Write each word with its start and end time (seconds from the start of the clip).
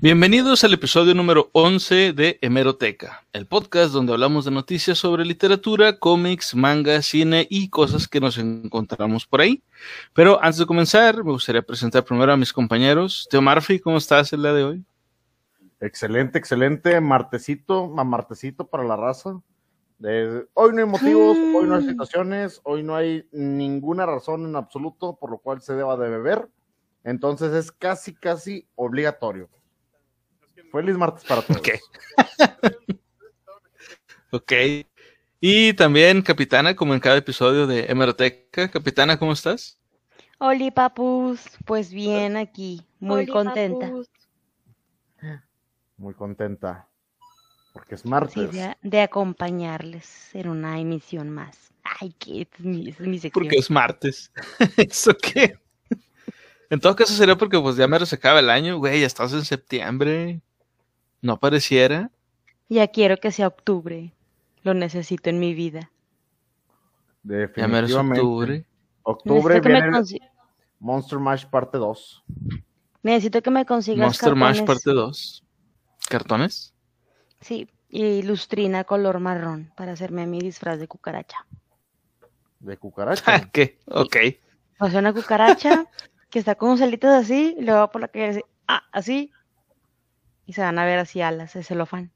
Bienvenidos 0.00 0.62
al 0.62 0.74
episodio 0.74 1.12
número 1.12 1.50
11 1.54 2.12
de 2.12 2.38
Hemeroteca, 2.40 3.24
el 3.32 3.46
podcast 3.46 3.92
donde 3.92 4.12
hablamos 4.12 4.44
de 4.44 4.52
noticias 4.52 4.96
sobre 4.96 5.24
literatura, 5.24 5.98
cómics, 5.98 6.54
manga, 6.54 7.02
cine 7.02 7.48
y 7.50 7.68
cosas 7.68 8.06
que 8.06 8.20
nos 8.20 8.38
encontramos 8.38 9.26
por 9.26 9.40
ahí. 9.40 9.60
Pero 10.14 10.40
antes 10.40 10.58
de 10.58 10.66
comenzar, 10.66 11.24
me 11.24 11.32
gustaría 11.32 11.62
presentar 11.62 12.04
primero 12.04 12.32
a 12.32 12.36
mis 12.36 12.52
compañeros. 12.52 13.26
Teo 13.28 13.42
Murphy, 13.42 13.80
¿cómo 13.80 13.96
estás 13.96 14.32
el 14.32 14.42
día 14.42 14.52
de 14.52 14.62
hoy? 14.62 14.84
Excelente, 15.80 16.38
excelente. 16.38 17.00
Martecito, 17.00 17.88
martecito 17.88 18.68
para 18.68 18.84
la 18.84 18.94
raza. 18.94 19.30
hoy 20.54 20.74
no 20.74 20.78
hay 20.78 20.86
motivos, 20.86 21.36
hoy 21.36 21.66
no 21.66 21.74
hay 21.74 21.82
mm. 21.82 21.88
situaciones, 21.88 22.60
hoy 22.62 22.84
no 22.84 22.94
hay 22.94 23.26
ninguna 23.32 24.06
razón 24.06 24.46
en 24.46 24.54
absoluto 24.54 25.16
por 25.16 25.32
lo 25.32 25.38
cual 25.38 25.60
se 25.60 25.74
deba 25.74 25.96
de 25.96 26.08
beber. 26.08 26.48
Entonces 27.02 27.52
es 27.52 27.72
casi, 27.72 28.14
casi 28.14 28.64
obligatorio. 28.76 29.48
Feliz 30.72 30.96
martes 30.96 31.24
para 31.24 31.42
todos. 31.42 31.60
Ok. 31.60 31.68
ok. 34.32 34.52
Y 35.40 35.72
también, 35.74 36.22
Capitana, 36.22 36.74
como 36.74 36.94
en 36.94 37.00
cada 37.00 37.16
episodio 37.16 37.66
de 37.66 37.86
Hemeroteca. 37.86 38.70
Capitana, 38.70 39.18
¿cómo 39.18 39.32
estás? 39.32 39.78
Hola, 40.38 40.70
papus. 40.70 41.40
Pues 41.64 41.92
bien, 41.92 42.36
aquí. 42.36 42.82
Muy 43.00 43.26
contenta. 43.26 43.90
Muy 45.96 46.14
contenta. 46.14 46.88
Porque 47.72 47.94
es 47.94 48.04
martes. 48.04 48.50
Sí, 48.50 48.60
de, 48.82 49.00
acompañarles 49.00 50.34
en 50.34 50.48
una 50.48 50.80
emisión 50.80 51.30
más. 51.30 51.72
Ay, 51.82 52.12
que 52.18 52.42
es 52.42 52.60
mi, 52.60 52.88
es 52.88 53.00
mi 53.00 53.18
sección. 53.18 53.32
Porque 53.32 53.56
es 53.56 53.70
martes. 53.70 54.32
¿Eso 54.76 55.16
qué? 55.16 55.58
En 56.70 56.80
todo 56.80 56.94
caso 56.94 57.14
sería 57.14 57.36
porque 57.36 57.58
pues 57.58 57.76
ya 57.76 57.88
me 57.88 58.04
se 58.04 58.14
acaba 58.14 58.40
el 58.40 58.50
año, 58.50 58.78
güey, 58.78 59.00
ya 59.00 59.06
estás 59.06 59.32
en 59.32 59.44
septiembre. 59.44 60.42
No 61.20 61.38
pareciera. 61.38 62.10
Ya 62.68 62.88
quiero 62.88 63.16
que 63.16 63.32
sea 63.32 63.46
octubre. 63.46 64.12
Lo 64.62 64.74
necesito 64.74 65.30
en 65.30 65.38
mi 65.38 65.54
vida. 65.54 65.90
Definitivamente. 67.22 67.92
Ya 67.92 68.00
octubre. 68.00 68.66
Octubre 69.02 69.60
viene 69.60 70.02
Monster 70.80 71.18
Mash 71.18 71.46
parte 71.46 71.78
2. 71.78 72.24
Necesito 73.02 73.42
que 73.42 73.50
me 73.50 73.64
consigas 73.64 74.06
Monster 74.06 74.34
Mash 74.34 74.64
parte 74.64 74.90
2. 74.90 75.44
¿Cartones? 76.08 76.74
Sí, 77.40 77.68
y 77.88 78.22
lustrina 78.22 78.84
color 78.84 79.18
marrón 79.20 79.72
para 79.76 79.92
hacerme 79.92 80.26
mi 80.26 80.40
disfraz 80.40 80.78
de 80.78 80.88
cucaracha. 80.88 81.46
¿De 82.60 82.76
cucaracha? 82.76 83.48
¿Qué? 83.50 83.78
Ok. 83.86 84.16
O 84.80 84.88
sea, 84.88 85.00
una 85.00 85.12
cucaracha 85.12 85.86
que 86.30 86.38
está 86.38 86.54
con 86.54 86.78
celitos 86.78 87.10
así, 87.10 87.56
y 87.58 87.62
luego 87.62 87.90
por 87.90 88.00
la 88.00 88.08
calle, 88.08 88.44
ah, 88.68 88.82
así, 88.92 89.32
y 90.48 90.54
se 90.54 90.62
van 90.62 90.78
a 90.78 90.86
ver 90.86 90.98
así 90.98 91.20
alas 91.20 91.52
de 91.52 91.62
celofán. 91.62 92.10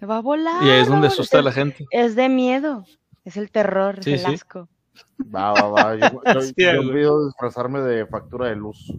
Me 0.00 0.06
va 0.06 0.18
a 0.18 0.20
volar. 0.20 0.62
Y 0.62 0.70
ahí 0.70 0.80
es 0.80 0.86
donde 0.86 1.08
asusta 1.08 1.40
a 1.40 1.42
la 1.42 1.50
gente. 1.50 1.86
Es 1.90 2.14
de 2.14 2.28
miedo, 2.28 2.84
es 3.24 3.36
el 3.36 3.50
terror, 3.50 3.98
es 3.98 4.06
el 4.06 4.26
asco. 4.26 4.68
Va, 5.34 5.52
va, 5.52 5.68
va. 5.68 5.96
Yo, 5.96 6.22
yo, 6.56 6.80
olvido 6.80 7.26
disfrazarme 7.26 7.80
de 7.80 8.06
factura 8.06 8.46
de 8.46 8.54
luz. 8.54 8.94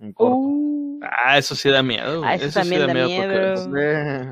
En 0.00 0.12
corto. 0.12 0.34
Uh. 0.34 0.79
Ah, 1.02 1.38
eso 1.38 1.54
sí 1.54 1.68
da 1.68 1.82
miedo. 1.82 2.22
Ah, 2.24 2.34
eso, 2.34 2.60
también 2.60 2.86
da, 2.86 2.94
miedo. 2.94 3.54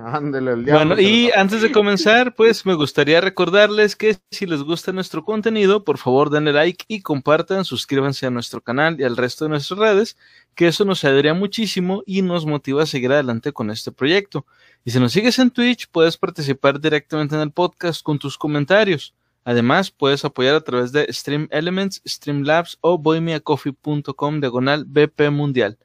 ándele, 0.07 0.53
el 0.53 0.65
diablo. 0.65 0.95
Bueno, 0.97 1.01
y 1.01 1.31
antes 1.35 1.63
de 1.63 1.73
comenzar, 1.73 2.35
pues 2.35 2.67
me 2.67 2.75
gustaría 2.75 3.21
recordarles 3.21 3.97
que 3.97 4.17
si 4.31 4.47
les 4.47 4.63
gusta 4.63 4.93
nuestro 4.93 5.25
contenido, 5.25 5.85
por 5.85 5.99
favor 5.99 6.31
denle 6.31 6.53
like 6.53 6.85
y 6.89 7.03
compartan, 7.03 7.65
suscríbanse 7.65 8.27
a 8.27 8.31
nuestro 8.31 8.61
canal 8.61 9.01
y 9.01 9.05
al 9.05 9.17
resto 9.17 9.45
de 9.45 9.51
nuestras 9.51 9.79
redes 9.79 10.17
que 10.55 10.67
eso 10.67 10.85
nos 10.85 11.05
ayudaría 11.05 11.35
muchísimo 11.35 12.03
y 12.05 12.23
nos 12.23 12.45
motiva 12.45 12.83
a 12.83 12.87
seguir 12.87 13.13
adelante 13.13 13.53
con 13.53 13.71
este 13.71 13.93
proyecto. 13.93 14.45
Y 14.85 14.91
si 14.91 14.99
nos 14.99 15.13
sigues 15.13 15.39
en 15.39 15.51
Twitch, 15.51 15.89
puedes 15.89 16.17
participar 16.17 16.81
directamente 16.81 17.37
en 17.37 17.43
el 17.43 17.53
podcast 17.53 18.03
con 18.03 18.19
tus 18.19 18.37
comentarios. 18.37 19.15
Además, 19.45 19.91
puedes 19.91 20.25
apoyar 20.25 20.57
a 20.57 20.61
través 20.61 20.93
de 20.93 21.11
Stream 21.13 21.49
Elements, 21.51 22.03
Streamlabs 22.05 22.77
o 22.81 22.99
boymeacoffee.com 22.99 24.41
diagonal 24.41 24.85
BP 24.85 25.31
Mundial. 25.31 25.79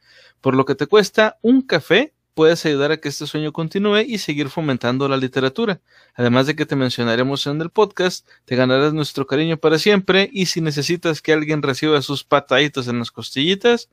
Por 0.44 0.56
lo 0.56 0.66
que 0.66 0.76
te 0.76 0.88
cuesta 0.88 1.38
un 1.42 1.62
café, 1.62 2.14
puedes 2.34 2.66
ayudar 2.66 2.92
a 2.92 2.98
que 2.98 3.08
este 3.08 3.26
sueño 3.26 3.54
continúe 3.54 4.02
y 4.02 4.18
seguir 4.18 4.50
fomentando 4.50 5.08
la 5.08 5.16
literatura. 5.16 5.80
Además 6.16 6.48
de 6.48 6.56
que 6.58 6.66
te 6.66 6.76
mencionaremos 6.76 7.48
en 7.48 7.62
el 7.62 7.70
podcast, 7.70 8.28
te 8.44 8.58
ganarás 8.58 8.94
nuestro 8.94 9.26
cariño 9.26 9.56
para 9.56 9.80
siempre 9.80 10.30
y 10.34 10.48
si 10.48 10.60
necesitas 10.60 11.22
que 11.22 11.32
alguien 11.32 11.62
reciba 11.62 12.02
sus 12.02 12.26
pataditas 12.26 12.90
en 12.90 13.00
las 13.00 13.10
costillitas, 13.10 13.90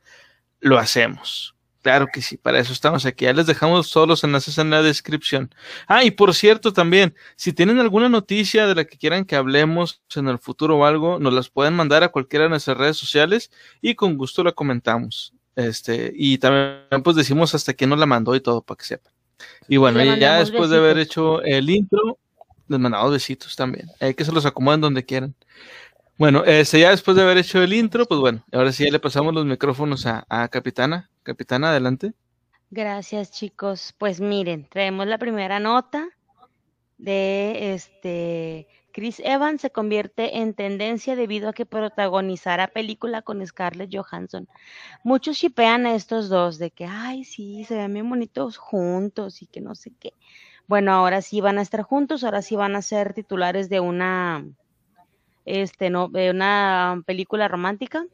lo 0.59 0.77
hacemos. 0.77 1.55
Claro 1.83 2.09
que 2.12 2.21
sí, 2.21 2.37
para 2.37 2.59
eso 2.59 2.72
estamos 2.72 3.06
aquí. 3.06 3.27
Ya 3.27 3.33
les 3.33 3.47
dejamos 3.47 3.89
todos 3.93 4.09
los 4.09 4.25
enlaces 4.25 4.59
en 4.59 4.71
la 4.71 4.83
descripción. 4.83 5.55
Ah, 5.87 6.03
y 6.03 6.10
por 6.10 6.34
cierto 6.34 6.72
también, 6.72 7.15
si 7.37 7.53
tienen 7.53 7.78
alguna 7.78 8.09
noticia 8.09 8.66
de 8.66 8.75
la 8.75 8.87
que 8.87 8.99
quieran 8.99 9.25
que 9.25 9.37
hablemos 9.37 10.03
en 10.16 10.27
el 10.27 10.41
futuro 10.41 10.78
o 10.78 10.84
algo, 10.84 11.21
nos 11.21 11.33
las 11.33 11.49
pueden 11.49 11.75
mandar 11.75 12.03
a 12.03 12.09
cualquiera 12.09 12.47
de 12.47 12.50
nuestras 12.50 12.77
redes 12.77 12.97
sociales 12.97 13.53
y 13.81 13.94
con 13.94 14.16
gusto 14.16 14.43
la 14.43 14.50
comentamos. 14.50 15.33
Este, 15.56 16.12
y 16.15 16.38
también 16.38 17.03
pues 17.03 17.16
decimos 17.16 17.55
hasta 17.55 17.75
quién 17.75 17.91
nos 17.91 17.99
la 17.99 18.06
mandó 18.06 18.34
y 18.34 18.41
todo 18.41 18.62
para 18.62 18.78
que 18.78 18.84
sepan. 18.84 19.12
Y 19.69 19.77
bueno, 19.77 20.03
ya 20.16 20.38
después 20.38 20.71
de 20.71 20.77
haber 20.77 20.99
hecho 20.99 21.43
el 21.43 21.71
intro, 21.71 22.19
les 22.69 22.78
mandamos 22.78 23.12
besitos 23.12 23.56
también. 23.56 23.89
Hay 24.00 24.15
que 24.15 24.25
se 24.25 24.33
los 24.33 24.47
acomoden 24.47 24.81
donde 24.81 25.05
quieran. 25.05 25.34
Bueno, 26.19 26.44
este, 26.44 26.81
ya 26.81 26.91
después 26.91 27.16
de 27.16 27.22
haber 27.22 27.39
hecho 27.39 27.62
el 27.62 27.72
intro, 27.72 28.06
pues 28.06 28.21
bueno, 28.21 28.44
ahora 28.53 28.72
sí 28.72 28.84
ya 28.84 28.91
le 28.91 29.00
pasamos 29.00 29.33
los 29.33 29.47
micrófonos 29.47 30.05
a, 30.06 30.49
Capitana. 30.49 31.10
Capitana, 31.22 31.71
adelante. 31.71 32.12
Gracias, 32.71 33.31
chicos. 33.31 33.94
Pues 33.97 34.21
miren, 34.21 34.69
traemos 34.69 35.06
la 35.06 35.19
primera 35.19 35.59
nota 35.60 36.09
de 36.99 37.72
este 37.72 38.69
Chris 38.93 39.21
Evans 39.25 39.61
se 39.61 39.71
convierte 39.71 40.39
en 40.39 40.55
tendencia 40.55 41.17
debido 41.17 41.49
a 41.49 41.53
que 41.53 41.67
protagonizará 41.67 42.69
película 42.69 43.23
con 43.23 43.47
Scarlett 43.47 43.95
Johansson. 43.95 44.49
Muchos 45.05 45.37
shipean 45.37 45.87
a 45.87 45.95
estos 45.95 46.28
dos 46.28 46.59
de 46.59 46.71
que, 46.71 46.87
ay, 46.87 47.25
sí, 47.25 47.65
se 47.65 47.77
ven 47.77 47.95
bien 47.95 48.09
bonitos 48.09 48.56
juntos 48.56 49.43
y 49.43 49.47
que 49.47 49.61
no 49.61 49.75
sé 49.75 49.93
qué. 49.99 50.15
Bueno, 50.67 50.93
ahora 50.93 51.23
sí 51.23 51.41
van 51.41 51.59
a 51.59 51.62
estar 51.62 51.83
juntos, 51.83 52.25
ahora 52.25 52.43
sí 52.43 52.56
van 52.56 52.77
a 52.77 52.83
ser 52.83 53.12
titulares 53.15 53.69
de 53.69 53.81
una 53.81 54.45
este, 55.45 55.91
no, 55.91 56.07
una 56.07 57.03
película 57.07 57.49
romántica. 57.49 58.05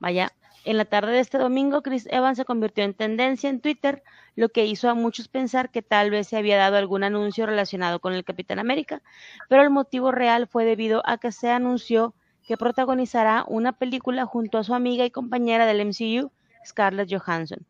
Vaya, 0.00 0.32
en 0.64 0.76
la 0.76 0.84
tarde 0.84 1.12
de 1.12 1.20
este 1.20 1.38
domingo, 1.38 1.82
Chris 1.82 2.06
Evans 2.10 2.38
se 2.38 2.44
convirtió 2.44 2.84
en 2.84 2.94
tendencia 2.94 3.50
en 3.50 3.60
Twitter, 3.60 4.02
lo 4.34 4.48
que 4.48 4.66
hizo 4.66 4.88
a 4.88 4.94
muchos 4.94 5.28
pensar 5.28 5.70
que 5.70 5.82
tal 5.82 6.10
vez 6.10 6.28
se 6.28 6.36
había 6.36 6.56
dado 6.56 6.76
algún 6.76 7.04
anuncio 7.04 7.46
relacionado 7.46 8.00
con 8.00 8.14
el 8.14 8.24
Capitán 8.24 8.58
América, 8.58 9.02
pero 9.48 9.62
el 9.62 9.70
motivo 9.70 10.12
real 10.12 10.46
fue 10.46 10.64
debido 10.64 11.02
a 11.04 11.18
que 11.18 11.32
se 11.32 11.50
anunció 11.50 12.14
que 12.46 12.56
protagonizará 12.56 13.44
una 13.46 13.72
película 13.72 14.26
junto 14.26 14.58
a 14.58 14.64
su 14.64 14.74
amiga 14.74 15.04
y 15.04 15.10
compañera 15.10 15.66
del 15.66 15.86
MCU, 15.86 16.32
Scarlett 16.66 17.12
Johansson. 17.12 17.66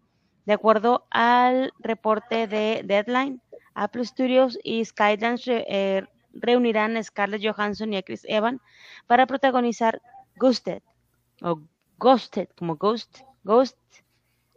De 0.47 0.53
acuerdo 0.53 1.07
al 1.11 1.73
reporte 1.79 2.47
de 2.47 2.83
Deadline, 2.85 3.41
Apple 3.75 4.05
Studios 4.05 4.59
y 4.63 4.85
Skydance 4.85 5.65
eh, 5.69 6.05
reunirán 6.33 6.97
a 6.97 7.03
Scarlett 7.03 7.43
Johansson 7.45 7.93
y 7.93 7.97
a 7.97 8.03
Chris 8.03 8.25
Evans 8.29 8.61
para 9.07 9.27
protagonizar 9.27 10.01
Ghosted, 10.37 10.83
o 11.43 11.61
Ghosted, 11.99 12.49
como 12.57 12.77
Ghost, 12.77 13.21
Ghost, 13.45 13.79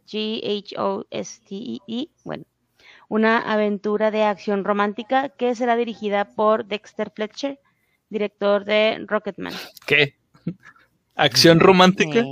G-H-O-S-T-E, 0.05 1.79
e, 1.87 2.09
bueno, 2.23 2.45
una 3.09 3.39
aventura 3.39 4.11
de 4.11 4.23
acción 4.23 4.63
romántica 4.63 5.29
que 5.29 5.55
será 5.55 5.75
dirigida 5.75 6.25
por 6.35 6.65
Dexter 6.65 7.11
Fletcher, 7.15 7.59
director 8.09 8.65
de 8.65 9.03
Rocketman. 9.07 9.53
¿Qué? 9.85 10.15
¿Acción 11.15 11.59
romántica? 11.59 12.23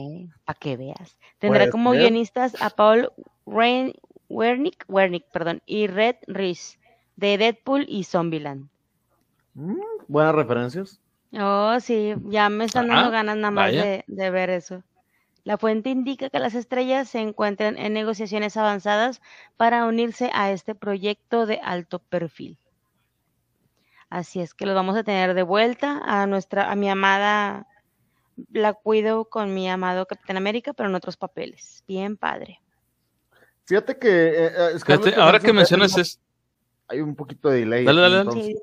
para 0.45 0.59
que 0.59 0.77
veas. 0.77 1.17
Tendrá 1.39 1.69
como 1.69 1.91
guionistas 1.91 2.61
a 2.61 2.69
Paul 2.69 3.11
Wernick, 3.45 4.85
Wernick 4.87 5.25
perdón, 5.31 5.61
y 5.65 5.87
Red 5.87 6.17
Reese, 6.27 6.79
de 7.15 7.37
Deadpool 7.37 7.85
y 7.87 8.03
Zombieland. 8.03 8.67
Mm, 9.53 9.75
buenas 10.07 10.35
referencias. 10.35 10.99
Oh, 11.39 11.79
sí, 11.79 12.13
ya 12.25 12.49
me 12.49 12.65
están 12.65 12.87
dando 12.87 13.11
ganas 13.11 13.37
nada 13.37 13.51
más 13.51 13.71
de, 13.71 14.03
ver 14.07 14.49
eso. 14.49 14.83
La 15.43 15.57
fuente 15.57 15.89
indica 15.89 16.29
que 16.29 16.39
las 16.39 16.55
estrellas 16.55 17.09
se 17.09 17.19
encuentran 17.19 17.77
en 17.77 17.93
negociaciones 17.93 18.55
avanzadas 18.55 19.21
para 19.57 19.85
unirse 19.85 20.29
a 20.33 20.51
este 20.51 20.73
proyecto 20.73 21.45
de 21.45 21.59
alto 21.61 21.99
perfil. 21.99 22.57
Así 24.09 24.39
es 24.39 24.53
que 24.53 24.65
los 24.65 24.75
vamos 24.75 24.95
a 24.95 25.03
tener 25.03 25.33
de 25.33 25.43
vuelta 25.43 26.01
a 26.05 26.27
nuestra, 26.27 26.71
a 26.71 26.75
mi 26.75 26.89
amada, 26.89 27.67
la 28.51 28.73
cuido 28.73 29.25
con 29.25 29.53
mi 29.53 29.69
amado 29.69 30.05
Capitán 30.05 30.37
América, 30.37 30.73
pero 30.73 30.87
en 30.87 30.95
otros 30.95 31.17
papeles. 31.17 31.83
Bien 31.87 32.15
padre. 32.15 32.61
Fíjate 33.65 33.97
que 33.97 34.09
eh, 34.09 34.51
eh, 34.75 35.13
ahora 35.17 35.39
que 35.39 35.51
mencionas 35.51 35.97
es 35.97 36.19
hay 36.87 37.01
un 37.01 37.15
poquito 37.15 37.49
de 37.49 37.61
delay. 37.61 37.85
Dale, 37.85 38.01
dale, 38.01 38.55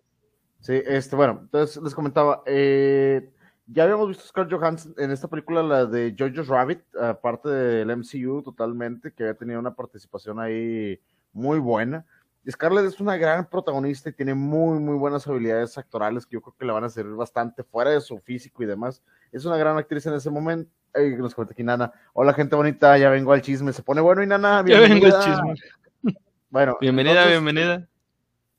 Sí, 0.61 0.83
este, 0.87 1.17
bueno, 1.17 1.38
entonces 1.43 1.83
les 1.83 1.94
comentaba, 1.94 2.43
eh, 2.44 3.31
ya 3.72 3.84
habíamos 3.84 4.08
visto 4.08 4.25
a 4.25 4.26
Scarlett 4.26 4.52
Johansson 4.58 4.94
en 4.99 5.11
esta 5.11 5.28
película, 5.28 5.62
la 5.62 5.87
de 5.87 6.14
Jojo's 6.19 6.49
Rabbit, 6.49 6.81
aparte 6.96 7.49
del 7.49 7.90
MCU 7.96 8.43
totalmente, 8.43 9.12
que 9.12 9.25
había 9.25 9.34
tenido 9.34 9.61
una 9.61 9.75
participación 9.75 10.40
ahí 10.40 11.00
muy 11.32 11.58
buena. 11.58 12.05
Scarlett 12.50 12.87
es 12.87 13.00
una 13.00 13.17
gran 13.17 13.46
protagonista 13.49 14.08
y 14.08 14.12
tiene 14.12 14.34
muy, 14.34 14.78
muy 14.81 14.96
buenas 14.96 15.26
habilidades 15.26 15.76
actorales 15.76 16.25
que 16.26 16.34
yo 16.34 16.40
creo 16.40 16.55
que 16.58 16.64
le 16.64 16.72
van 16.72 16.84
a 16.84 16.88
servir 16.88 17.14
bastante 17.14 17.62
fuera 17.62 17.90
de 17.90 18.00
su 18.00 18.19
físico 18.19 18.62
y 18.62 18.67
demás. 18.67 19.02
Es 19.31 19.44
una 19.44 19.56
gran 19.58 19.76
actriz 19.76 20.06
en 20.06 20.14
ese 20.14 20.31
momento. 20.31 20.70
Ay, 20.94 21.14
nos 21.16 21.34
comenta 21.34 21.52
aquí 21.52 21.62
Nana. 21.62 21.93
Hola, 22.14 22.32
gente 22.32 22.56
bonita, 22.56 22.96
ya 22.99 23.11
vengo 23.11 23.32
al 23.32 23.43
chisme. 23.43 23.73
Se 23.73 23.82
pone 23.82 24.00
bueno 24.00 24.23
y 24.23 24.26
Nana, 24.26 24.64
Ya 24.66 24.81
vengo 24.81 24.94
bienvenida. 24.94 25.19
al 25.23 25.25
chisme. 25.55 25.55
Bueno, 26.50 26.76
Bienvenida, 26.81 27.12
entonces- 27.23 27.31
bienvenida. 27.44 27.88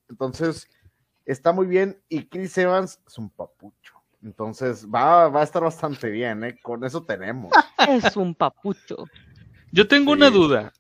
entonces, 0.09 0.67
está 1.25 1.51
muy 1.51 1.65
bien. 1.67 1.99
Y 2.07 2.25
Chris 2.29 2.57
Evans 2.57 3.01
es 3.05 3.17
un 3.17 3.29
papucho. 3.29 3.90
Entonces, 4.23 4.87
va, 4.87 5.29
va 5.29 5.41
a 5.41 5.43
estar 5.43 5.63
bastante 5.63 6.09
bien, 6.09 6.43
¿eh? 6.43 6.59
Con 6.61 6.83
eso 6.83 7.03
tenemos. 7.03 7.51
Es 7.89 8.15
un 8.15 8.35
papucho. 8.35 9.05
Yo 9.71 9.87
tengo 9.87 10.11
Sí. 10.13 10.17
una 10.17 10.29
duda. 10.29 10.73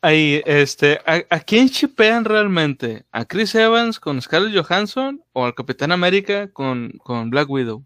Ahí, 0.00 0.42
este, 0.46 0.98
¿a, 1.06 1.22
a 1.36 1.38
quién 1.40 1.68
chipean 1.68 2.24
realmente? 2.24 3.06
¿A 3.12 3.24
Chris 3.24 3.54
Evans 3.54 4.00
con 4.00 4.20
Scarlett 4.20 4.56
Johansson 4.66 5.22
o 5.32 5.44
al 5.44 5.54
Capitán 5.54 5.92
América 5.92 6.50
con, 6.52 6.90
con 7.04 7.30
Black 7.30 7.48
Widow? 7.48 7.84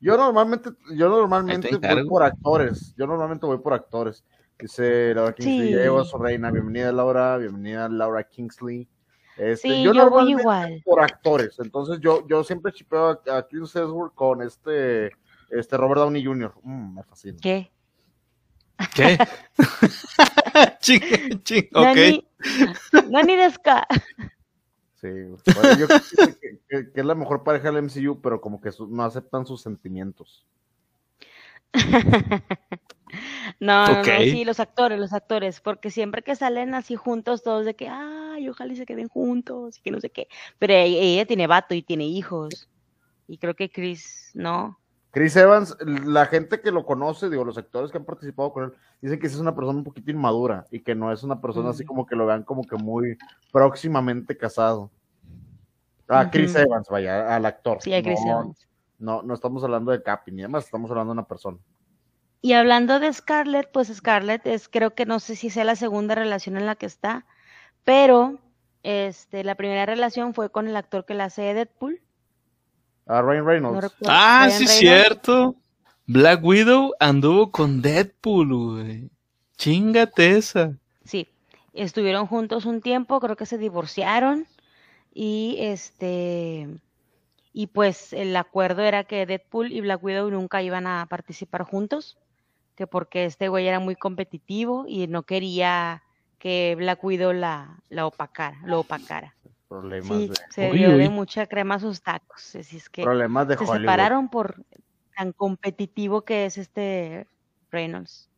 Yo 0.00 0.16
normalmente, 0.16 0.70
yo 0.96 1.08
normalmente 1.08 1.76
voy 1.76 2.08
por 2.08 2.24
actores. 2.24 2.92
Yo 2.98 3.06
normalmente 3.06 3.46
voy 3.46 3.58
por 3.58 3.72
actores. 3.72 4.24
Dice 4.58 5.14
Laura 5.14 5.32
Kingsley, 5.32 5.68
Sí. 5.68 5.74
llegó 5.74 6.00
a 6.00 6.04
su 6.04 6.18
reina. 6.18 6.50
Bienvenida, 6.50 6.90
Laura. 6.90 7.38
Bienvenida, 7.38 7.88
Laura 7.88 8.24
Kingsley. 8.24 8.88
Este, 9.36 9.68
Sí, 9.68 9.82
yo, 9.82 9.90
voy 9.92 9.98
normalmente 9.98 10.40
igual. 10.42 10.82
por 10.84 11.00
actores. 11.02 11.58
Entonces, 11.58 11.98
yo, 12.00 12.26
yo 12.28 12.44
siempre 12.44 12.72
chipeo 12.72 13.08
a, 13.26 13.36
a 13.38 13.42
Chris 13.48 13.74
Hemsworth 13.74 14.14
con 14.14 14.42
este, 14.42 15.10
este 15.50 15.76
Robert 15.76 16.00
Downey 16.00 16.24
Jr. 16.24 16.54
Mm, 16.62 16.94
me 16.96 17.02
fascina. 17.02 17.38
¿Qué? 17.42 17.70
¿Qué? 18.94 19.18
ching, 20.80 21.42
ching, 21.42 21.68
ok. 21.74 21.84
Nani, 21.84 22.28
Nani 23.10 23.36
Deska. 23.36 23.86
Sí, 25.00 25.08
bueno, 25.10 25.78
yo 25.78 25.86
creo 25.86 26.00
que, 26.40 26.58
que- 26.68 26.92
que 26.92 27.00
es 27.00 27.04
la 27.06 27.14
mejor 27.14 27.42
pareja 27.44 27.70
del 27.70 27.82
MCU, 27.84 28.20
pero 28.20 28.40
como 28.40 28.60
que 28.60 28.72
su- 28.72 28.86
no 28.88 29.04
aceptan 29.04 29.46
sus 29.46 29.60
sentimientos. 29.62 30.46
No, 33.60 33.86
no, 33.86 34.04
sí, 34.04 34.44
los 34.44 34.60
actores, 34.60 34.98
los 34.98 35.12
actores, 35.12 35.60
porque 35.60 35.90
siempre 35.90 36.22
que 36.22 36.36
salen 36.36 36.74
así 36.74 36.96
juntos, 36.96 37.42
todos 37.42 37.64
de 37.64 37.74
que, 37.74 37.88
ay, 37.88 38.48
ojalá 38.48 38.72
y 38.72 38.76
se 38.76 38.86
queden 38.86 39.08
juntos, 39.08 39.78
y 39.78 39.82
que 39.82 39.90
no 39.90 40.00
sé 40.00 40.10
qué. 40.10 40.28
Pero 40.58 40.74
ella, 40.74 41.00
ella 41.00 41.26
tiene 41.26 41.46
vato 41.46 41.74
y 41.74 41.82
tiene 41.82 42.04
hijos. 42.04 42.68
Y 43.26 43.38
creo 43.38 43.54
que 43.54 43.70
Chris, 43.70 44.30
no. 44.34 44.78
Chris 45.10 45.36
Evans, 45.36 45.76
la 45.80 46.26
gente 46.26 46.60
que 46.60 46.72
lo 46.72 46.84
conoce, 46.84 47.30
digo, 47.30 47.44
los 47.44 47.56
actores 47.56 47.92
que 47.92 47.98
han 47.98 48.04
participado 48.04 48.52
con 48.52 48.64
él, 48.64 48.72
dicen 49.00 49.20
que 49.20 49.28
sí 49.28 49.36
es 49.36 49.40
una 49.40 49.54
persona 49.54 49.78
un 49.78 49.84
poquito 49.84 50.10
inmadura 50.10 50.66
y 50.72 50.80
que 50.80 50.96
no 50.96 51.12
es 51.12 51.22
una 51.22 51.40
persona 51.40 51.70
así 51.70 51.84
Mm. 51.84 51.86
como 51.86 52.04
que 52.04 52.16
lo 52.16 52.26
vean 52.26 52.42
como 52.42 52.64
que 52.64 52.76
muy 52.76 53.16
próximamente 53.52 54.36
casado. 54.36 54.90
Ah, 56.08 56.28
Chris. 56.30 56.54
Evans, 56.56 56.88
vaya, 56.88 57.34
al 57.34 57.46
actor. 57.46 57.78
Sí, 57.80 57.94
a 57.94 58.02
Chris 58.02 58.20
no, 58.24 58.30
Evans. 58.30 58.68
No, 58.98 59.22
no 59.22 59.34
estamos 59.34 59.62
hablando 59.62 59.92
de 59.92 60.02
Capi, 60.02 60.32
ni 60.32 60.42
además 60.42 60.64
estamos 60.64 60.90
hablando 60.90 61.12
de 61.12 61.20
una 61.20 61.28
persona. 61.28 61.58
Y 62.44 62.52
hablando 62.52 63.00
de 63.00 63.10
Scarlett, 63.10 63.70
pues 63.72 63.88
Scarlett 63.88 64.46
es, 64.46 64.68
creo 64.68 64.94
que 64.94 65.06
no 65.06 65.18
sé 65.18 65.34
si 65.34 65.48
sea 65.48 65.64
la 65.64 65.76
segunda 65.76 66.14
relación 66.14 66.58
en 66.58 66.66
la 66.66 66.76
que 66.76 66.84
está, 66.86 67.24
pero 67.84 68.38
este, 68.82 69.44
la 69.44 69.54
primera 69.54 69.86
relación 69.86 70.34
fue 70.34 70.50
con 70.50 70.68
el 70.68 70.76
actor 70.76 71.06
que 71.06 71.14
la 71.14 71.24
hace 71.24 71.40
de 71.42 71.54
Deadpool. 71.54 72.02
Ah, 73.06 73.22
Ryan 73.22 73.44
No 73.44 73.48
Reynolds. 73.50 73.80
recuerdo, 73.80 74.14
Ah, 74.14 74.46
Ryan 74.46 74.50
sí, 74.50 74.66
Reynolds. 74.66 74.78
cierto. 74.78 75.56
Black 76.06 76.44
Widow 76.44 76.92
anduvo 77.00 77.50
con 77.50 77.80
Deadpool, 77.80 78.54
güey. 78.54 79.10
Chingate 79.56 80.36
esa. 80.36 80.76
Sí, 81.04 81.28
estuvieron 81.72 82.26
juntos 82.26 82.66
un 82.66 82.82
tiempo, 82.82 83.20
creo 83.20 83.36
que 83.36 83.46
se 83.46 83.58
divorciaron 83.58 84.46
y 85.14 85.56
este 85.60 86.68
y 87.52 87.68
pues 87.68 88.12
el 88.12 88.36
acuerdo 88.36 88.82
era 88.82 89.04
que 89.04 89.26
Deadpool 89.26 89.72
y 89.72 89.80
Black 89.80 90.02
Widow 90.04 90.30
nunca 90.30 90.62
iban 90.62 90.86
a 90.86 91.06
participar 91.08 91.62
juntos, 91.62 92.18
que 92.74 92.86
porque 92.86 93.24
este 93.24 93.48
güey 93.48 93.66
era 93.68 93.78
muy 93.80 93.96
competitivo 93.96 94.84
y 94.86 95.06
no 95.06 95.22
quería 95.22 96.02
que 96.38 96.74
Black 96.76 97.02
Widow 97.02 97.32
la, 97.32 97.78
la 97.88 98.06
opacara, 98.06 98.58
lo 98.64 98.80
opacara. 98.80 99.34
Problemas 99.68 100.08
Sí, 100.18 100.28
de, 100.28 100.34
se 100.50 100.70
Uy, 100.70 100.78
dio 100.78 100.96
de 100.96 101.08
mucha 101.08 101.46
crema 101.46 101.76
a 101.76 101.78
sus 101.80 102.02
tacos, 102.02 102.54
así 102.56 102.76
es 102.76 102.88
que 102.88 103.02
problemas 103.02 103.48
de 103.48 103.56
se 103.56 103.64
Hollywood. 103.64 103.80
separaron 103.80 104.28
por 104.28 104.62
tan 105.16 105.32
competitivo 105.32 106.22
que 106.22 106.44
es 106.46 106.58
este 106.58 107.26
Reynolds. 107.70 108.28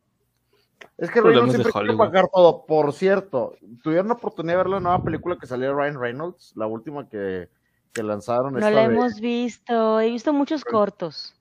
Es 0.98 1.10
que 1.10 1.20
Reynolds 1.20 1.52
de 1.52 1.58
siempre 1.62 1.72
quiere 1.72 1.96
pagar 1.96 2.28
todo. 2.32 2.64
Por 2.66 2.92
cierto, 2.92 3.56
tuvieron 3.82 4.08
la 4.08 4.14
oportunidad 4.14 4.54
de 4.54 4.58
ver 4.58 4.66
la 4.68 4.80
nueva 4.80 5.02
película 5.02 5.36
que 5.40 5.46
salió 5.46 5.68
de 5.68 5.74
Ryan 5.74 6.00
Reynolds, 6.00 6.52
la 6.54 6.66
última 6.66 7.08
que, 7.08 7.48
que 7.92 8.02
lanzaron. 8.02 8.52
No 8.52 8.58
esta 8.58 8.70
la 8.70 8.88
de- 8.88 8.94
hemos 8.94 9.18
visto, 9.20 10.00
he 10.00 10.10
visto 10.10 10.32
muchos 10.32 10.64
cortos. 10.64 11.34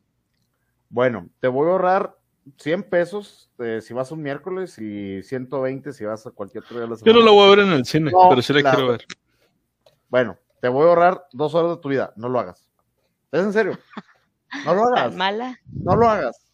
Bueno, 0.89 1.29
te 1.41 1.47
voy 1.47 1.67
a 1.67 1.71
ahorrar 1.71 2.15
100 2.57 2.83
pesos 2.83 3.49
eh, 3.59 3.79
si 3.81 3.93
vas 3.93 4.11
un 4.11 4.21
miércoles 4.21 4.77
y 4.77 5.23
120 5.23 5.93
si 5.93 6.05
vas 6.05 6.25
a 6.27 6.31
cualquier 6.31 6.63
otro 6.63 6.77
día 6.77 6.83
de 6.85 6.89
la 6.91 6.95
Yo 6.95 6.99
semana. 6.99 7.19
no 7.19 7.25
la 7.25 7.31
voy 7.31 7.45
a 7.47 7.49
ver 7.55 7.59
en 7.67 7.71
el 7.73 7.85
cine, 7.85 8.11
No, 8.11 8.29
pero 8.29 8.41
sí 8.41 8.53
la 8.53 8.61
la- 8.61 8.71
quiero 8.71 8.91
ver. 8.91 9.05
Bueno, 10.09 10.37
te 10.61 10.67
voy 10.69 10.85
a 10.85 10.89
ahorrar 10.89 11.25
dos 11.33 11.53
horas 11.55 11.71
de 11.75 11.81
tu 11.81 11.89
vida. 11.89 12.13
No 12.15 12.29
lo 12.29 12.39
hagas. 12.39 12.69
¿Es 13.31 13.43
en 13.43 13.51
serio? 13.53 13.77
No 14.63 14.73
lo 14.75 14.83
hagas. 14.87 15.09
Tan 15.09 15.17
mala. 15.17 15.59
No 15.83 15.95
lo 15.95 16.07
hagas. 16.07 16.51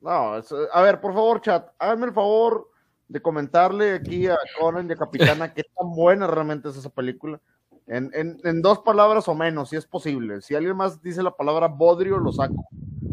No, 0.00 0.38
es- 0.38 0.54
a 0.72 0.82
ver, 0.82 1.00
por 1.00 1.12
favor, 1.12 1.40
chat, 1.42 1.68
háganme 1.78 2.06
el 2.06 2.12
favor 2.14 2.70
de 3.08 3.20
comentarle 3.20 3.92
aquí 3.94 4.26
a 4.28 4.36
Conan 4.58 4.88
y 4.88 4.92
a 4.92 4.96
Capitana 4.96 5.52
qué 5.52 5.62
tan 5.76 5.90
buena 5.90 6.26
realmente 6.26 6.68
es 6.70 6.76
esa 6.76 6.88
película. 6.90 7.40
En, 7.86 8.10
en- 8.14 8.40
en 8.44 8.62
dos 8.62 8.78
palabras 8.80 9.28
o 9.28 9.34
menos, 9.34 9.68
si 9.70 9.76
es 9.76 9.84
posible. 9.86 10.40
Si 10.40 10.54
alguien 10.54 10.76
más 10.76 11.02
dice 11.02 11.22
la 11.22 11.36
palabra 11.36 11.66
bodrio, 11.66 12.18
lo 12.18 12.32
saco. 12.32 12.66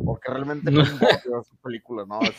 Porque 0.08 0.32
realmente 0.32 0.72
no 0.72 0.82
es 0.82 0.90
esa 0.92 1.56
película, 1.62 2.06
no. 2.08 2.22
es- 2.22 2.36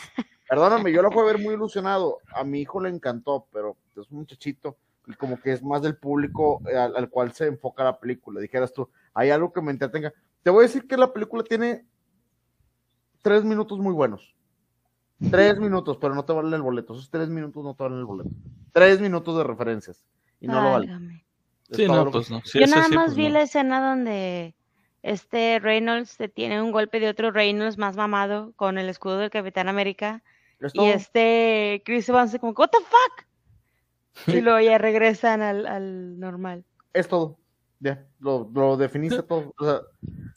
perdóname, 0.49 0.91
yo 0.93 1.03
la 1.03 1.11
fui 1.11 1.21
a 1.21 1.27
ver 1.27 1.39
muy 1.39 1.55
ilusionado. 1.55 2.19
A 2.35 2.43
mi 2.43 2.61
hijo 2.63 2.81
le 2.81 2.89
encantó, 2.89 3.47
pero 3.53 3.77
es 3.95 4.11
un 4.11 4.19
muchachito 4.21 4.77
y 5.07 5.13
como 5.15 5.39
que 5.41 5.53
es 5.53 5.63
más 5.63 5.83
del 5.83 5.97
público 5.97 6.63
al, 6.67 6.97
al 6.97 7.09
cual 7.11 7.33
se 7.33 7.47
enfoca 7.47 7.85
la 7.85 7.99
película. 8.01 8.41
Dijeras 8.41 8.73
tú, 8.73 8.89
hay 9.13 9.31
algo 9.31 9.53
que 9.53 9.61
me 9.61 9.71
entretenga. 9.71 10.13
Te 10.43 10.51
voy 10.51 10.65
a 10.65 10.67
decir 10.67 10.87
que 10.87 10.97
la 10.97 11.13
película 11.13 11.43
tiene 11.45 11.85
tres 13.23 13.45
minutos 13.45 13.79
muy 13.79 13.93
buenos. 13.93 14.35
Tres 15.31 15.59
minutos, 15.59 15.99
pero 16.01 16.15
no 16.15 16.25
te 16.25 16.33
valen 16.33 16.55
el 16.55 16.63
boleto. 16.63 16.95
Esos 16.95 17.11
tres 17.11 17.29
minutos 17.29 17.63
no 17.65 17.75
te 17.75 17.83
valen 17.83 17.99
el 17.99 18.05
boleto. 18.05 18.31
Tres 18.73 19.01
minutos 19.01 19.37
de 19.37 19.45
referencias. 19.45 20.07
Y 20.41 20.47
no 20.47 20.63
lo 20.63 20.71
valen. 20.73 21.23
Sí, 21.71 21.87
no, 21.87 22.05
lo 22.05 22.11
pues 22.13 22.31
no. 22.31 22.41
Sí, 22.45 22.61
Yo 22.61 22.67
nada 22.67 22.87
sí, 22.89 22.95
más 22.95 23.07
pues 23.09 23.17
vi 23.17 23.25
no. 23.25 23.31
la 23.31 23.43
escena 23.43 23.87
donde 23.87 24.55
este 25.03 25.59
Reynolds 25.61 26.11
se 26.11 26.29
tiene 26.29 26.61
un 26.63 26.73
golpe 26.73 27.01
de 27.01 27.09
otro 27.09 27.31
Reynolds 27.31 27.79
más 27.79 27.97
mamado 27.97 28.53
con 28.57 28.79
el 28.79 28.89
escudo 28.89 29.19
del 29.19 29.31
Capitán 29.31 29.69
América 29.69 30.23
Es 30.61 30.75
y 30.75 30.87
este 30.87 31.83
Chris 31.85 32.09
Evans 32.09 32.37
como 32.41 32.53
what 32.53 32.71
the 32.71 32.79
fuck 32.79 33.29
y 34.27 34.41
luego 34.41 34.61
ya 34.61 34.79
regresan 34.79 35.43
al, 35.43 35.67
al 35.67 36.19
normal. 36.19 36.65
Es 36.93 37.09
todo. 37.09 37.39
Ya, 37.81 38.05
lo, 38.19 38.51
lo 38.53 38.77
definiste 38.77 39.23
todo. 39.23 39.55
O 39.59 39.65
sea, 39.65 39.83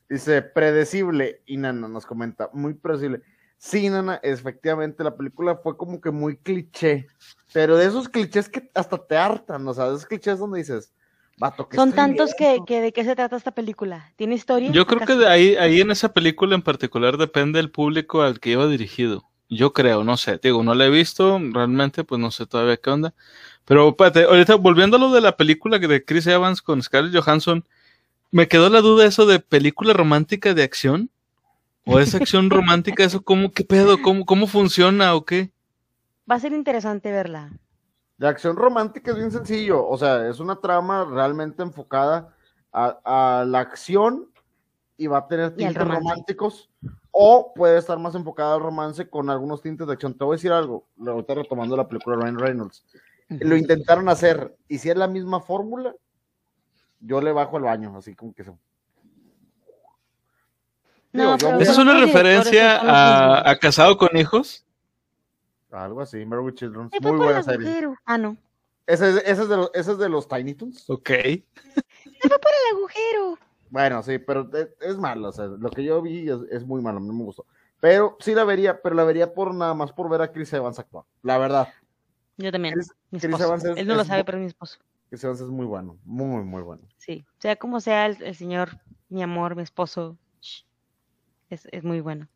dice 0.10 0.42
predecible. 0.42 1.42
Y 1.46 1.58
Nana 1.58 1.88
nos 1.88 2.06
comenta, 2.06 2.50
muy 2.54 2.74
predecible. 2.76 3.22
Sí, 3.58 3.90
Nana, 3.90 4.20
efectivamente, 4.24 5.04
la 5.04 5.16
película 5.16 5.56
fue 5.56 5.76
como 5.76 6.00
que 6.00 6.12
muy 6.12 6.38
cliché. 6.38 7.08
Pero 7.54 7.78
de 7.78 7.86
esos 7.86 8.10
clichés 8.10 8.50
que 8.50 8.70
hasta 8.74 8.98
te 8.98 9.18
hartan, 9.18 9.68
o 9.68 9.74
sea, 9.74 9.86
de 9.86 9.96
esos 9.96 10.06
clichés 10.06 10.40
donde 10.40 10.60
dices, 10.60 10.94
vato, 11.42 11.68
que 11.68 11.76
Son 11.76 11.92
tantos 11.92 12.34
que, 12.36 12.60
que 12.66 12.80
de 12.80 12.94
qué 12.94 13.04
se 13.04 13.16
trata 13.16 13.36
esta 13.36 13.52
película. 13.52 14.14
¿Tiene 14.16 14.36
historia? 14.36 14.72
Yo 14.72 14.88
creo 14.88 15.06
que 15.06 15.16
de 15.16 15.28
ahí, 15.28 15.56
ahí 15.56 15.82
en 15.82 15.92
esa 15.92 16.14
película 16.14 16.56
en 16.56 16.62
particular 16.62 17.18
depende 17.18 17.58
del 17.60 17.70
público 17.70 18.22
al 18.22 18.40
que 18.40 18.52
iba 18.52 18.68
dirigido. 18.68 19.26
Yo 19.50 19.74
creo, 19.74 20.06
no 20.06 20.16
sé, 20.16 20.40
digo, 20.42 20.64
no 20.64 20.74
la 20.76 20.86
he 20.86 20.90
visto, 20.90 21.38
realmente, 21.52 22.06
pues 22.06 22.22
no 22.22 22.32
sé 22.32 22.46
todavía 22.46 22.78
qué 22.78 22.90
onda. 22.90 23.14
Pero 23.66 23.90
espérate, 23.90 24.24
ahorita 24.24 24.56
volviendo 24.56 24.96
a 24.96 25.00
lo 25.00 25.12
de 25.12 25.20
la 25.20 25.36
película 25.36 25.78
de 25.78 26.06
Chris 26.06 26.28
Evans 26.28 26.62
con 26.62 26.82
Scarlett 26.82 27.22
Johansson, 27.22 27.66
me 28.32 28.48
quedó 28.48 28.70
la 28.70 28.80
duda 28.80 29.06
eso 29.06 29.26
de 29.26 29.40
película 29.40 29.92
romántica 29.94 30.54
de 30.54 30.64
acción. 30.64 31.10
¿O 31.84 32.00
es 32.00 32.14
acción 32.14 32.52
romántica? 32.52 33.04
¿Eso 33.04 33.24
cómo, 33.24 33.52
qué 33.52 33.64
pedo? 33.64 34.02
¿Cómo, 34.02 34.26
cómo 34.26 34.46
funciona 34.46 35.16
o 35.16 35.26
qué? 35.26 35.50
Va 36.30 36.36
a 36.36 36.40
ser 36.40 36.54
interesante 36.54 37.12
verla. 37.12 37.52
De 38.22 38.28
acción 38.28 38.56
romántica 38.56 39.10
es 39.10 39.18
bien 39.18 39.32
sencillo, 39.32 39.84
o 39.84 39.98
sea, 39.98 40.28
es 40.30 40.40
una 40.40 40.56
trama 40.56 41.06
realmente 41.06 41.64
enfocada 41.64 42.36
a, 42.72 43.40
a 43.40 43.46
la 43.46 43.62
acción 43.62 44.30
y 44.96 45.08
va 45.08 45.18
a 45.18 45.28
tener 45.28 45.46
al 45.46 45.56
tintes 45.56 45.84
románticos, 45.84 46.70
o 47.10 47.52
puede 47.56 47.80
estar 47.80 47.98
más 47.98 48.14
enfocada 48.14 48.54
al 48.54 48.62
romance 48.62 49.10
con 49.10 49.32
algunos 49.32 49.64
tintes 49.64 49.88
de 49.88 49.94
acción. 49.94 50.14
Te 50.14 50.24
voy 50.24 50.36
a 50.36 50.38
decir 50.38 50.52
algo, 50.52 50.86
ahorita 51.04 51.34
retomando 51.34 51.76
la 51.76 51.88
película 51.88 52.16
de 52.16 52.22
Ryan 52.22 52.38
Reynolds. 52.38 52.86
Lo 53.28 53.58
intentaron 53.58 54.08
hacer, 54.08 54.56
y 54.68 54.78
si 54.78 54.92
es 54.92 54.96
la 54.98 55.08
misma 55.08 55.40
fórmula, 55.42 55.96
yo 57.00 57.22
le 57.22 57.32
bajo 57.32 57.58
el 57.58 57.64
baño, 57.64 57.98
así 57.98 58.14
como 58.14 58.36
que 58.36 58.44
se. 58.44 58.52
No, 58.52 58.58
Digo, 61.12 61.38
yo- 61.38 61.48
pero 61.48 61.60
¿Esa 61.60 61.72
es 61.72 61.78
una 61.80 62.00
referencia 62.00 63.50
a 63.50 63.56
Casado 63.58 63.98
con 63.98 64.16
Hijos? 64.16 64.64
Algo 65.72 66.02
así, 66.02 66.26
Mary 66.26 66.42
with 66.44 66.54
Children. 66.56 66.90
Muy 67.02 67.18
buena 67.18 67.44
serie. 67.44 67.68
agujero. 67.68 67.96
Ah, 68.06 68.18
no. 68.18 68.38
Ese, 68.88 69.10
es- 69.10 69.24
ese 69.26 69.42
es 69.44 69.50
de 69.50 69.58
los, 69.58 69.72
ese 69.74 69.92
es 69.94 69.98
de 69.98 70.10
los 70.10 70.28
Tiny 70.28 70.54
Toons. 70.54 70.90
Ok. 70.90 71.10
Se 71.10 72.28
fue 72.28 72.40
por 72.40 72.52
el 72.52 72.76
agujero. 72.78 73.38
Bueno, 73.70 74.04
sí, 74.04 74.18
pero 74.18 74.50
es, 74.54 74.68
es 74.82 74.98
malo. 74.98 75.30
O 75.30 75.32
sea, 75.32 75.46
lo 75.46 75.70
que 75.70 75.84
yo 75.84 76.02
vi 76.02 76.30
es, 76.30 76.40
es 76.52 76.66
muy 76.66 76.82
malo, 76.82 77.00
no 77.00 77.14
me 77.14 77.24
gustó. 77.24 77.46
Pero 77.80 78.18
sí 78.20 78.36
la 78.36 78.44
vería, 78.44 78.82
pero 78.82 78.96
la 78.96 79.04
vería 79.06 79.34
por 79.34 79.54
nada 79.56 79.74
más 79.74 79.92
por 79.94 80.10
ver 80.10 80.22
a 80.22 80.32
Chris 80.32 80.52
Evans 80.54 80.78
actuar. 80.78 81.06
La 81.24 81.38
verdad, 81.38 81.70
Yo 82.38 82.52
también. 82.52 82.74
Chris, 82.76 82.92
Mi 83.12 83.20
Chris 83.20 83.32
esposo. 83.32 83.46
Evans 83.48 83.66
es- 83.66 83.78
Él 83.78 83.88
no 83.88 83.96
lo 83.96 84.02
es 84.02 84.08
sabe, 84.08 84.24
pero 84.26 84.38
es 84.38 84.42
mi 84.42 84.48
esposo. 84.48 84.78
Chris 85.10 85.24
Evans 85.24 85.42
es 85.42 85.48
muy 85.48 85.66
bueno, 85.66 85.98
muy, 86.04 86.44
muy 86.44 86.62
bueno. 86.62 86.84
Sí. 86.98 87.26
Sea 87.40 87.56
como 87.56 87.80
sea 87.80 88.06
el, 88.08 88.22
el 88.22 88.36
señor, 88.36 88.80
mi 89.10 89.24
amor, 89.24 89.56
mi 89.56 89.64
esposo, 89.64 90.18
es 91.50 91.84
muy 91.84 92.02
bueno. 92.02 92.28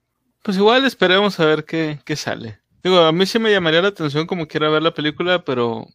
Pues 0.43 0.57
igual 0.57 0.85
esperemos 0.85 1.39
a 1.39 1.45
ver 1.45 1.65
qué, 1.65 1.99
qué 2.05 2.15
sale. 2.15 2.59
Digo, 2.85 2.99
a 2.99 3.11
mí 3.11 3.25
sí 3.25 3.39
me 3.39 3.51
llamaría 3.51 3.81
la 3.81 3.87
atención 3.87 4.27
como 4.27 4.47
quiera 4.47 4.69
ver 4.69 4.83
la 4.83 4.93
película, 4.93 5.43
pero. 5.43 5.87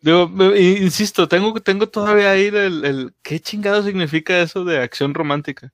Digo, 0.00 0.30
insisto, 0.54 1.26
tengo, 1.26 1.52
tengo 1.60 1.88
todavía 1.88 2.30
ahí 2.30 2.46
el, 2.46 2.84
el. 2.84 3.14
¿Qué 3.22 3.40
chingado 3.40 3.82
significa 3.82 4.38
eso 4.40 4.64
de 4.64 4.78
acción 4.78 5.14
romántica? 5.14 5.72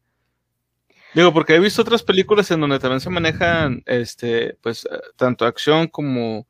Digo, 1.15 1.35
porque 1.35 1.55
he 1.55 1.61
visto 1.61 1.83
otras 1.83 2.03
películas 2.03 2.51
en 2.51 2.63
donde 2.63 2.79
también 2.79 3.01
se 3.01 3.11
manejan, 3.11 3.83
este, 3.85 4.57
pues, 4.63 4.87
eh, 4.87 4.99
tanto 5.17 5.45
acción 5.45 5.87
como 5.87 6.47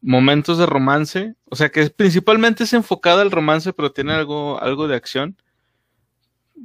momentos 0.00 0.58
de 0.58 0.66
romance. 0.66 1.36
O 1.44 1.54
sea, 1.54 1.68
que 1.68 1.88
principalmente 1.90 2.64
es 2.64 2.72
enfocada 2.72 3.22
al 3.22 3.30
romance, 3.30 3.72
pero 3.72 3.92
tiene 3.92 4.12
algo, 4.12 4.60
algo 4.60 4.88
de 4.88 4.96
acción. 4.96 5.36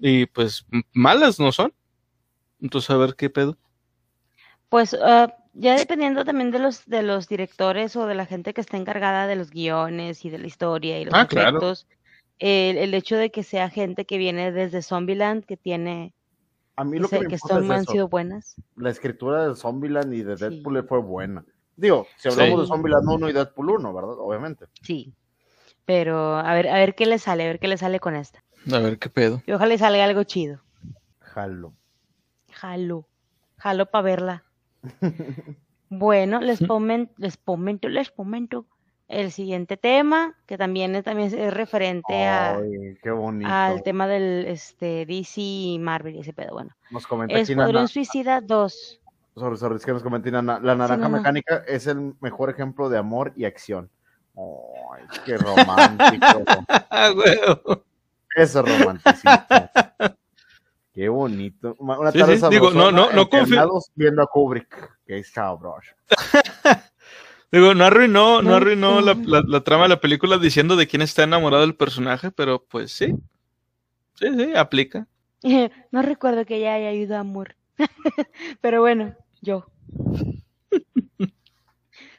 Y 0.01 0.25
pues, 0.25 0.65
malas 0.93 1.39
no 1.39 1.51
son. 1.51 1.75
Entonces, 2.59 2.89
a 2.89 2.97
ver 2.97 3.15
qué 3.15 3.29
pedo. 3.29 3.55
Pues 4.69 4.95
ah, 4.95 5.31
ya 5.53 5.75
dependiendo 5.77 6.25
también 6.25 6.51
de 6.51 6.59
los 6.59 6.85
de 6.85 7.03
los 7.03 7.27
directores 7.27 7.95
o 7.95 8.05
de 8.07 8.15
la 8.15 8.25
gente 8.25 8.53
que 8.53 8.61
está 8.61 8.77
encargada 8.77 9.27
de 9.27 9.35
los 9.35 9.51
guiones 9.51 10.25
y 10.25 10.29
de 10.29 10.39
la 10.39 10.47
historia 10.47 10.99
y 10.99 11.05
los 11.05 11.13
Ah, 11.13 11.27
claro. 11.27 11.49
efectos, 11.57 11.87
el, 12.39 12.77
el 12.77 12.93
hecho 12.93 13.15
de 13.15 13.29
que 13.31 13.43
sea 13.43 13.69
gente 13.69 14.05
que 14.05 14.17
viene 14.17 14.51
desde 14.51 14.81
Zombieland, 14.81 15.45
que 15.45 15.55
tiene, 15.57 16.13
A 16.75 16.83
mí 16.83 16.97
lo 16.99 17.07
que 17.07 17.19
me 17.19 17.27
que 17.27 17.37
son, 17.37 17.63
es 17.65 17.71
han 17.71 17.85
sido 17.85 18.07
buenas. 18.07 18.55
La 18.75 18.89
escritura 18.89 19.47
de 19.47 19.55
Zombieland 19.55 20.13
y 20.13 20.23
de 20.23 20.37
Sí. 20.37 20.43
Deadpool 20.45 20.85
fue 20.87 20.99
buena. 20.99 21.45
Digo, 21.75 22.07
si 22.17 22.29
hablamos 22.29 22.55
Sí. 22.55 22.61
de 22.61 22.67
Zombieland 22.67 23.07
1 23.09 23.29
y 23.29 23.33
Deadpool 23.33 23.69
1, 23.69 23.93
¿verdad? 23.93 24.15
Obviamente. 24.19 24.65
Sí. 24.81 25.13
Pero 25.85 26.37
a 26.37 26.53
ver, 26.53 26.67
a 26.69 26.75
ver 26.75 26.95
qué 26.95 27.05
le 27.05 27.19
sale, 27.19 27.43
a 27.43 27.47
ver 27.47 27.59
qué 27.59 27.67
le 27.67 27.77
sale 27.77 27.99
con 27.99 28.15
esta. 28.15 28.43
A 28.71 28.79
ver 28.79 28.97
qué 28.99 29.09
pedo. 29.09 29.41
Y 29.45 29.51
ojalá 29.51 29.69
le 29.69 29.77
salga 29.77 30.03
algo 30.03 30.23
chido. 30.23 30.61
Jalo. 31.19 31.73
Jalo. 32.51 33.07
Jalo 33.57 33.85
para 33.87 34.01
verla. 34.03 34.43
Bueno, 35.89 36.41
les, 36.41 36.59
pomen- 36.61 37.11
les 37.17 37.37
comento, 37.37 37.87
les 37.87 38.09
comento 38.09 38.65
el 39.07 39.31
siguiente 39.31 39.77
tema, 39.77 40.35
que 40.47 40.57
también 40.57 40.95
es, 40.95 41.03
también 41.03 41.31
es 41.31 41.53
referente 41.53 42.25
a, 42.25 42.55
Ay, 42.55 42.97
qué 43.03 43.11
bonito. 43.11 43.47
al 43.51 43.83
tema 43.83 44.07
del 44.07 44.45
este, 44.47 45.05
DC 45.05 45.39
y 45.39 45.77
Marvel 45.79 46.15
y 46.15 46.19
ese 46.21 46.33
pedo. 46.33 46.53
Bueno, 46.53 46.71
Nos 46.89 47.05
comenta 47.05 47.37
Escuadrón. 47.37 47.87
Suicida 47.87 48.41
2. 48.41 49.01
Sorry, 49.35 49.57
sorry, 49.57 49.75
es 49.75 49.85
que 49.85 49.91
nos 49.93 50.01
comenta 50.01 50.31
Nana. 50.31 50.59
La 50.59 50.73
naranja 50.73 51.09
no. 51.09 51.17
mecánica 51.17 51.63
es 51.67 51.85
el 51.85 52.15
mejor 52.21 52.49
ejemplo 52.49 52.89
de 52.89 52.97
amor 52.97 53.31
y 53.35 53.45
acción. 53.45 53.89
Ay, 54.35 55.03
qué 55.25 55.37
romántico. 55.37 56.43
Ah. 56.95 57.11
Eso 58.35 58.59
es 58.65 58.79
romanticismo. 58.79 59.31
Qué 60.93 61.09
bonito. 61.09 61.75
Una 61.79 62.11
Sí, 62.11 62.19
tarde 62.19 62.37
sí, 62.37 62.45
digo, 62.51 62.69
no, 62.71 62.91
no, 62.91 63.11
no 63.11 63.29
viendo 63.95 64.21
a 64.21 64.27
Kubrick. 64.27 64.97
Qué 65.05 65.23
sabroso. 65.23 65.91
Digo, 67.51 67.75
no 67.75 67.85
arruinó, 67.85 68.41
no 68.41 68.55
arruinó 68.55 68.99
la, 69.01 69.13
no. 69.13 69.23
la- 69.25 69.43
la 69.47 69.61
trama 69.63 69.83
de 69.83 69.89
la 69.89 69.99
película 70.01 70.37
diciendo 70.39 70.75
de 70.75 70.87
quién 70.87 71.03
está 71.03 71.23
enamorado 71.23 71.61
del 71.61 71.75
personaje, 71.75 72.31
pero 72.31 72.63
pues 72.65 72.91
sí. 72.91 73.13
Sí, 74.15 74.27
sí, 74.35 74.55
aplica. 74.55 75.07
No 75.91 76.01
recuerdo 76.01 76.45
que 76.45 76.55
ella 76.57 76.75
haya 76.75 76.91
ido 76.93 77.15
a 77.15 77.19
amor. 77.19 77.55
Pero 78.61 78.81
bueno, 78.81 79.15
yo. 79.41 79.65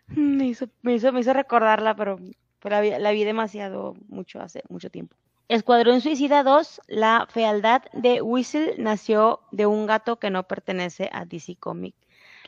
Me 0.09 0.47
hizo, 0.47 0.69
me 0.83 0.95
hizo, 0.95 1.13
me 1.13 1.21
hizo 1.21 1.33
recordarla, 1.33 1.97
pero, 1.97 2.19
pero 2.61 2.77
la, 2.77 2.81
vi, 2.83 2.91
la 2.91 3.11
vi 3.13 3.25
demasiado 3.25 3.95
mucho 4.09 4.41
hace 4.41 4.63
mucho 4.69 4.91
tiempo. 4.91 5.17
Escuadrón 5.49 6.01
Suicida 6.01 6.43
2, 6.43 6.81
la 6.89 7.27
fealdad 7.29 7.83
de 7.93 8.23
Whistle 8.23 8.75
nació 8.79 9.41
de 9.53 9.67
un 9.67 9.87
gato 9.87 10.19
que 10.19 10.31
no 10.31 10.45
pertenece 10.45 11.11
a 11.13 11.25
DC 11.27 11.57
Comics. 11.57 11.99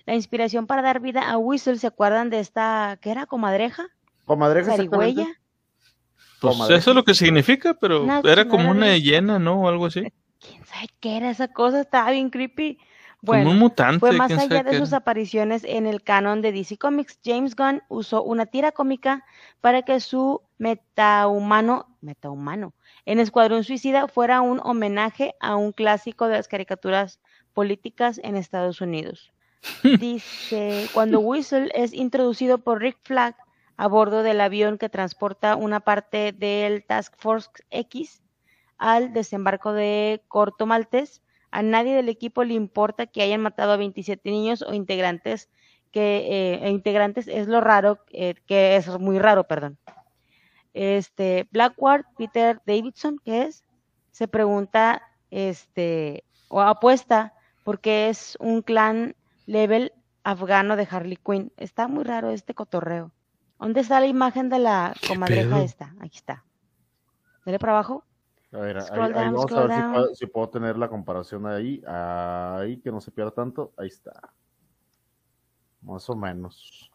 La 0.06 0.14
inspiración 0.14 0.66
para 0.66 0.82
dar 0.82 1.00
vida 1.00 1.28
a 1.28 1.36
Whistle, 1.36 1.78
¿se 1.78 1.88
acuerdan 1.88 2.30
de 2.30 2.40
esta, 2.40 2.98
qué 3.02 3.10
era, 3.10 3.26
comadreja? 3.26 3.86
Comadreja. 4.24 4.72
Zarigüeya. 4.72 5.26
Pues 6.40 6.54
Comadre. 6.54 6.76
eso 6.76 6.90
es 6.90 6.96
lo 6.96 7.04
que 7.04 7.14
significa, 7.14 7.74
pero 7.74 8.06
era 8.24 8.46
como 8.48 8.70
una 8.70 8.86
de- 8.88 9.02
hiena, 9.02 9.38
¿no? 9.38 9.62
O 9.62 9.68
algo 9.68 9.86
así. 9.86 10.02
¿Quién 10.40 10.64
sabe 10.64 10.88
qué 11.00 11.16
era 11.16 11.30
esa 11.30 11.48
cosa? 11.48 11.80
Estaba 11.80 12.10
bien 12.10 12.30
creepy. 12.30 12.76
Como 12.76 13.32
Bueno, 13.32 13.50
un 13.50 13.58
mutante. 13.58 13.98
Fue 13.98 14.12
más 14.12 14.30
allá 14.30 14.62
de 14.62 14.78
sus 14.78 14.90
era. 14.90 14.98
apariciones 14.98 15.64
en 15.64 15.86
el 15.86 16.02
canon 16.02 16.42
de 16.42 16.52
DC 16.52 16.76
Comics. 16.76 17.18
James 17.24 17.56
Gunn 17.56 17.82
usó 17.88 18.22
una 18.22 18.46
tira 18.46 18.70
cómica 18.72 19.24
para 19.60 19.82
que 19.82 19.98
su 20.00 20.42
metahumano, 20.58 21.96
metahumano, 22.02 22.74
en 23.06 23.20
Escuadrón 23.20 23.64
Suicida 23.64 24.08
fuera 24.08 24.40
un 24.40 24.60
homenaje 24.62 25.34
a 25.40 25.56
un 25.56 25.72
clásico 25.72 26.26
de 26.26 26.34
las 26.34 26.48
caricaturas 26.48 27.20
políticas 27.54 28.20
en 28.22 28.36
Estados 28.36 28.80
Unidos. 28.80 29.32
Dice, 30.00 30.88
cuando 30.92 31.20
Whistle 31.20 31.70
es 31.74 31.92
introducido 31.92 32.58
por 32.58 32.80
Rick 32.80 32.98
Flag 33.04 33.36
a 33.76 33.86
bordo 33.88 34.22
del 34.22 34.40
avión 34.40 34.76
que 34.76 34.88
transporta 34.88 35.56
una 35.56 35.80
parte 35.80 36.32
del 36.32 36.84
Task 36.84 37.14
Force 37.16 37.48
X 37.70 38.22
al 38.76 39.12
desembarco 39.12 39.72
de 39.72 40.22
Corto 40.28 40.66
Maltés, 40.66 41.22
a 41.50 41.62
nadie 41.62 41.94
del 41.94 42.08
equipo 42.08 42.44
le 42.44 42.54
importa 42.54 43.06
que 43.06 43.22
hayan 43.22 43.40
matado 43.40 43.72
a 43.72 43.76
27 43.76 44.30
niños 44.30 44.62
o 44.62 44.74
integrantes 44.74 45.48
que 45.92 46.26
eh, 46.28 46.66
e 46.66 46.70
integrantes 46.70 47.28
es 47.28 47.46
lo 47.46 47.60
raro 47.60 48.00
eh, 48.10 48.34
que 48.46 48.76
es 48.76 48.88
muy 48.98 49.18
raro, 49.18 49.44
perdón. 49.44 49.78
Este 50.76 51.48
Blackguard 51.52 52.04
Peter 52.18 52.60
Davidson, 52.66 53.18
¿qué 53.24 53.44
es? 53.44 53.64
Se 54.10 54.28
pregunta 54.28 55.00
este 55.30 56.22
o 56.48 56.60
apuesta 56.60 57.32
porque 57.64 58.10
es 58.10 58.36
un 58.40 58.60
clan 58.60 59.16
level 59.46 59.94
afgano 60.22 60.76
de 60.76 60.86
Harley 60.90 61.16
Quinn. 61.16 61.50
Está 61.56 61.88
muy 61.88 62.04
raro 62.04 62.28
este 62.28 62.52
cotorreo. 62.52 63.10
¿Dónde 63.58 63.80
está 63.80 64.00
la 64.00 64.06
imagen 64.06 64.50
de 64.50 64.58
la 64.58 64.92
¿Qué 65.00 65.08
comadreja 65.08 65.56
pedo? 65.56 65.64
esta? 65.64 65.94
Aquí 65.98 66.18
está. 66.18 66.44
Dale 67.46 67.58
para 67.58 67.72
abajo. 67.72 68.04
A 68.52 68.58
ver, 68.58 68.76
ahí, 68.76 68.82
Scroll 68.82 69.14
ahí 69.16 69.24
down, 69.24 69.34
vamos 69.34 69.52
a 69.52 69.66
ver 69.66 69.76
si 69.76 69.82
puedo, 69.82 70.14
si 70.14 70.26
puedo 70.26 70.48
tener 70.50 70.76
la 70.76 70.90
comparación 70.90 71.46
ahí. 71.46 71.82
Ahí, 71.86 72.76
que 72.82 72.92
no 72.92 73.00
se 73.00 73.10
pierda 73.10 73.30
tanto. 73.30 73.72
Ahí 73.78 73.88
está. 73.88 74.12
Más 75.80 76.10
o 76.10 76.14
menos. 76.14 76.90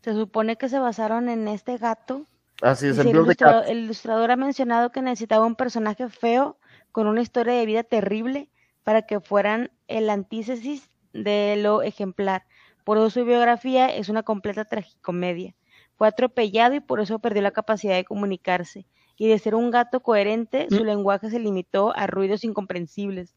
Se 0.00 0.12
supone 0.12 0.56
que 0.56 0.68
se 0.68 0.80
basaron 0.80 1.28
en 1.28 1.46
este 1.46 1.76
gato 1.76 2.26
Así 2.62 2.86
es, 2.86 2.96
Dice, 2.96 3.10
el 3.10 3.16
ilustrador, 3.16 3.62
Cat. 3.64 3.70
el 3.70 3.78
ilustrador 3.78 4.30
ha 4.30 4.36
mencionado 4.36 4.92
que 4.92 5.02
necesitaba 5.02 5.46
un 5.46 5.56
personaje 5.56 6.08
feo 6.08 6.58
con 6.92 7.06
una 7.08 7.20
historia 7.22 7.54
de 7.54 7.66
vida 7.66 7.82
terrible 7.82 8.48
para 8.84 9.02
que 9.02 9.20
fueran 9.20 9.70
el 9.88 10.08
antítesis 10.10 10.90
de 11.12 11.56
lo 11.58 11.82
ejemplar. 11.82 12.46
Por 12.84 12.98
eso 12.98 13.10
su 13.10 13.24
biografía 13.24 13.88
es 13.94 14.08
una 14.08 14.22
completa 14.22 14.64
tragicomedia. 14.64 15.54
Fue 15.96 16.08
atropellado 16.08 16.74
y 16.74 16.80
por 16.80 17.00
eso 17.00 17.18
perdió 17.18 17.42
la 17.42 17.50
capacidad 17.52 17.94
de 17.96 18.04
comunicarse. 18.04 18.86
Y 19.16 19.28
de 19.28 19.38
ser 19.38 19.54
un 19.54 19.70
gato 19.70 20.00
coherente, 20.00 20.66
su 20.70 20.82
Mm. 20.82 20.86
lenguaje 20.86 21.30
se 21.30 21.38
limitó 21.38 21.94
a 21.96 22.06
ruidos 22.06 22.44
incomprensibles, 22.44 23.34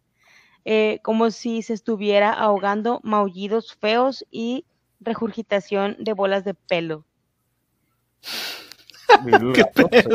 eh, 0.66 1.00
como 1.04 1.32
si 1.32 1.62
se 1.64 1.74
estuviera 1.74 2.32
ahogando 2.32 3.02
maullidos 3.04 3.76
feos 3.76 4.26
y 4.32 4.66
regurgitación 5.00 5.96
de 6.00 6.14
bolas 6.14 6.44
de 6.44 6.54
pelo. 6.56 7.06
Mira, 9.24 9.40
¿Qué 9.54 9.64
pues? 9.74 10.06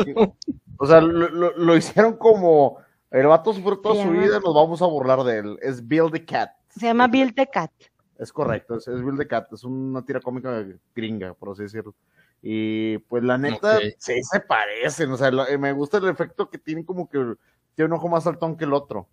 O 0.77 0.85
sea, 0.85 1.01
lo, 1.01 1.29
lo- 1.29 1.57
lo 1.57 1.75
hicieron 1.77 2.17
como 2.17 2.77
el 3.11 3.27
vato 3.27 3.53
sufrió 3.53 3.77
toda 3.79 3.95
Se 3.95 4.03
su 4.03 4.07
llama- 4.09 4.23
vida, 4.23 4.39
nos 4.39 4.53
vamos 4.55 4.81
a 4.81 4.85
burlar 4.87 5.23
de 5.23 5.37
él. 5.39 5.57
Es 5.61 5.85
Build 5.87 6.11
the 6.13 6.25
Cat. 6.25 6.51
Se 6.69 6.85
llama 6.85 7.07
Bill 7.07 7.33
the 7.35 7.47
Cat. 7.47 7.71
Es 8.17 8.31
correcto, 8.31 8.77
es, 8.77 8.87
es 8.87 9.01
Build 9.03 9.19
the 9.19 9.27
Cat, 9.27 9.51
es 9.53 9.63
una 9.63 10.03
tira 10.05 10.19
cómica 10.21 10.63
gringa, 10.95 11.33
por 11.33 11.49
así 11.49 11.63
decirlo. 11.63 11.93
Y 12.41 12.97
pues 12.99 13.23
la 13.23 13.37
neta, 13.37 13.79
sí 13.97 14.23
se 14.23 14.39
parecen, 14.39 15.11
o 15.11 15.17
sea, 15.17 15.29
lo- 15.31 15.47
eh, 15.47 15.57
me 15.57 15.71
gusta 15.73 15.97
el 15.97 16.07
efecto 16.07 16.49
que 16.49 16.57
tienen 16.57 16.83
como 16.85 17.07
que 17.09 17.35
tiene 17.75 17.87
un 17.87 17.93
ojo 17.93 18.07
más 18.09 18.23
saltón 18.23 18.55
que 18.57 18.65
el 18.65 18.73
otro. 18.73 19.07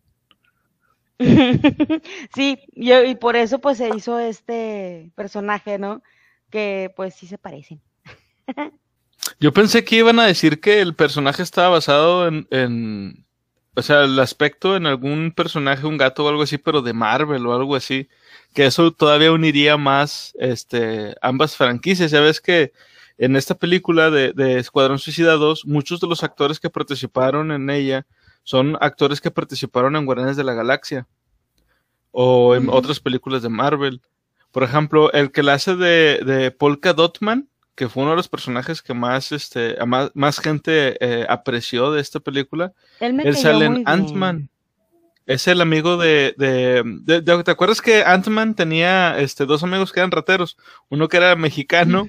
Sí, 2.34 2.58
yo- 2.74 3.02
y 3.04 3.14
por 3.16 3.36
eso 3.36 3.58
pues 3.58 3.78
se 3.78 3.88
hizo 3.94 4.18
este 4.18 5.10
personaje, 5.14 5.78
¿no? 5.78 6.02
Que 6.50 6.92
pues 6.96 7.14
sí 7.14 7.26
se 7.26 7.38
parecen. 7.38 7.80
Yo 9.40 9.52
pensé 9.52 9.84
que 9.84 9.96
iban 9.96 10.18
a 10.18 10.26
decir 10.26 10.60
que 10.60 10.80
el 10.80 10.94
personaje 10.94 11.42
estaba 11.42 11.70
basado 11.70 12.26
en, 12.28 12.46
en, 12.50 13.26
o 13.74 13.82
sea, 13.82 14.04
el 14.04 14.18
aspecto 14.18 14.76
en 14.76 14.86
algún 14.86 15.32
personaje, 15.32 15.86
un 15.86 15.98
gato 15.98 16.24
o 16.24 16.28
algo 16.28 16.42
así, 16.42 16.58
pero 16.58 16.82
de 16.82 16.92
Marvel 16.92 17.46
o 17.46 17.54
algo 17.54 17.76
así, 17.76 18.08
que 18.54 18.66
eso 18.66 18.92
todavía 18.92 19.32
uniría 19.32 19.76
más, 19.76 20.34
este, 20.38 21.14
ambas 21.22 21.56
franquicias. 21.56 22.10
Ya 22.10 22.20
ves 22.20 22.40
que 22.40 22.72
en 23.18 23.36
esta 23.36 23.54
película 23.54 24.10
de, 24.10 24.32
de 24.32 24.58
Escuadrón 24.58 24.98
Suicida 24.98 25.34
2, 25.34 25.66
muchos 25.66 26.00
de 26.00 26.08
los 26.08 26.22
actores 26.22 26.60
que 26.60 26.70
participaron 26.70 27.52
en 27.52 27.70
ella 27.70 28.06
son 28.42 28.78
actores 28.80 29.20
que 29.20 29.30
participaron 29.30 29.94
en 29.94 30.06
Guardianes 30.06 30.36
de 30.36 30.44
la 30.44 30.54
Galaxia 30.54 31.06
o 32.12 32.54
en 32.54 32.68
otras 32.70 32.98
películas 32.98 33.42
de 33.42 33.48
Marvel. 33.48 34.00
Por 34.52 34.62
ejemplo, 34.62 35.12
el 35.12 35.30
que 35.30 35.42
la 35.42 35.54
hace 35.54 35.76
de, 35.76 36.20
de 36.24 36.50
Polka 36.50 36.94
Dotman, 36.94 37.48
que 37.78 37.88
fue 37.88 38.02
uno 38.02 38.10
de 38.10 38.16
los 38.16 38.26
personajes 38.28 38.82
que 38.82 38.92
más, 38.92 39.30
este, 39.30 39.76
más, 39.86 40.10
más 40.14 40.40
gente 40.40 40.96
eh, 41.00 41.24
apreció 41.28 41.92
de 41.92 42.00
esta 42.00 42.18
película, 42.18 42.72
Él 42.98 43.14
me 43.14 43.22
él 43.22 43.34
cayó 43.34 43.42
sale 43.52 43.68
muy 43.70 43.78
en. 43.82 43.88
Ant-Man. 43.88 44.48
Es 45.26 45.46
el 45.46 45.60
amigo 45.60 45.96
de, 45.96 46.34
de, 46.36 46.82
de- 47.02 47.20
de- 47.20 47.44
¿Te 47.44 47.50
acuerdas 47.52 47.80
que 47.80 48.02
Ant-Man 48.02 48.56
tenía 48.56 49.16
este, 49.20 49.46
dos 49.46 49.62
amigos 49.62 49.92
que 49.92 50.00
eran 50.00 50.10
rateros? 50.10 50.56
Uno 50.88 51.06
que 51.06 51.18
era 51.18 51.36
mexicano 51.36 52.08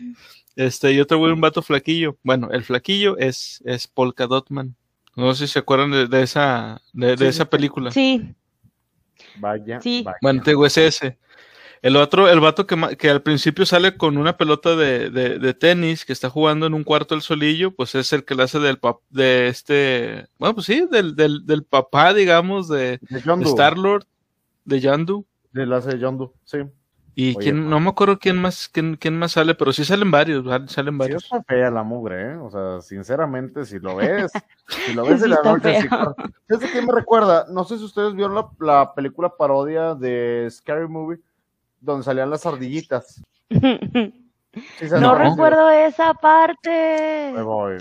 este, 0.55 0.91
y 0.91 0.99
otro 1.01 1.19
güey, 1.19 1.31
un 1.33 1.41
vato 1.41 1.61
flaquillo. 1.61 2.17
Bueno, 2.23 2.49
el 2.51 2.63
flaquillo 2.63 3.15
es, 3.19 3.61
es 3.63 3.85
Polka 3.87 4.25
Dotman. 4.25 4.75
No 5.15 5.35
sé 5.35 5.45
si 5.45 5.53
se 5.53 5.59
acuerdan 5.59 5.91
de, 5.91 6.07
de 6.07 6.23
esa, 6.23 6.81
de, 6.93 7.09
de 7.11 7.17
Sí, 7.17 7.25
esa 7.25 7.43
sí. 7.43 7.49
película. 7.51 7.91
Sí, 7.91 8.33
Vaya, 9.35 9.79
Sí. 9.81 10.01
vaya. 10.03 10.17
Bueno, 10.23 10.41
te 10.41 10.51
digo, 10.51 10.65
es 10.65 10.77
ese. 10.77 11.17
El 11.81 11.95
otro, 11.95 12.27
el 12.29 12.39
vato 12.41 12.67
que, 12.67 12.97
que 12.97 13.09
al 13.09 13.21
principio 13.21 13.65
sale 13.65 13.95
con 13.95 14.17
una 14.17 14.35
pelota 14.37 14.75
de, 14.75 15.09
de, 15.09 15.39
de 15.39 15.53
tenis 15.53 16.03
que 16.05 16.11
está 16.13 16.29
jugando 16.29 16.65
en 16.65 16.73
un 16.73 16.83
cuarto 16.83 17.15
el 17.15 17.21
solillo, 17.21 17.71
pues 17.73 17.95
es 17.95 18.11
el 18.11 18.25
que 18.25 18.35
le 18.35 18.43
hace 18.43 18.59
del 18.59 18.79
pap- 18.81 18.99
de 19.09 19.47
este, 19.47 20.27
bueno, 20.37 20.55
pues 20.55 20.65
sí, 20.65 20.85
del, 20.91 21.15
del, 21.15 21.45
del 21.45 21.63
papá, 21.63 22.13
digamos, 22.13 22.67
de, 22.67 22.99
De 23.09 23.21
Yondu. 23.21 23.49
Star 23.49 23.77
Lord, 23.77 24.03
de 24.65 24.79
Yandu. 24.81 25.25
De 25.53 25.65
la 25.65 25.79
de 25.79 25.97
Yondu, 25.97 26.33
sí. 26.43 26.57
Y 27.15 27.35
Oye, 27.35 27.37
quién, 27.45 27.69
no 27.69 27.79
me 27.81 27.89
acuerdo 27.89 28.17
quién 28.19 28.37
más, 28.37 28.69
quién, 28.69 28.95
quién 28.95 29.17
más 29.17 29.33
sale, 29.33 29.53
pero 29.55 29.73
sí 29.73 29.83
salen 29.83 30.09
varios, 30.09 30.45
salen 30.71 30.93
Sí 30.93 30.99
varios. 30.99 31.23
está 31.23 31.43
fea 31.43 31.69
la 31.69 31.83
mugre, 31.83 32.31
¿eh? 32.33 32.35
O 32.37 32.49
sea, 32.49 32.79
sinceramente, 32.81 33.65
si 33.65 33.79
lo 33.79 33.95
ves, 33.97 34.31
si 34.85 34.93
lo 34.93 35.03
ves 35.05 35.19
Sí 35.19 35.25
en 35.25 35.31
la 35.31 35.41
noche, 35.43 35.81
sí. 35.81 35.87
¿Sabes 35.89 36.59
de 36.61 36.71
qué 36.71 36.81
me 36.81 36.93
recuerda? 36.93 37.45
No 37.49 37.63
sé 37.65 37.77
si 37.77 37.83
ustedes 37.83 38.13
vieron 38.15 38.35
la, 38.35 38.47
la 38.59 38.93
película 38.93 39.35
parodia 39.35 39.95
de 39.95 40.47
Scary 40.49 40.87
Movie, 40.87 41.19
donde 41.81 42.03
salían 42.03 42.29
las 42.29 42.45
ardillitas. 42.45 43.21
Sí 43.49 43.59
no 44.99 45.15
recuerdo 45.15 45.69
esa 45.69 46.13
parte. 46.13 47.31
Me 47.35 47.41
voy. 47.41 47.77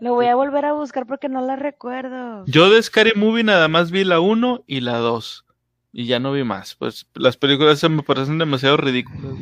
Lo 0.00 0.14
voy 0.14 0.26
a 0.26 0.34
volver 0.34 0.64
a 0.64 0.72
buscar 0.72 1.06
porque 1.06 1.28
no 1.28 1.40
la 1.42 1.56
recuerdo. 1.56 2.44
Yo 2.46 2.70
de 2.70 2.82
Scary 2.82 3.12
Movie 3.14 3.44
nada 3.44 3.68
más 3.68 3.90
vi 3.90 4.04
la 4.04 4.18
1 4.20 4.64
y 4.66 4.80
la 4.80 4.98
2. 4.98 5.46
Y 5.92 6.06
ya 6.06 6.18
no 6.18 6.32
vi 6.32 6.42
más. 6.42 6.74
Pues 6.74 7.06
las 7.14 7.36
películas 7.36 7.78
se 7.78 7.88
me 7.88 8.02
parecen 8.02 8.38
demasiado 8.38 8.76
ridículas. 8.78 9.34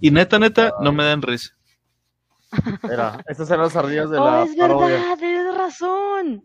Y 0.00 0.10
neta, 0.10 0.38
neta, 0.38 0.72
no 0.80 0.92
me 0.92 1.04
dan 1.04 1.22
risa. 1.22 1.54
Era, 2.88 3.24
estas 3.26 3.50
eran 3.50 3.62
las 3.64 3.74
ardillas 3.74 4.10
de 4.10 4.18
oh, 4.18 4.24
la 4.30 4.44
es 4.44 4.54
parodia. 4.54 4.86
verdad, 4.86 5.18
tienes 5.18 5.56
razón. 5.56 6.44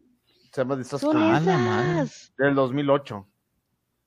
Se 0.51 0.61
llama 0.61 0.75
Disaster 0.75 1.11
Son 1.11 1.17
Ah, 1.21 2.01
esas. 2.01 2.33
del 2.39 2.55
2008. 2.55 3.27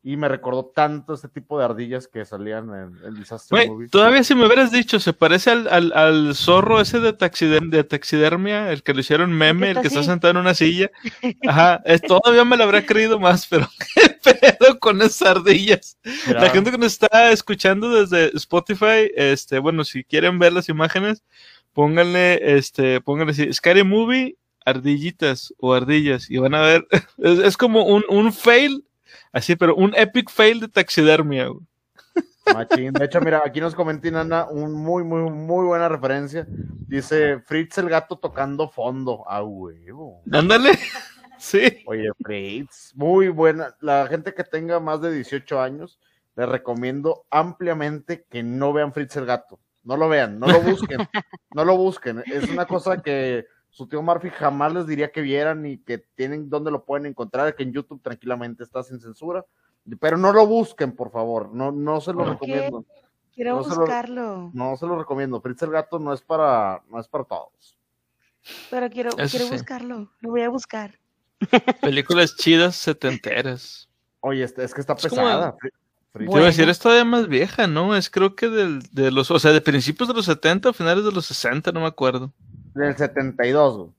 Y 0.04 0.16
me 0.16 0.26
recordó 0.28 0.64
tanto 0.74 1.14
este 1.14 1.28
tipo 1.28 1.58
de 1.60 1.64
ardillas 1.64 2.08
que 2.08 2.24
salían 2.24 2.70
en 2.74 3.04
el 3.06 3.14
Disaster 3.14 3.68
Movie. 3.68 3.88
todavía 3.88 4.24
si 4.24 4.34
me 4.34 4.46
hubieras 4.46 4.72
dicho, 4.72 4.98
se 4.98 5.12
parece 5.12 5.50
al, 5.52 5.68
al, 5.68 5.92
al 5.92 6.34
zorro 6.34 6.80
ese 6.80 6.98
de, 6.98 7.16
taxider- 7.16 7.70
de 7.70 7.84
taxidermia, 7.84 8.72
el 8.72 8.82
que 8.82 8.94
le 8.94 9.02
hicieron 9.02 9.30
meme, 9.32 9.66
el 9.66 9.70
está 9.76 9.80
que 9.82 9.86
está 9.86 10.00
así. 10.00 10.08
sentado 10.08 10.32
en 10.32 10.38
una 10.38 10.54
silla. 10.54 10.90
Ajá, 11.46 11.80
es- 11.84 12.02
todavía 12.02 12.44
me 12.44 12.56
lo 12.56 12.64
habría 12.64 12.84
creído 12.84 13.20
más, 13.20 13.46
pero 13.46 13.68
qué 13.94 14.10
pedo 14.58 14.80
con 14.80 15.00
esas 15.02 15.22
ardillas. 15.36 15.96
Mira, 16.26 16.40
La 16.42 16.50
gente 16.50 16.72
que 16.72 16.78
nos 16.78 16.92
está 16.94 17.30
escuchando 17.30 17.88
desde 17.90 18.36
Spotify, 18.36 19.08
este, 19.14 19.60
bueno, 19.60 19.84
si 19.84 20.02
quieren 20.02 20.40
ver 20.40 20.52
las 20.52 20.68
imágenes, 20.68 21.22
pónganle, 21.74 22.56
este, 22.56 23.00
pónganle 23.00 23.32
así, 23.32 23.52
Scary 23.52 23.84
Movie, 23.84 24.36
ardillitas 24.64 25.54
o 25.58 25.74
ardillas, 25.74 26.28
y 26.30 26.38
van 26.38 26.54
a 26.54 26.60
ver, 26.62 26.86
es, 27.18 27.38
es 27.38 27.56
como 27.56 27.84
un, 27.84 28.04
un 28.08 28.32
fail, 28.32 28.84
así, 29.32 29.56
pero 29.56 29.74
un 29.74 29.94
epic 29.96 30.30
fail 30.30 30.60
de 30.60 30.68
taxidermia, 30.68 31.46
güey. 31.48 31.66
Machín. 32.52 32.92
De 32.92 33.04
hecho, 33.04 33.20
mira, 33.20 33.42
aquí 33.44 33.60
nos 33.60 33.74
comenta 33.74 34.10
Nana 34.10 34.46
un 34.48 34.72
muy, 34.72 35.04
muy, 35.04 35.30
muy 35.30 35.64
buena 35.64 35.88
referencia. 35.88 36.46
Dice 36.48 37.40
Fritz 37.40 37.78
el 37.78 37.88
gato 37.88 38.18
tocando 38.18 38.68
fondo. 38.68 39.24
A 39.28 39.42
huevo. 39.42 40.22
Ándale, 40.30 40.72
sí. 41.38 41.82
Oye, 41.86 42.10
Fritz, 42.22 42.92
muy 42.94 43.28
buena. 43.28 43.76
La 43.80 44.06
gente 44.06 44.34
que 44.34 44.44
tenga 44.44 44.80
más 44.80 45.00
de 45.00 45.12
18 45.12 45.60
años, 45.60 46.00
les 46.36 46.48
recomiendo 46.48 47.26
ampliamente 47.30 48.26
que 48.28 48.42
no 48.42 48.72
vean 48.72 48.92
Fritz 48.92 49.16
el 49.16 49.26
gato. 49.26 49.60
No 49.84 49.96
lo 49.96 50.08
vean, 50.08 50.38
no 50.38 50.46
lo 50.46 50.60
busquen. 50.60 50.98
no 51.54 51.64
lo 51.64 51.76
busquen. 51.76 52.22
Es 52.26 52.48
una 52.48 52.66
cosa 52.66 53.02
que 53.02 53.46
su 53.72 53.86
tío 53.88 54.02
Murphy 54.02 54.28
jamás 54.30 54.72
les 54.74 54.86
diría 54.86 55.10
que 55.10 55.22
vieran 55.22 55.64
y 55.66 55.78
que 55.78 55.98
tienen 55.98 56.48
donde 56.48 56.70
lo 56.70 56.84
pueden 56.84 57.06
encontrar, 57.06 57.56
que 57.56 57.62
en 57.64 57.72
YouTube 57.72 58.02
tranquilamente 58.02 58.62
está 58.62 58.82
sin 58.82 59.00
censura. 59.00 59.44
Pero 59.98 60.16
no 60.18 60.32
lo 60.32 60.46
busquen, 60.46 60.92
por 60.92 61.10
favor. 61.10 61.52
No, 61.52 61.72
no 61.72 62.00
se 62.00 62.12
lo 62.12 62.24
recomiendo. 62.24 62.84
Quiero 63.34 63.56
No 63.56 63.64
se 63.64 63.70
lo- 63.70 63.76
buscarlo. 63.80 64.50
No 64.52 64.76
se 64.76 64.86
lo 64.86 64.98
recomiendo. 64.98 65.40
Fritz 65.40 65.62
el 65.62 65.70
gato 65.70 65.98
no 65.98 66.12
es 66.12 66.20
para, 66.20 66.82
no 66.90 67.00
es 67.00 67.08
para 67.08 67.24
todos. 67.24 67.78
Pero 68.70 68.90
quiero, 68.90 69.10
Eso 69.16 69.30
quiero 69.30 69.46
sí. 69.46 69.52
buscarlo. 69.52 70.10
Lo 70.20 70.30
voy 70.30 70.42
a 70.42 70.50
buscar. 70.50 70.98
Películas 71.80 72.36
chidas 72.36 72.76
setenteras. 72.76 73.88
Oye, 74.20 74.44
este- 74.44 74.62
es 74.64 74.74
que 74.74 74.80
está 74.82 74.92
Es 74.92 75.02
pesada. 75.02 75.56
A 76.14 76.40
decir, 76.40 76.68
es 76.68 76.78
todavía 76.78 77.06
más 77.06 77.26
vieja, 77.26 77.66
¿no? 77.66 77.96
Es 77.96 78.10
creo 78.10 78.36
que 78.36 78.48
del, 78.50 78.82
de 78.92 79.10
los, 79.10 79.30
o 79.30 79.38
sea, 79.38 79.50
de 79.52 79.62
principios 79.62 80.08
de 80.08 80.14
los 80.14 80.26
70 80.26 80.68
o 80.68 80.72
finales 80.74 81.04
de 81.06 81.10
los 81.10 81.24
60, 81.24 81.72
no 81.72 81.80
me 81.80 81.86
acuerdo. 81.86 82.30
Del 82.74 82.96
72, 82.96 83.76
güey. 83.76 83.90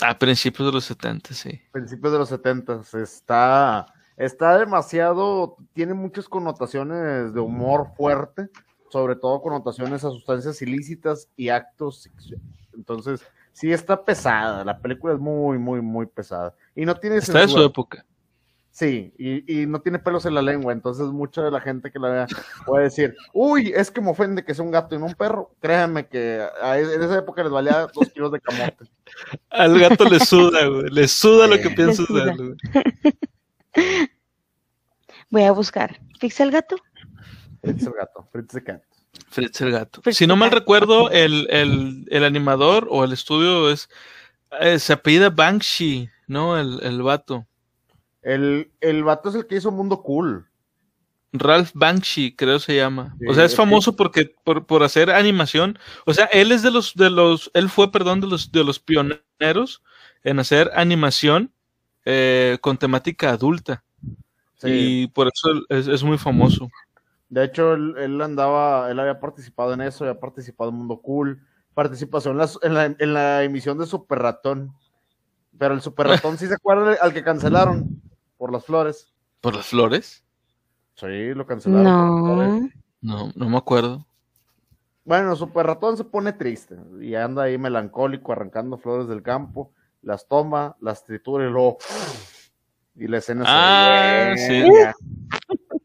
Ah, 0.00 0.18
principios 0.18 0.66
de 0.66 0.72
los 0.72 0.84
70, 0.84 1.34
sí. 1.34 1.60
principios 1.70 2.12
de 2.12 2.18
los 2.18 2.28
70. 2.30 2.80
Está, 2.94 3.86
está 4.16 4.58
demasiado, 4.58 5.56
tiene 5.74 5.94
muchas 5.94 6.28
connotaciones 6.28 7.34
de 7.34 7.40
humor 7.40 7.88
fuerte, 7.96 8.48
sobre 8.90 9.16
todo 9.16 9.42
connotaciones 9.42 10.04
a 10.04 10.10
sustancias 10.10 10.60
ilícitas 10.62 11.28
y 11.36 11.50
actos. 11.50 12.08
Entonces, 12.74 13.22
sí 13.52 13.70
está 13.70 14.02
pesada. 14.02 14.64
La 14.64 14.78
película 14.78 15.12
es 15.14 15.20
muy, 15.20 15.58
muy, 15.58 15.80
muy 15.80 16.06
pesada. 16.06 16.54
Y 16.74 16.84
no 16.84 16.94
tiene 16.96 17.16
Está 17.18 17.40
de 17.40 17.44
su 17.44 17.48
censura. 17.50 17.66
época. 17.66 18.06
Sí, 18.74 19.12
y, 19.18 19.62
y 19.62 19.66
no 19.66 19.82
tiene 19.82 19.98
pelos 19.98 20.24
en 20.24 20.34
la 20.34 20.40
lengua, 20.40 20.72
entonces 20.72 21.06
mucha 21.08 21.42
de 21.42 21.50
la 21.50 21.60
gente 21.60 21.90
que 21.92 21.98
la 21.98 22.08
vea 22.08 22.26
puede 22.64 22.84
decir, 22.84 23.14
uy, 23.34 23.70
es 23.76 23.90
que 23.90 24.00
me 24.00 24.10
ofende 24.10 24.46
que 24.46 24.54
sea 24.54 24.64
un 24.64 24.70
gato 24.70 24.94
y 24.94 24.98
no 24.98 25.04
un 25.04 25.14
perro. 25.14 25.54
Créanme 25.60 26.06
que 26.08 26.42
a- 26.62 26.78
en 26.78 27.02
esa 27.02 27.18
época 27.18 27.42
les 27.42 27.52
valía 27.52 27.86
dos 27.94 28.08
kilos 28.14 28.32
de 28.32 28.40
camote. 28.40 28.86
Al 29.50 29.78
gato 29.78 30.04
le 30.08 30.18
suda, 30.20 30.66
güey. 30.66 30.88
Le 30.90 31.06
suda 31.06 31.46
lo 31.48 31.60
que 31.60 31.68
piensas 31.68 32.06
de 32.08 32.20
él, 32.22 32.36
güey. 32.38 32.56
Voy 35.30 35.42
a 35.42 35.52
buscar. 35.52 36.00
¿Fix 36.18 36.40
el 36.40 36.50
gato? 36.50 36.76
Fritz 37.62 37.82
el 37.86 37.92
gato, 37.92 38.28
Fritz 38.32 38.48
the 38.54 38.62
cat. 38.64 38.82
Fritz 39.28 39.60
el 39.60 39.70
gato. 39.72 40.02
Fritz 40.02 40.16
si 40.16 40.26
no 40.26 40.36
mal 40.36 40.48
gato. 40.50 40.60
recuerdo, 40.60 41.10
el, 41.10 41.46
el, 41.50 42.06
el 42.10 42.24
animador 42.24 42.86
o 42.90 43.04
el 43.04 43.12
estudio 43.12 43.70
es. 43.70 43.88
eh, 44.60 44.78
se 44.78 44.92
apellida 44.94 45.30
Banksy, 45.30 46.08
¿no? 46.26 46.58
El, 46.58 46.80
el 46.82 47.02
vato. 47.02 47.46
El, 48.22 48.70
el 48.80 49.04
vato 49.04 49.28
es 49.28 49.34
el 49.34 49.46
que 49.46 49.56
hizo 49.56 49.70
Mundo 49.70 50.02
Cool. 50.02 50.46
Ralph 51.32 51.70
Banksy, 51.74 52.36
creo 52.36 52.58
se 52.58 52.76
llama. 52.76 53.16
Sí, 53.18 53.26
o 53.26 53.34
sea, 53.34 53.44
es 53.44 53.56
famoso 53.56 53.96
porque 53.96 54.34
por, 54.44 54.66
por 54.66 54.82
hacer 54.82 55.10
animación. 55.10 55.78
O 56.04 56.12
sea, 56.12 56.26
él 56.26 56.52
es 56.52 56.62
de 56.62 56.70
los, 56.70 56.94
de 56.94 57.08
los, 57.08 57.50
él 57.54 57.68
fue, 57.70 57.90
perdón, 57.90 58.20
de 58.20 58.26
los, 58.26 58.52
de 58.52 58.62
los 58.64 58.78
pioneros 58.78 59.82
en 60.24 60.38
hacer 60.38 60.70
animación 60.74 61.50
eh, 62.04 62.58
con 62.60 62.76
temática 62.76 63.30
adulta. 63.30 63.82
Sí. 64.56 64.68
Y 64.68 65.06
por 65.08 65.28
eso 65.28 65.64
es, 65.70 65.88
es 65.88 66.02
muy 66.04 66.18
famoso. 66.18 66.68
De 67.30 67.44
hecho, 67.44 67.72
él, 67.72 67.94
él 67.96 68.20
andaba, 68.20 68.90
él 68.90 69.00
había 69.00 69.18
participado 69.18 69.72
en 69.72 69.80
eso, 69.80 70.04
había 70.04 70.20
participado 70.20 70.68
en 70.68 70.76
Mundo 70.76 71.00
Cool, 71.00 71.42
participación 71.72 72.34
en 72.34 72.38
la, 72.38 72.50
en 72.60 72.74
la, 72.74 72.84
en 72.84 73.14
la 73.14 73.42
emisión 73.42 73.78
de 73.78 73.86
Super 73.86 74.18
Ratón. 74.18 74.74
Pero 75.58 75.72
el 75.72 75.80
Super 75.80 76.08
Ratón 76.08 76.36
sí 76.36 76.46
se 76.46 76.54
acuerda 76.54 76.98
al 77.00 77.14
que 77.14 77.24
cancelaron 77.24 78.02
por 78.42 78.50
las 78.50 78.64
flores. 78.64 79.06
¿Por 79.40 79.54
las 79.54 79.66
flores? 79.66 80.24
Sí, 80.96 81.32
lo 81.32 81.46
cancelaron. 81.46 81.86
No. 81.86 82.70
No, 83.00 83.32
no 83.36 83.48
me 83.48 83.56
acuerdo. 83.56 84.04
Bueno, 85.04 85.36
Super 85.36 85.64
Ratón 85.64 85.96
se 85.96 86.02
pone 86.02 86.32
triste 86.32 86.74
y 87.00 87.14
anda 87.14 87.44
ahí 87.44 87.56
melancólico 87.56 88.32
arrancando 88.32 88.78
flores 88.78 89.06
del 89.06 89.22
campo, 89.22 89.70
las 90.02 90.26
toma, 90.26 90.76
las 90.80 91.04
tritura 91.04 91.46
y 91.46 91.52
luego. 91.52 91.78
Y 92.96 93.06
la 93.06 93.18
escena 93.18 93.44
Ah, 93.46 94.32
se 94.36 94.64
sí. 94.64 94.68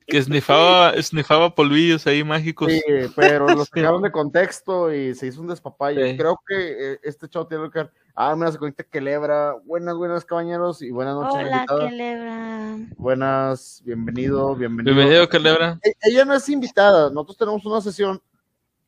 Que 0.07 0.19
snifaba, 0.23 0.99
snifaba 0.99 1.53
polvillos 1.53 2.07
ahí 2.07 2.23
mágicos. 2.23 2.71
Sí, 2.71 2.81
pero 3.15 3.45
lo 3.49 3.65
sacaron 3.65 4.01
de 4.01 4.11
contexto 4.11 4.91
y 4.91 5.13
se 5.13 5.27
hizo 5.27 5.41
un 5.41 5.47
despapalle. 5.47 6.13
Sí. 6.13 6.17
Creo 6.17 6.41
que 6.47 6.93
eh, 6.93 6.99
este 7.03 7.29
chavo 7.29 7.45
tiene 7.45 7.69
que 7.69 7.83
ver. 7.83 7.91
Ah, 8.19 8.36
mira, 8.36 8.51
se 8.51 8.58
conecta 8.58 8.84
Quelebra. 8.84 9.53
Buenas, 9.63 9.95
buenas, 9.95 10.25
caballeros, 10.25 10.82
y 10.82 10.89
buenas 10.89 11.13
noches, 11.13 11.36
Hola, 11.36 11.51
invitada. 11.56 11.88
Kelebra. 11.88 12.77
Buenas, 12.97 13.82
bienvenido, 13.86 14.56
bienvenido. 14.56 14.95
Bienvenido, 14.95 15.30
Calebra. 15.30 15.80
E- 15.84 15.93
Ella 16.01 16.25
no 16.25 16.34
es 16.34 16.49
invitada, 16.49 17.12
nosotros 17.12 17.38
tenemos 17.38 17.63
una 17.63 17.80
sesión 17.80 18.19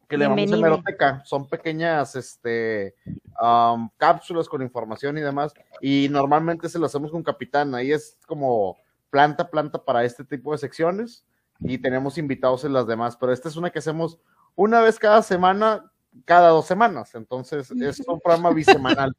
que 0.07 0.17
le 0.17 0.25
llamamos 0.25 0.51
hemeroteca. 0.51 1.21
Son 1.25 1.47
pequeñas 1.47 2.15
este, 2.15 2.95
am, 3.39 3.91
cápsulas 3.97 4.49
con 4.49 4.63
información 4.63 5.15
y 5.19 5.21
demás. 5.21 5.53
Y 5.79 6.07
normalmente 6.09 6.67
se 6.67 6.79
las 6.79 6.89
hacemos 6.89 7.11
con 7.11 7.21
Capitán. 7.21 7.75
Ahí 7.75 7.91
es 7.91 8.17
como 8.25 8.77
planta, 9.11 9.47
planta 9.51 9.85
para 9.85 10.03
este 10.05 10.23
tipo 10.23 10.53
de 10.53 10.57
secciones. 10.57 11.23
Y 11.59 11.77
tenemos 11.77 12.17
invitados 12.17 12.65
en 12.65 12.73
las 12.73 12.87
demás. 12.87 13.15
Pero 13.15 13.31
esta 13.31 13.47
es 13.47 13.55
una 13.57 13.69
que 13.69 13.77
hacemos 13.77 14.17
una 14.55 14.81
vez 14.81 14.97
cada 14.97 15.21
semana, 15.21 15.91
cada 16.25 16.49
dos 16.49 16.65
semanas. 16.65 17.13
Entonces 17.15 17.71
es 17.71 17.99
un 18.07 18.19
programa 18.19 18.51
bisemanal. 18.51 19.15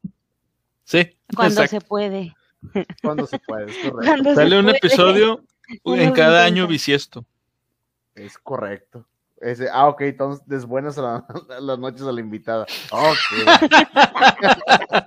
Sí, 0.83 1.17
Cuando 1.35 1.61
exacto. 1.61 1.79
se 1.79 1.81
puede. 1.87 2.35
Cuando 3.01 3.25
se 3.27 3.39
puede, 3.39 3.71
es 3.71 3.77
correcto. 3.77 4.05
Cuando 4.05 4.35
Sale 4.35 4.59
un 4.59 4.65
puede. 4.65 4.77
episodio 4.77 5.43
Uno 5.83 6.01
en 6.01 6.11
cada 6.11 6.43
año 6.43 6.67
bisiesto. 6.67 7.25
Es 8.15 8.37
correcto. 8.37 9.05
Ese, 9.39 9.69
ah, 9.71 9.87
ok, 9.87 10.01
entonces 10.01 10.65
buenas 10.65 10.97
a 10.97 11.01
la- 11.01 11.25
a 11.57 11.59
las 11.61 11.79
noches 11.79 12.01
a 12.03 12.11
la 12.11 12.19
invitada. 12.21 12.65
Ok. 12.91 13.17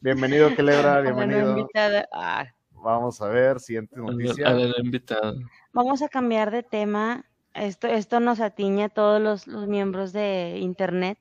bienvenido, 0.00 0.54
Kelebra, 0.54 1.00
bienvenido. 1.00 1.50
invitada. 1.58 2.08
Ah, 2.12 2.46
Vamos 2.72 3.20
a 3.22 3.28
ver, 3.28 3.60
siguiente 3.60 3.96
A 3.96 4.00
noticia. 4.02 4.50
la 4.50 4.74
invitada. 4.82 5.34
Vamos 5.72 6.02
a 6.02 6.08
cambiar 6.08 6.50
de 6.50 6.62
tema. 6.62 7.24
Esto, 7.54 7.86
esto 7.86 8.20
nos 8.20 8.40
atiñe 8.40 8.84
a 8.84 8.88
todos 8.88 9.20
los, 9.20 9.46
los 9.46 9.66
miembros 9.68 10.12
de 10.12 10.58
Internet. 10.60 11.18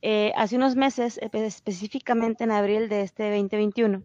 Eh, 0.00 0.32
hace 0.36 0.56
unos 0.56 0.76
meses, 0.76 1.18
espe- 1.20 1.44
específicamente 1.44 2.44
en 2.44 2.50
abril 2.50 2.88
de 2.88 3.02
este 3.02 3.30
2021, 3.30 4.02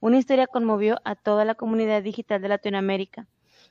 una 0.00 0.18
historia 0.18 0.46
conmovió 0.46 0.98
a 1.04 1.14
toda 1.16 1.44
la 1.44 1.54
comunidad 1.54 2.02
digital 2.02 2.40
de 2.40 2.48
Latinoamérica. 2.48 3.26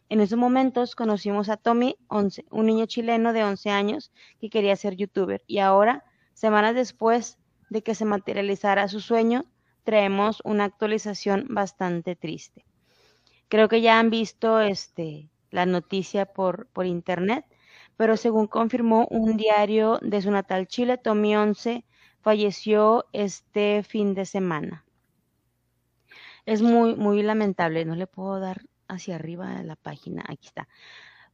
En 0.09 0.19
esos 0.19 0.37
momentos 0.37 0.95
conocimos 0.95 1.49
a 1.49 1.57
Tommy 1.57 1.95
11, 2.09 2.45
un 2.51 2.67
niño 2.67 2.85
chileno 2.85 3.33
de 3.33 3.43
11 3.43 3.69
años 3.71 4.11
que 4.39 4.49
quería 4.49 4.75
ser 4.75 4.95
youtuber. 4.95 5.41
Y 5.47 5.59
ahora, 5.59 6.03
semanas 6.33 6.75
después 6.75 7.37
de 7.69 7.81
que 7.81 7.95
se 7.95 8.05
materializara 8.05 8.87
su 8.87 8.99
sueño, 8.99 9.45
traemos 9.83 10.41
una 10.43 10.65
actualización 10.65 11.47
bastante 11.49 12.15
triste. 12.15 12.65
Creo 13.47 13.67
que 13.69 13.81
ya 13.81 13.99
han 13.99 14.09
visto 14.09 14.59
este, 14.59 15.29
la 15.55 15.65
noticia 15.65 16.25
por, 16.25 16.67
por 16.67 16.85
internet, 16.85 17.45
pero 17.97 18.17
según 18.17 18.47
confirmó 18.47 19.07
un 19.09 19.37
diario 19.37 19.99
de 20.01 20.21
su 20.21 20.29
natal 20.29 20.67
Chile, 20.67 20.97
Tommy 20.97 21.35
11 21.35 21.85
falleció 22.21 23.05
este 23.13 23.83
fin 23.83 24.13
de 24.13 24.25
semana. 24.25 24.85
Es 26.45 26.61
muy, 26.61 26.95
muy 26.95 27.23
lamentable, 27.23 27.85
no 27.85 27.95
le 27.95 28.05
puedo 28.05 28.39
dar 28.39 28.63
hacia 28.87 29.15
arriba 29.15 29.55
de 29.55 29.63
la 29.63 29.77
página, 29.77 30.23
aquí 30.27 30.47
está. 30.47 30.67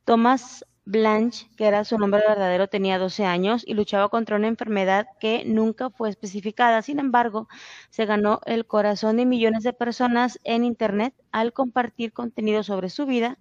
Thomas 0.05 0.65
Blanche, 0.83 1.47
que 1.57 1.67
era 1.67 1.85
su 1.85 1.97
nombre 1.97 2.21
verdadero, 2.27 2.67
tenía 2.67 2.97
12 2.97 3.23
años 3.25 3.63
y 3.65 3.75
luchaba 3.75 4.09
contra 4.09 4.35
una 4.35 4.47
enfermedad 4.47 5.05
que 5.19 5.43
nunca 5.45 5.91
fue 5.91 6.09
especificada. 6.09 6.81
Sin 6.81 6.99
embargo, 6.99 7.47
se 7.91 8.05
ganó 8.05 8.41
el 8.45 8.65
corazón 8.65 9.17
de 9.17 9.25
millones 9.25 9.63
de 9.63 9.73
personas 9.73 10.39
en 10.43 10.63
Internet 10.63 11.13
al 11.31 11.53
compartir 11.53 12.13
contenido 12.13 12.63
sobre 12.63 12.89
su 12.89 13.05
vida 13.05 13.37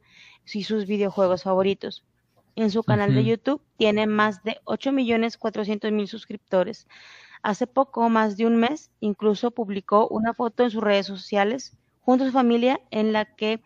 y 0.56 0.64
sus 0.64 0.86
videojuegos 0.86 1.44
favoritos. 1.44 2.04
En 2.56 2.70
su 2.70 2.82
canal 2.82 3.14
de. 3.14 3.24
YouTube 3.24 3.62
tiene 3.76 4.06
más 4.06 4.42
de 4.42 4.58
8.400.000 4.64 6.06
suscriptores. 6.06 6.86
Hace 7.42 7.66
poco, 7.66 8.08
más 8.08 8.36
de 8.36 8.46
un 8.46 8.56
mes, 8.56 8.90
incluso 9.00 9.50
publicó 9.50 10.08
una 10.08 10.34
foto 10.34 10.64
en 10.64 10.70
sus 10.70 10.82
redes 10.82 11.06
sociales 11.06 11.76
junto 12.02 12.24
a 12.24 12.26
su 12.26 12.32
familia 12.32 12.80
en 12.90 13.12
la 13.12 13.24
que 13.24 13.62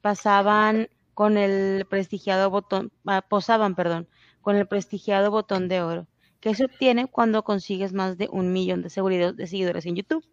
pasaban 0.00 0.88
con 1.14 1.36
el 1.36 1.84
prestigiado 1.86 2.48
botón, 2.48 2.92
ah, 3.06 3.22
posaban, 3.22 3.74
perdón, 3.74 4.08
con 4.40 4.56
el 4.56 4.68
prestigiado 4.68 5.30
botón 5.30 5.68
de 5.68 5.82
oro, 5.82 6.06
que 6.40 6.54
se 6.54 6.64
obtiene 6.64 7.06
cuando 7.06 7.42
consigues 7.42 7.92
más 7.92 8.16
de 8.16 8.28
un 8.30 8.52
millón 8.52 8.82
de, 8.82 9.32
de 9.34 9.46
seguidores 9.46 9.84
en 9.86 9.96
YouTube. 9.96 10.24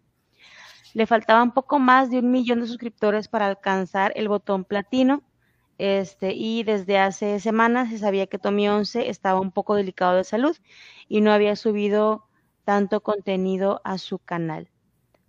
Le 0.94 1.06
faltaban 1.06 1.52
poco 1.52 1.78
más 1.78 2.10
de 2.10 2.20
un 2.20 2.30
millón 2.30 2.60
de 2.60 2.68
suscriptores 2.68 3.28
para 3.28 3.46
alcanzar 3.46 4.12
el 4.14 4.28
botón 4.28 4.64
platino. 4.64 5.22
Este, 5.78 6.32
y 6.32 6.62
desde 6.62 6.98
hace 6.98 7.38
semanas 7.40 7.90
se 7.90 7.98
sabía 7.98 8.26
que 8.26 8.38
Tommy 8.38 8.68
11 8.68 9.10
estaba 9.10 9.40
un 9.40 9.52
poco 9.52 9.74
delicado 9.74 10.16
de 10.16 10.24
salud 10.24 10.56
y 11.08 11.20
no 11.20 11.32
había 11.32 11.54
subido 11.56 12.24
tanto 12.64 13.02
contenido 13.02 13.80
a 13.84 13.98
su 13.98 14.18
canal. 14.18 14.70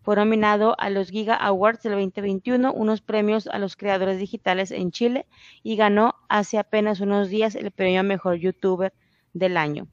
Fue 0.04 0.16
nominado 0.16 0.76
a 0.80 0.90
los 0.90 1.10
Giga 1.10 1.36
Awards 1.36 1.84
del 1.84 1.94
2021, 1.94 2.72
unos 2.74 3.02
premios 3.02 3.48
a 3.48 3.60
los 3.60 3.76
creadores 3.76 4.20
digitales 4.20 4.72
en 4.72 4.92
Chile, 4.92 5.28
y 5.64 5.76
ganó 5.76 6.16
hace 6.30 6.58
apenas 6.58 7.02
unos 7.02 7.28
días 7.30 7.56
el 7.56 7.72
premio 7.72 8.00
a 8.00 8.04
Mejor 8.04 8.36
YouTuber 8.36 8.94
del 9.34 9.58
año. 9.58 9.88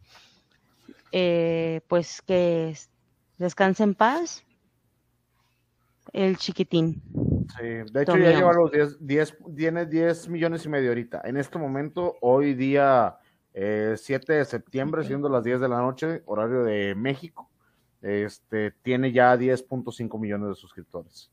Eh, 1.12 1.80
pues 1.88 2.22
que 2.22 2.70
es- 2.70 2.90
descanse 3.38 3.82
en 3.82 3.94
paz 3.94 4.44
el 6.12 6.36
chiquitín. 6.38 7.02
Sí, 7.58 7.64
de 7.64 8.02
hecho 8.02 8.12
Tommy 8.12 8.24
ya 8.24 8.36
lleva 8.36 8.52
los 8.52 8.70
10, 8.70 9.06
10, 9.06 9.36
tiene 9.56 9.86
10 9.86 10.28
millones 10.28 10.64
y 10.64 10.68
medio 10.68 10.88
ahorita. 10.90 11.22
En 11.24 11.36
este 11.36 11.58
momento, 11.58 12.16
hoy 12.20 12.54
día 12.54 13.16
eh, 13.52 13.94
7 13.96 14.32
de 14.32 14.44
septiembre, 14.44 15.04
siendo 15.04 15.28
las 15.28 15.44
10 15.44 15.60
de 15.60 15.68
la 15.68 15.78
noche, 15.78 16.22
horario 16.26 16.64
de 16.64 16.94
México, 16.94 17.50
este, 18.02 18.72
tiene 18.82 19.12
ya 19.12 19.36
10.5 19.36 20.18
millones 20.20 20.48
de 20.48 20.54
suscriptores. 20.54 21.30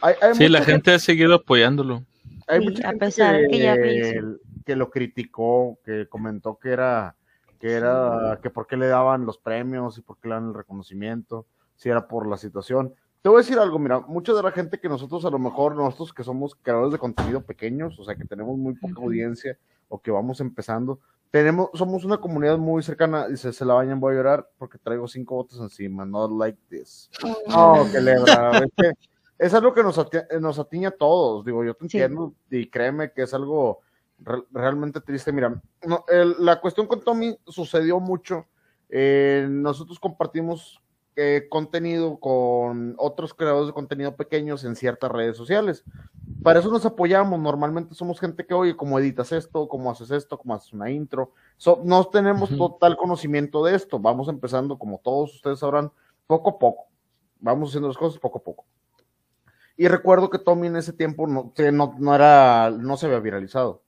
Hay, 0.00 0.14
hay 0.22 0.34
Sí, 0.34 0.48
la 0.48 0.62
gente 0.62 0.92
ha 0.92 0.98
seguido 0.98 1.34
apoyándolo. 1.34 2.04
hay 2.46 2.60
Sí, 2.60 2.66
mucha 2.66 2.86
a 2.86 2.90
gente 2.90 3.06
pesar 3.06 3.48
que 3.48 3.58
ya 3.58 4.76
lo 4.76 4.90
criticó, 4.90 5.78
que 5.84 6.06
comentó 6.08 6.58
que 6.58 6.70
era, 6.70 7.16
que 7.58 7.72
era, 7.72 8.38
que 8.42 8.50
por 8.50 8.66
qué 8.66 8.76
le 8.76 8.86
daban 8.86 9.26
los 9.26 9.38
premios 9.38 9.98
y 9.98 10.02
por 10.02 10.18
qué 10.18 10.28
le 10.28 10.34
dan 10.34 10.48
el 10.48 10.54
reconocimiento, 10.54 11.46
si 11.76 11.88
era 11.88 12.06
por 12.06 12.28
la 12.28 12.36
situación. 12.36 12.94
Te 13.22 13.28
voy 13.28 13.36
a 13.36 13.42
decir 13.42 13.58
algo, 13.58 13.78
mira, 13.78 14.00
mucha 14.00 14.32
de 14.32 14.42
la 14.42 14.50
gente 14.50 14.78
que 14.80 14.88
nosotros 14.88 15.24
a 15.26 15.30
lo 15.30 15.38
mejor, 15.38 15.76
nosotros 15.76 16.14
que 16.14 16.24
somos 16.24 16.54
creadores 16.54 16.92
de 16.92 16.98
contenido 16.98 17.42
pequeños, 17.42 17.98
o 17.98 18.04
sea, 18.04 18.14
que 18.14 18.24
tenemos 18.24 18.56
muy 18.56 18.74
poca 18.74 18.94
audiencia 19.02 19.58
o 19.88 20.00
que 20.00 20.10
vamos 20.10 20.40
empezando, 20.40 21.00
tenemos, 21.30 21.68
somos 21.74 22.04
una 22.06 22.16
comunidad 22.16 22.56
muy 22.56 22.82
cercana, 22.82 23.28
dice, 23.28 23.52
se 23.52 23.64
la 23.66 23.74
bañan, 23.74 24.00
voy 24.00 24.14
a 24.14 24.16
llorar 24.16 24.48
porque 24.56 24.78
traigo 24.78 25.06
cinco 25.06 25.34
votos 25.34 25.60
encima, 25.60 26.06
not 26.06 26.30
like 26.32 26.58
this. 26.70 27.10
No, 27.48 27.84
que 27.92 28.00
lebra. 28.00 28.64
Es, 28.64 28.70
que 28.74 28.92
es 29.38 29.52
algo 29.54 29.74
que 29.74 29.82
nos, 29.82 29.98
ati- 29.98 30.40
nos 30.40 30.58
atiñe 30.58 30.86
a 30.86 30.90
todos. 30.90 31.44
Digo, 31.44 31.62
yo 31.62 31.74
te 31.74 31.88
Sí. 31.88 31.98
entiendo 31.98 32.32
y 32.50 32.68
créeme 32.70 33.12
que 33.12 33.22
es 33.22 33.34
algo 33.34 33.80
re- 34.18 34.44
realmente 34.50 35.00
triste. 35.02 35.30
Mira, 35.30 35.60
no, 35.86 36.04
el- 36.08 36.36
la 36.38 36.58
cuestión 36.60 36.86
con 36.86 37.02
Tommy 37.02 37.36
sucedió 37.46 38.00
mucho. 38.00 38.46
Eh, 38.88 39.46
nosotros 39.48 40.00
compartimos 40.00 40.79
eh, 41.16 41.46
contenido 41.50 42.18
con 42.18 42.94
otros 42.98 43.34
creadores 43.34 43.68
de 43.68 43.72
contenido 43.72 44.16
pequeños 44.16 44.64
en 44.64 44.76
ciertas 44.76 45.10
redes 45.10 45.36
sociales. 45.36 45.84
Para 46.42 46.60
eso 46.60 46.70
nos 46.70 46.86
apoyamos. 46.86 47.38
Normalmente 47.38 47.94
somos 47.94 48.18
gente 48.18 48.46
que, 48.46 48.54
oye, 48.54 48.76
¿cómo 48.76 48.98
editas 48.98 49.32
esto? 49.32 49.68
¿Cómo 49.68 49.90
haces 49.90 50.10
esto? 50.10 50.38
¿Cómo 50.38 50.54
haces 50.54 50.72
una 50.72 50.90
intro? 50.90 51.32
So, 51.56 51.80
no 51.84 52.04
tenemos 52.06 52.50
Ujú. 52.50 52.58
total 52.70 52.96
conocimiento 52.96 53.64
de 53.64 53.74
esto. 53.74 53.98
Vamos 53.98 54.28
empezando, 54.28 54.78
como 54.78 54.98
todos 54.98 55.34
ustedes 55.34 55.58
sabrán, 55.58 55.92
poco 56.26 56.50
a 56.50 56.58
poco. 56.58 56.86
Vamos 57.40 57.70
haciendo 57.70 57.88
las 57.88 57.98
cosas 57.98 58.18
poco 58.18 58.38
a 58.38 58.42
poco. 58.42 58.64
Y 59.76 59.88
recuerdo 59.88 60.30
que 60.30 60.38
Tommy 60.38 60.66
en 60.66 60.76
ese 60.76 60.92
tiempo 60.92 61.26
no, 61.26 61.52
no, 61.72 61.94
no 61.98 62.14
era, 62.14 62.70
no 62.70 62.96
se 62.96 63.06
había 63.06 63.18
viralizado. 63.18 63.82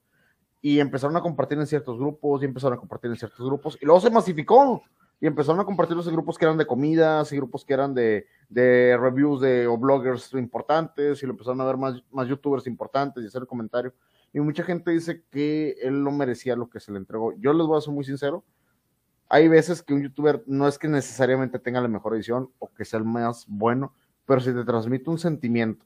Y 0.61 0.79
empezaron 0.79 1.15
a 1.17 1.21
compartir 1.21 1.57
en 1.59 1.67
ciertos 1.67 1.97
grupos, 1.99 2.41
y 2.41 2.45
empezaron 2.45 2.77
a 2.77 2.79
compartir 2.79 3.11
en 3.11 3.17
ciertos 3.17 3.45
grupos, 3.45 3.77
y 3.81 3.85
luego 3.85 4.01
se 4.01 4.09
masificó. 4.09 4.81
Y 5.19 5.27
empezaron 5.27 5.61
a 5.61 5.65
compartirlos 5.65 6.05
en 6.07 6.13
grupos 6.13 6.37
que 6.37 6.45
eran 6.45 6.57
de 6.57 6.67
comidas, 6.67 7.31
y 7.31 7.37
grupos 7.37 7.63
que 7.63 7.73
eran 7.73 7.93
de, 7.93 8.27
de 8.49 8.97
reviews 8.99 9.39
de 9.39 9.67
o 9.67 9.77
bloggers 9.77 10.33
importantes, 10.33 11.23
y 11.23 11.25
lo 11.25 11.31
empezaron 11.31 11.61
a 11.61 11.65
ver 11.65 11.77
más, 11.77 12.03
más 12.11 12.27
youtubers 12.27 12.67
importantes 12.67 13.23
y 13.23 13.27
hacer 13.27 13.45
comentarios. 13.47 13.93
Y 14.33 14.39
mucha 14.39 14.63
gente 14.63 14.91
dice 14.91 15.23
que 15.29 15.77
él 15.81 16.03
no 16.03 16.11
merecía 16.11 16.55
lo 16.55 16.69
que 16.69 16.79
se 16.79 16.91
le 16.91 16.97
entregó. 16.97 17.33
Yo 17.37 17.53
les 17.53 17.67
voy 17.67 17.77
a 17.77 17.81
ser 17.81 17.93
muy 17.93 18.03
sincero. 18.03 18.43
Hay 19.29 19.47
veces 19.47 19.81
que 19.81 19.93
un 19.93 20.01
youtuber 20.01 20.43
no 20.47 20.67
es 20.67 20.77
que 20.77 20.87
necesariamente 20.87 21.59
tenga 21.59 21.81
la 21.81 21.87
mejor 21.87 22.15
edición 22.15 22.49
o 22.59 22.73
que 22.73 22.83
sea 22.83 22.99
el 22.99 23.05
más 23.05 23.45
bueno, 23.47 23.93
pero 24.25 24.41
si 24.41 24.53
te 24.53 24.63
transmite 24.63 25.09
un 25.09 25.19
sentimiento 25.19 25.85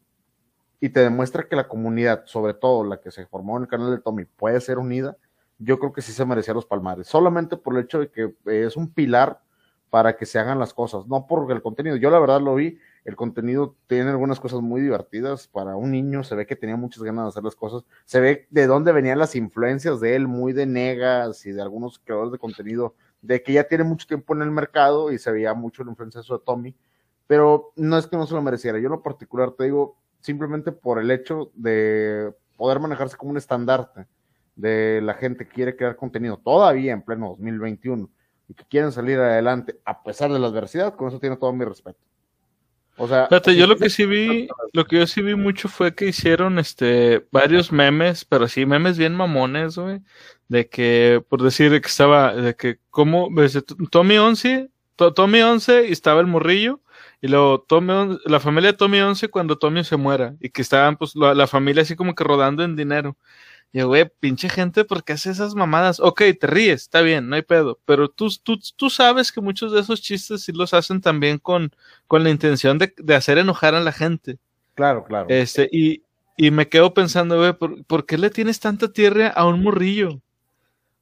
y 0.80 0.90
te 0.90 1.02
demuestra 1.02 1.48
que 1.48 1.56
la 1.56 1.68
comunidad, 1.68 2.26
sobre 2.26 2.54
todo 2.54 2.84
la 2.84 3.02
que 3.02 3.12
se 3.12 3.26
formó 3.26 3.58
en 3.58 3.64
el 3.64 3.70
canal 3.70 3.92
de 3.92 4.00
Tommy, 4.00 4.26
puede 4.26 4.62
ser 4.62 4.78
unida, 4.78 5.18
yo 5.60 5.80
creo 5.80 5.94
que 5.94 6.02
sí 6.02 6.12
se 6.12 6.26
merecía 6.26 6.54
los 6.54 6.66
palmares, 6.66 7.08
solamente 7.08 7.58
por 7.58 7.76
el 7.76 7.84
hecho 7.84 8.00
de 8.00 8.12
que 8.12 8.34
es 8.46 8.78
un 8.78 8.94
pilar 8.94 9.42
para 9.90 10.18
que 10.18 10.26
se 10.26 10.38
hagan 10.38 10.60
las 10.60 10.74
cosas, 10.74 11.08
no 11.08 11.28
por 11.28 11.52
el 11.52 11.62
contenido. 11.62 11.96
Yo 11.96 12.10
la 12.10 12.20
verdad 12.20 12.42
lo 12.42 12.56
vi, 12.56 12.78
el 13.06 13.16
contenido 13.16 13.76
tiene 13.88 14.10
algunas 14.10 14.40
cosas 14.40 14.62
muy 14.62 14.82
divertidas 14.82 15.48
para 15.48 15.76
un 15.76 15.92
niño, 15.92 16.24
se 16.24 16.36
ve 16.36 16.46
que 16.46 16.56
tenía 16.56 16.76
muchas 16.76 17.04
ganas 17.04 17.26
de 17.26 17.30
hacer 17.30 17.44
las 17.44 17.56
cosas, 17.56 17.84
se 18.06 18.20
ve 18.20 18.48
de 18.50 18.68
dónde 18.68 18.92
venían 18.92 19.18
las 19.18 19.36
influencias 19.36 20.00
de 20.00 20.16
él, 20.16 20.28
muy 20.28 20.54
de 20.54 20.66
negas 20.66 21.46
y 21.46 21.52
de 21.52 21.62
algunos 21.62 22.00
creadores 22.00 22.34
de 22.34 22.38
contenido, 22.38 22.96
de 23.22 23.42
que 23.42 23.54
ya 23.54 23.64
tiene 23.64 23.86
mucho 23.86 24.08
tiempo 24.08 24.36
en 24.36 24.42
el 24.42 24.52
mercado 24.52 25.12
y 25.12 25.18
se 25.18 25.32
veía 25.32 25.54
mucho 25.54 25.84
la 25.84 25.92
influencia 25.92 26.22
de 26.22 26.40
Tommy, 26.46 26.76
pero 27.26 27.72
no 27.76 27.98
es 27.98 28.08
que 28.08 28.18
no 28.18 28.28
se 28.28 28.34
lo 28.34 28.42
mereciera. 28.42 28.78
Yo 28.80 28.88
en 28.88 28.92
lo 28.92 29.04
particular 29.04 29.52
te 29.52 29.66
digo, 29.66 29.98
simplemente 30.20 30.72
por 30.72 31.00
el 31.00 31.10
hecho 31.12 31.52
de 31.56 32.34
poder 32.58 32.80
manejarse 32.80 33.16
como 33.16 33.32
un 33.32 33.38
estandarte 33.38 34.06
de 34.58 35.00
la 35.02 35.14
gente 35.14 35.46
que 35.46 35.54
quiere 35.54 35.76
crear 35.78 35.96
contenido 35.96 36.38
todavía 36.44 36.92
en 36.92 37.02
pleno 37.04 37.30
2021, 37.30 38.10
y 38.50 38.54
que 38.54 38.66
quieren 38.66 38.92
salir 38.92 39.18
adelante 39.20 39.80
a 39.86 40.04
pesar 40.04 40.32
de 40.32 40.40
la 40.40 40.48
adversidad, 40.48 40.96
con 40.96 41.08
eso 41.08 41.20
tiene 41.20 41.38
todo 41.38 41.54
mi 41.54 41.64
respeto. 41.64 42.00
O 43.00 43.08
sea, 43.08 43.28
Fíjate, 43.28 43.56
yo 43.56 43.68
lo 43.68 43.78
que 43.78 43.90
sí 43.90 44.06
vi, 44.06 44.48
lo 44.74 44.86
que 44.86 44.98
yo 44.98 45.06
sí 45.08 45.22
vi 45.22 45.36
mucho 45.36 45.70
fue 45.70 45.94
que 45.94 46.08
hicieron 46.08 46.58
este 46.58 47.26
varios 47.32 47.72
memes, 47.72 48.26
pero 48.26 48.48
sí 48.48 48.66
memes 48.66 48.98
bien 48.98 49.14
mamones, 49.16 49.78
güey, 49.78 50.02
de 50.48 50.68
que 50.68 51.24
por 51.30 51.44
decir 51.44 51.70
que 51.80 51.88
estaba 51.88 52.34
de 52.36 52.56
que 52.56 52.80
como 52.90 53.30
ves, 53.32 53.64
Tommy 53.92 54.18
11, 54.18 54.70
To- 54.96 55.14
Tommy 55.14 55.42
11 55.42 55.88
y 55.90 55.92
estaba 55.92 56.22
el 56.22 56.28
morrillo 56.28 56.82
y 57.22 57.28
luego 57.28 57.62
Tommy, 57.68 58.18
la 58.26 58.40
familia 58.40 58.72
de 58.72 58.78
Tommy 58.78 59.00
11 59.00 59.28
cuando 59.28 59.60
Tommy 59.60 59.84
se 59.84 59.98
muera 59.98 60.36
y 60.40 60.50
que 60.50 60.64
estaban 60.64 60.98
pues 60.98 61.16
la, 61.16 61.36
la 61.36 61.46
familia 61.46 61.84
así 61.84 61.96
como 61.96 62.16
que 62.16 62.24
rodando 62.24 62.64
en 62.64 62.76
dinero. 62.76 63.16
Y 63.74 63.80
yo, 63.80 63.88
güey, 63.88 64.10
pinche 64.20 64.50
gente, 64.50 64.86
¿por 64.86 65.04
qué 65.04 65.14
hace 65.14 65.30
esas 65.30 65.56
mamadas? 65.56 66.00
Ok, 66.00 66.22
te 66.40 66.48
ríes, 66.48 66.84
está 66.84 67.02
bien, 67.02 67.28
no 67.28 67.36
hay 67.36 67.42
pedo, 67.42 67.80
pero 67.86 68.10
tú, 68.10 68.30
tú, 68.42 68.60
tú 68.76 68.90
sabes 68.90 69.32
que 69.32 69.42
muchos 69.42 69.72
de 69.72 69.82
esos 69.82 70.02
chistes 70.02 70.44
sí 70.44 70.52
los 70.54 70.74
hacen 70.74 71.02
también 71.02 71.38
con, 71.38 71.72
con 72.08 72.24
la 72.24 72.30
intención 72.30 72.78
de, 72.78 72.94
de 72.98 73.16
hacer 73.16 73.38
enojar 73.38 73.76
a 73.76 73.82
la 73.82 73.92
gente. 73.92 74.38
claro, 74.76 75.04
claro. 75.04 75.28
Este, 75.30 75.68
y, 75.72 76.02
y 76.38 76.52
me 76.52 76.70
quedo 76.70 76.94
pensando, 76.94 77.38
güey, 77.38 77.54
¿por, 77.54 77.84
por 77.86 78.06
qué 78.06 78.18
le 78.18 78.30
tienes 78.30 78.60
tanta 78.60 78.92
tierra 78.92 79.28
a 79.28 79.46
un 79.46 79.62
morrillo? 79.64 80.22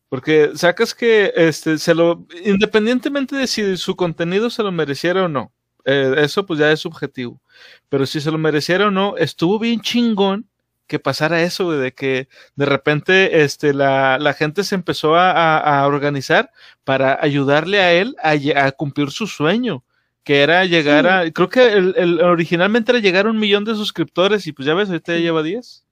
Porque 0.10 0.51
sacas 0.56 0.95
que 0.95 1.34
este, 1.36 1.78
se 1.78 1.93
lo, 1.93 2.25
independientemente 2.45 3.36
de 3.36 3.47
si 3.47 3.75
su 3.75 3.95
contenido 3.95 4.49
se 4.49 4.63
lo 4.63 4.71
mereciera 4.71 5.25
o 5.25 5.28
no, 5.28 5.51
eh, 5.84 6.15
eso 6.17 6.45
pues 6.45 6.60
ya 6.60 6.71
es 6.71 6.80
subjetivo. 6.80 7.41
Pero 7.89 8.06
si 8.06 8.21
se 8.21 8.32
lo 8.32 8.38
mereciera 8.38 8.88
o 8.88 8.91
no, 8.91 9.17
estuvo 9.17 9.60
bien 9.60 9.82
chingón 9.82 10.47
que 10.87 10.99
pasara 10.99 11.41
eso, 11.41 11.65
güey, 11.65 11.79
de 11.79 11.93
que 11.93 12.27
de 12.55 12.65
repente 12.65 13.43
este, 13.43 13.73
la, 13.73 14.17
la 14.19 14.33
gente 14.33 14.63
se 14.63 14.75
empezó 14.75 15.15
a, 15.15 15.31
a- 15.31 15.79
a 15.81 15.87
organizar 15.87 16.51
para 16.83 17.17
ayudarle 17.21 17.79
a 17.81 17.91
él 17.93 18.15
a, 18.21 18.71
cumplir 18.71 19.09
su 19.11 19.25
sueño, 19.27 19.83
que 20.23 20.41
era 20.43 20.65
llegar 20.65 21.05
Sí. 21.05 21.09
a, 21.29 21.31
creo 21.31 21.49
que 21.49 21.73
el, 21.73 21.95
el- 21.97 22.21
originalmente 22.21 22.91
era 22.91 22.99
llegar 22.99 23.25
a 23.25 23.31
un 23.31 23.39
millón 23.39 23.65
de 23.65 23.73
suscriptores 23.75 24.45
y 24.47 24.51
pues 24.53 24.65
ya 24.67 24.73
ves, 24.75 24.89
ahorita 24.89 25.13
ya 25.13 25.19
lleva 25.19 25.41
10. 25.43 25.83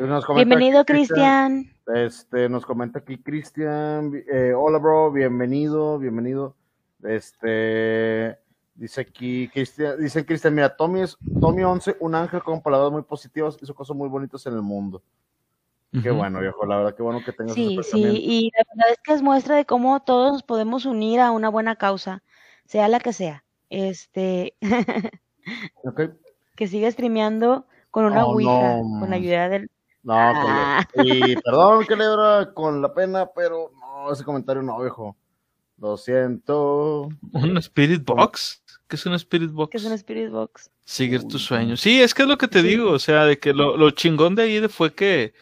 Nos 0.00 0.24
comenta 0.24 0.46
Bienvenido, 0.48 0.84
Cristian. 0.84 1.72
Este, 1.94 2.48
nos 2.48 2.64
comenta 2.66 2.98
aquí 3.00 3.18
Cristian, 3.18 4.12
eh, 4.32 4.52
hola 4.56 4.78
bro, 4.78 5.10
bienvenido, 5.10 5.98
bienvenido. 5.98 6.54
Este, 7.02 8.36
dice 8.78 9.00
aquí 9.00 9.48
Cristian, 9.48 9.98
dice 10.00 10.24
Cristian, 10.24 10.54
mira, 10.54 10.74
Tommy 10.74 11.00
es 11.02 11.16
Tommy 11.40 11.64
11, 11.64 11.96
un 12.00 12.14
ángel 12.14 12.42
con 12.42 12.62
palabras 12.62 12.92
muy 12.92 13.02
positivas, 13.02 13.56
hizo 13.60 13.74
cosas 13.74 13.96
muy 13.96 14.08
bonitas 14.08 14.46
en 14.46 14.54
el 14.54 14.62
mundo. 14.62 15.02
Qué 16.02 16.10
bueno, 16.10 16.40
viejo, 16.40 16.66
la 16.66 16.76
verdad, 16.76 16.94
qué 16.94 17.02
bueno 17.02 17.20
que 17.24 17.32
tengas 17.32 17.54
Sí, 17.54 17.76
ese 17.80 17.90
sí, 17.90 18.00
y 18.02 18.50
la 18.56 18.62
verdad 18.74 18.92
es 18.92 18.98
que 19.02 19.12
es 19.14 19.22
muestra 19.22 19.56
de 19.56 19.64
cómo 19.64 19.98
todos 20.00 20.32
nos 20.32 20.42
podemos 20.42 20.84
unir 20.84 21.18
a 21.20 21.30
una 21.30 21.48
buena 21.48 21.76
causa, 21.76 22.22
sea 22.66 22.88
la 22.88 23.00
que 23.00 23.12
sea. 23.14 23.42
Este, 23.70 24.54
que 26.56 26.66
siga 26.68 26.90
streameando 26.90 27.66
con 27.90 28.04
una 28.04 28.26
Oh, 28.26 28.32
ouija, 28.34 28.78
no. 28.82 29.00
con 29.00 29.12
ayuda 29.12 29.48
del... 29.48 29.70
No, 30.02 30.14
Ah. 30.14 30.86
con 30.94 31.06
la- 31.08 31.14
y 31.16 31.36
perdón 31.36 31.84
que 31.86 31.96
le 31.96 32.04
era 32.04 32.52
con 32.54 32.80
la 32.82 32.92
pena, 32.92 33.26
pero 33.34 33.70
no, 33.80 34.12
ese 34.12 34.24
comentario 34.24 34.62
no, 34.62 34.78
viejo. 34.80 35.16
Lo 35.78 35.96
siento. 35.96 37.08
¿Un 37.32 37.56
Spirit 37.58 38.04
Box? 38.04 38.62
¿Qué 38.88 38.96
es 38.96 39.04
un 39.06 39.14
Spirit 39.14 39.50
Box? 39.50 39.70
que 39.70 39.76
es 39.78 39.84
un 39.84 39.92
Spirit 39.92 40.30
Box. 40.30 40.70
Seguir 40.84 41.22
tus 41.24 41.42
sueños. 41.44 41.80
Sí, 41.80 42.00
es 42.00 42.14
que 42.14 42.22
es 42.22 42.28
lo 42.28 42.38
que 42.38 42.48
te 42.48 42.62
Sí. 42.62 42.68
digo, 42.68 42.90
o 42.90 42.98
sea, 42.98 43.24
de 43.26 43.38
que 43.38 43.52
lo, 43.52 43.76
lo 43.76 43.90
chingón 43.90 44.34
de 44.34 44.42
ahí 44.44 44.60
de- 44.60 44.68
fue 44.68 44.94
que 44.94 45.34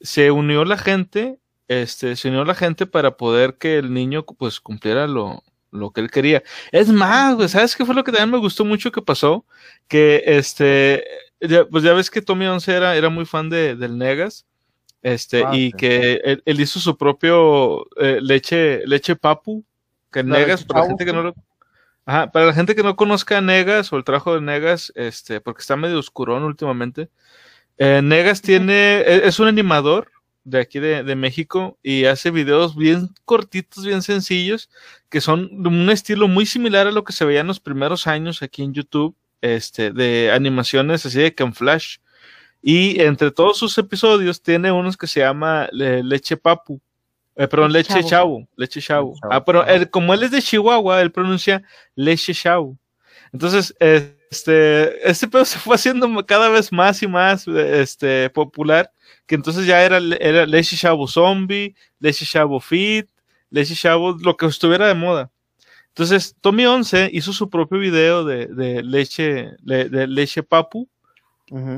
se 0.00 0.30
unió 0.30 0.64
la 0.64 0.76
gente, 0.78 1.38
este, 1.68 2.16
se 2.16 2.28
unió 2.28 2.44
la 2.44 2.54
gente 2.54 2.86
para 2.86 3.16
poder 3.16 3.56
que 3.58 3.78
el 3.78 3.92
niño 3.94 4.24
pues 4.24 4.58
cumpliera 4.60 5.06
lo, 5.06 5.42
lo 5.70 5.90
que 5.92 6.00
él 6.00 6.10
quería. 6.10 6.42
Es 6.72 6.88
más, 6.88 7.36
güey, 7.36 7.48
¿sabes 7.48 7.76
qué 7.76 7.84
fue 7.84 7.94
lo 7.94 8.02
que 8.04 8.10
también 8.12 8.30
me 8.30 8.38
gustó 8.38 8.64
mucho 8.64 8.90
que 8.90 9.02
pasó? 9.02 9.44
Que 9.86 10.22
este, 10.26 11.04
ya- 11.40 11.66
pues 11.66 11.84
ya 11.84 11.92
ves 11.92 12.10
que 12.10 12.20
Tommy 12.22 12.46
Once 12.46 12.72
era, 12.74 12.96
era 12.96 13.08
muy 13.10 13.24
fan 13.26 13.48
de, 13.50 13.76
del 13.76 13.96
Negas, 13.98 14.44
este, 15.02 15.44
Ah, 15.44 15.54
y 15.54 15.66
sí. 15.70 15.72
que 15.76 16.20
él, 16.24 16.42
él 16.44 16.60
hizo 16.60 16.80
su 16.80 16.96
propio 16.96 17.86
eh, 18.00 18.18
leche, 18.20 18.84
leche 18.86 19.14
papu, 19.14 19.64
que 20.10 20.22
La 20.24 20.38
Negas, 20.38 20.64
para 20.64 20.80
la 20.80 20.86
gente 20.88 21.04
que 21.04 21.12
no 21.12 21.22
lo 21.22 21.34
Ajá, 22.08 22.32
para 22.32 22.46
la 22.46 22.54
gente 22.54 22.74
que 22.74 22.82
no 22.82 22.96
conozca 22.96 23.36
a 23.36 23.40
Negas 23.42 23.92
o 23.92 23.98
el 23.98 24.04
trabajo 24.04 24.34
de 24.34 24.40
Negas, 24.40 24.90
este, 24.96 25.42
porque 25.42 25.60
está 25.60 25.76
medio 25.76 25.98
oscurón 25.98 26.42
últimamente, 26.42 27.10
eh, 27.78 28.00
Negas 28.02 28.42
tiene, 28.42 29.00
e- 29.00 29.28
es 29.28 29.40
un 29.40 29.48
animador 29.48 30.10
de 30.44 30.60
aquí 30.60 30.80
de, 30.80 31.04
de 31.04 31.16
México 31.16 31.78
y 31.82 32.06
hace 32.06 32.30
videos 32.30 32.76
bien 32.76 33.10
cortitos, 33.26 33.84
bien 33.86 34.02
sencillos, 34.02 34.70
que 35.10 35.20
son 35.20 35.62
de 35.62 35.68
un 35.68 35.90
estilo 35.90 36.28
muy 36.28 36.46
similar 36.46 36.86
a 36.86 36.92
lo 36.92 37.04
que 37.04 37.12
se 37.12 37.26
veía 37.26 37.40
en 37.42 37.48
los 37.48 37.60
primeros 37.60 38.06
años 38.06 38.42
aquí 38.42 38.62
en 38.62 38.74
YouTube, 38.74 39.14
este, 39.42 39.92
de 39.92 40.32
animaciones 40.32 41.06
así 41.06 41.18
de 41.20 41.34
Can 41.34 41.54
Flash. 41.54 41.98
Y 42.62 43.00
entre 43.02 43.30
todos 43.32 43.58
sus 43.58 43.78
episodios 43.78 44.42
tiene 44.42 44.72
unos 44.72 44.96
que 44.96 45.06
se 45.08 45.20
llama 45.20 45.68
eh, 45.78 46.02
Leche 46.04 46.36
Papu. 46.38 46.80
Eh, 47.38 47.46
perdón, 47.48 47.72
Leche. 47.72 48.02
Chavo. 48.04 48.46
Leche 48.56 48.80
Chavo. 48.80 49.14
Chavo, 49.14 49.32
Ah, 49.32 49.44
pero 49.44 49.64
él- 49.66 49.88
como 49.90 50.12
él 50.12 50.22
es 50.24 50.30
de 50.32 50.42
Chihuahua, 50.42 51.00
él 51.00 51.10
pronuncia 51.12 51.62
Leche 51.94 52.34
Chavo. 52.34 52.76
Entonces, 53.32 53.74
este, 53.78 55.08
este 55.08 55.28
pedo 55.28 55.44
se 55.44 55.58
fue 55.58 55.74
haciendo 55.76 56.08
cada 56.26 56.48
vez 56.48 56.72
más 56.72 57.02
y 57.02 57.06
más 57.06 57.46
este, 57.48 58.28
popular, 58.30 58.90
que 59.26 59.34
entonces 59.36 59.66
ya 59.66 59.82
era, 59.82 59.98
era 60.20 60.46
Leche 60.46 60.76
Chavo 60.76 61.06
Zombie, 61.06 61.74
Leche 62.00 62.26
Chavo 62.26 62.60
Fit, 62.60 63.06
Leche 63.50 63.74
Chavo, 63.74 64.16
lo 64.20 64.36
que 64.36 64.46
estuviera 64.46 64.86
de 64.88 64.94
moda. 64.94 65.30
Entonces, 65.88 66.36
Tommy 66.40 66.64
11 66.66 67.10
hizo 67.12 67.32
su 67.32 67.48
propio 67.50 67.78
video 67.78 68.24
de, 68.24 68.46
de 68.46 68.82
leche, 68.82 69.50
de, 69.62 69.88
de 69.88 70.06
leche 70.06 70.42
papu, 70.42 70.88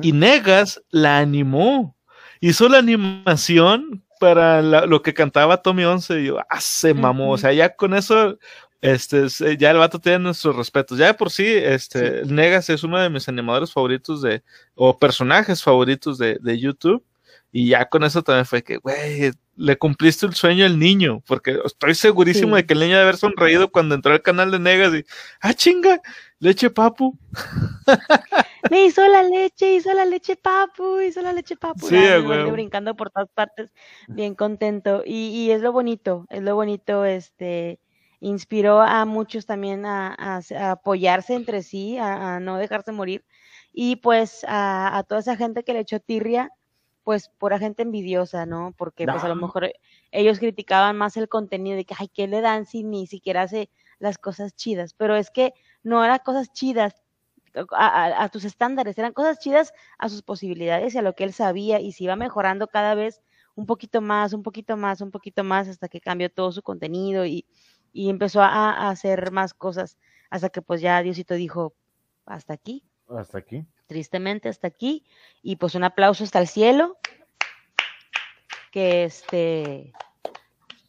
y 0.02 0.12
Negas 0.12 0.82
la 0.90 1.18
animó. 1.18 1.96
Hizo 2.40 2.68
la 2.68 2.78
animación 2.78 4.02
para 4.20 4.62
la- 4.62 4.86
lo 4.86 5.02
que 5.02 5.14
cantaba 5.14 5.62
Tommy 5.62 5.84
11. 5.84 6.20
Y 6.20 6.26
yo, 6.26 6.38
ah, 6.48 6.60
se 6.60 6.94
mamó. 6.94 7.32
O 7.32 7.38
sea, 7.38 7.52
ya 7.52 7.74
con 7.74 7.94
eso, 7.94 8.38
este, 8.80 9.28
se- 9.30 9.56
ya 9.56 9.70
el 9.72 9.78
vato 9.78 9.98
tiene 9.98 10.20
nuestros 10.20 10.54
respetos. 10.56 10.98
Ya 10.98 11.06
de 11.08 11.14
por 11.14 11.30
sí, 11.32 11.44
este, 11.46 12.22
Negas 12.26 12.70
es 12.70 12.84
uno 12.84 12.98
de 13.00 13.10
mis 13.10 13.28
animadores 13.28 13.72
favoritos 13.72 14.22
de, 14.22 14.42
o 14.76 14.98
personajes 14.98 15.62
favoritos 15.64 16.18
de, 16.18 16.38
de 16.40 16.58
YouTube. 16.58 17.04
Y 17.52 17.68
ya 17.70 17.88
con 17.88 18.04
eso 18.04 18.22
también 18.22 18.46
fue 18.46 18.62
que, 18.62 18.76
güey, 18.76 19.32
le 19.60 19.76
cumpliste 19.76 20.24
el 20.24 20.34
sueño 20.34 20.64
al 20.64 20.78
niño, 20.78 21.22
porque 21.26 21.58
estoy 21.64 21.94
segurísimo 21.94 22.56
Sí. 22.56 22.62
de 22.62 22.66
que 22.66 22.72
el 22.72 22.80
niño 22.80 22.92
debe 22.92 23.02
haber 23.02 23.16
sonreído 23.18 23.70
cuando 23.70 23.94
entró 23.94 24.12
al 24.12 24.22
canal 24.22 24.50
de 24.50 24.58
Negas 24.58 24.94
y, 24.94 25.04
ah, 25.42 25.52
chinga, 25.52 26.00
leche 26.38 26.70
papu. 26.70 27.18
Me 28.70 28.86
hizo 28.86 29.06
la 29.06 29.22
leche, 29.22 29.74
hizo 29.74 29.92
la 29.92 30.04
leche 30.06 30.36
papu, 30.36 31.00
hizo 31.00 31.20
la 31.20 31.32
leche 31.34 31.56
papu. 31.56 31.86
Sí, 31.88 31.94
huevo. 31.96 32.52
brincando 32.52 32.94
por 32.96 33.10
todas 33.10 33.28
partes, 33.34 33.72
bien 34.08 34.34
contento. 34.34 35.02
Y, 35.04 35.28
y 35.28 35.50
es 35.50 35.60
lo 35.60 35.72
bonito, 35.72 36.26
es 36.30 36.42
lo 36.42 36.54
bonito, 36.54 37.04
este, 37.04 37.80
inspiró 38.20 38.80
a 38.80 39.04
muchos 39.04 39.44
también 39.44 39.84
a, 39.84 40.14
a 40.18 40.38
s- 40.38 40.56
a 40.56 40.72
apoyarse 40.72 41.34
entre 41.34 41.62
sí, 41.62 41.98
a, 41.98 42.36
a 42.36 42.40
no 42.40 42.56
dejarse 42.56 42.92
morir. 42.92 43.24
Y 43.72 43.96
pues 43.96 44.44
a 44.48 45.04
toda 45.08 45.20
esa 45.20 45.36
gente 45.36 45.64
que 45.64 45.72
le 45.74 45.80
echó 45.80 46.00
tirria, 46.00 46.50
pues 47.04 47.28
pura 47.38 47.58
gente 47.58 47.82
envidiosa, 47.82 48.46
¿no? 48.46 48.74
Porque 48.76 49.08
pues 49.08 49.24
a 49.24 49.28
lo 49.28 49.36
mejor 49.36 49.72
ellos 50.12 50.38
criticaban 50.38 50.96
más 50.96 51.16
el 51.16 51.28
contenido 51.28 51.76
de 51.76 51.84
que, 51.84 51.94
ay, 51.98 52.08
¿qué 52.08 52.26
le 52.28 52.40
dan 52.40 52.66
si 52.66 52.82
ni 52.84 53.06
siquiera 53.06 53.42
hace 53.42 53.70
las 53.98 54.18
cosas 54.18 54.54
chidas? 54.54 54.94
Pero 54.94 55.16
es 55.16 55.30
que 55.30 55.54
no 55.82 56.04
eran 56.04 56.18
cosas 56.24 56.52
chidas, 56.52 56.94
a, 57.72 57.86
a- 57.86 58.24
a 58.24 58.28
tus 58.28 58.44
estándares, 58.44 58.96
eran 58.98 59.12
cosas 59.12 59.38
chidas 59.38 59.72
a 59.98 60.08
sus 60.08 60.22
posibilidades 60.22 60.94
y 60.94 60.98
a 60.98 61.02
lo 61.02 61.14
que 61.14 61.24
él 61.24 61.32
sabía 61.32 61.80
y 61.80 61.92
se 61.92 62.04
iba 62.04 62.16
mejorando 62.16 62.68
cada 62.68 62.94
vez 62.94 63.20
un 63.56 63.66
poquito 63.66 64.00
más, 64.00 64.32
un 64.32 64.42
poquito 64.42 64.76
más, 64.76 65.00
un 65.00 65.10
poquito 65.10 65.44
más 65.44 65.68
hasta 65.68 65.88
que 65.88 66.00
cambió 66.00 66.30
todo 66.30 66.52
su 66.52 66.62
contenido 66.62 67.26
y, 67.26 67.46
y 67.92 68.08
empezó 68.10 68.40
a, 68.42 68.48
a 68.72 68.90
hacer 68.90 69.32
más 69.32 69.54
cosas 69.54 69.98
hasta 70.30 70.48
que 70.50 70.62
pues 70.62 70.80
ya 70.80 71.02
Diosito 71.02 71.34
dijo, 71.34 71.74
hasta 72.24 72.54
aquí, 72.54 72.84
Hasta 73.16 73.38
aquí. 73.38 73.64
tristemente 73.86 74.48
hasta 74.48 74.68
aquí 74.68 75.04
y 75.42 75.56
pues 75.56 75.74
un 75.74 75.84
aplauso 75.84 76.24
hasta 76.24 76.40
el 76.40 76.46
cielo, 76.46 76.96
que 78.70 79.04
este, 79.04 79.92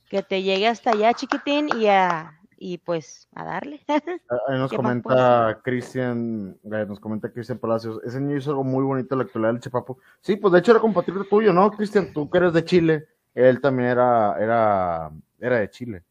que 0.10 0.22
te 0.22 0.44
llegue 0.44 0.68
hasta 0.68 0.92
allá 0.92 1.14
chiquitín 1.14 1.70
y 1.80 1.88
a, 1.88 2.40
y 2.58 2.78
pues 2.78 3.28
a 3.34 3.44
darle. 3.44 3.82
Ah, 4.30 4.56
nos 4.56 4.72
¿Qué 4.72 4.78
más 4.78 5.02
comenta 5.02 5.60
Cristian, 5.62 6.58
eh, 6.64 6.86
nos 6.88 7.02
comenta 7.02 7.30
Cristian 7.30 7.60
Palacios, 7.60 8.00
ese 8.06 8.22
niño 8.22 8.38
hizo 8.38 8.52
algo 8.52 8.64
muy 8.64 8.82
bonito 8.86 9.14
en 9.14 9.20
la 9.20 9.26
actualidad 9.26 9.52
del 9.52 9.62
Chepapo. 9.62 9.98
Sí, 10.22 10.38
pues 10.38 10.54
de 10.54 10.60
hecho 10.60 10.72
era 10.72 10.80
compatible 10.80 11.26
tuyo, 11.30 11.52
¿no, 11.52 11.70
Cristian? 11.72 12.14
Tú 12.14 12.30
que 12.30 12.38
eres 12.38 12.54
de 12.54 12.64
Chile, 12.64 13.08
él 13.36 13.60
también 13.60 13.90
era, 13.90 14.38
era, 14.40 15.12
era 15.38 15.60
de 15.60 15.70
Chile. 15.70 16.04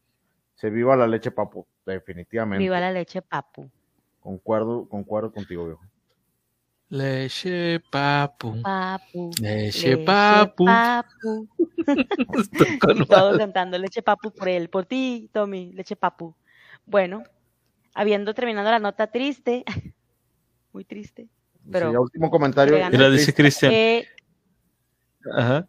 Se 0.53 0.69
viva 0.69 0.95
la 0.95 1.07
leche 1.07 1.31
papo, 1.31 1.65
definitivamente. 1.83 2.61
Viva 2.61 2.79
la 2.79 2.91
leche 2.91 3.23
papu. 3.23 3.67
Concuerdo, 4.19 4.87
concuerdo 4.87 5.31
contigo, 5.31 5.65
viejo. 5.65 5.81
Leche 6.91 7.79
papu. 7.89 8.61
Papu. 8.61 9.31
Leche 9.39 9.97
papu. 9.99 10.65
papu. 10.65 11.47
Estoy 12.37 12.77
con 12.79 12.97
Y 12.97 13.05
todos 13.07 13.37
cantando 13.37 13.77
leche 13.77 14.01
papu 14.01 14.31
por 14.31 14.49
él, 14.49 14.69
por 14.69 14.85
ti, 14.85 15.29
Tommy, 15.31 15.71
leche 15.71 15.95
papu. 15.95 16.35
Bueno, 16.85 17.23
habiendo 17.93 18.33
terminado 18.33 18.69
la 18.69 18.79
nota 18.79 19.07
triste, 19.07 19.63
muy 20.73 20.83
triste, 20.83 21.29
pero 21.71 21.87
Sí, 21.87 21.93
ya 21.93 21.99
último 22.01 22.29
comentario. 22.29 22.75
Mira, 22.75 22.89
Mira, 22.89 23.09
dice 23.09 23.33
Cristian. 23.33 23.71
eh, 23.71 24.05
Ajá. 25.33 25.65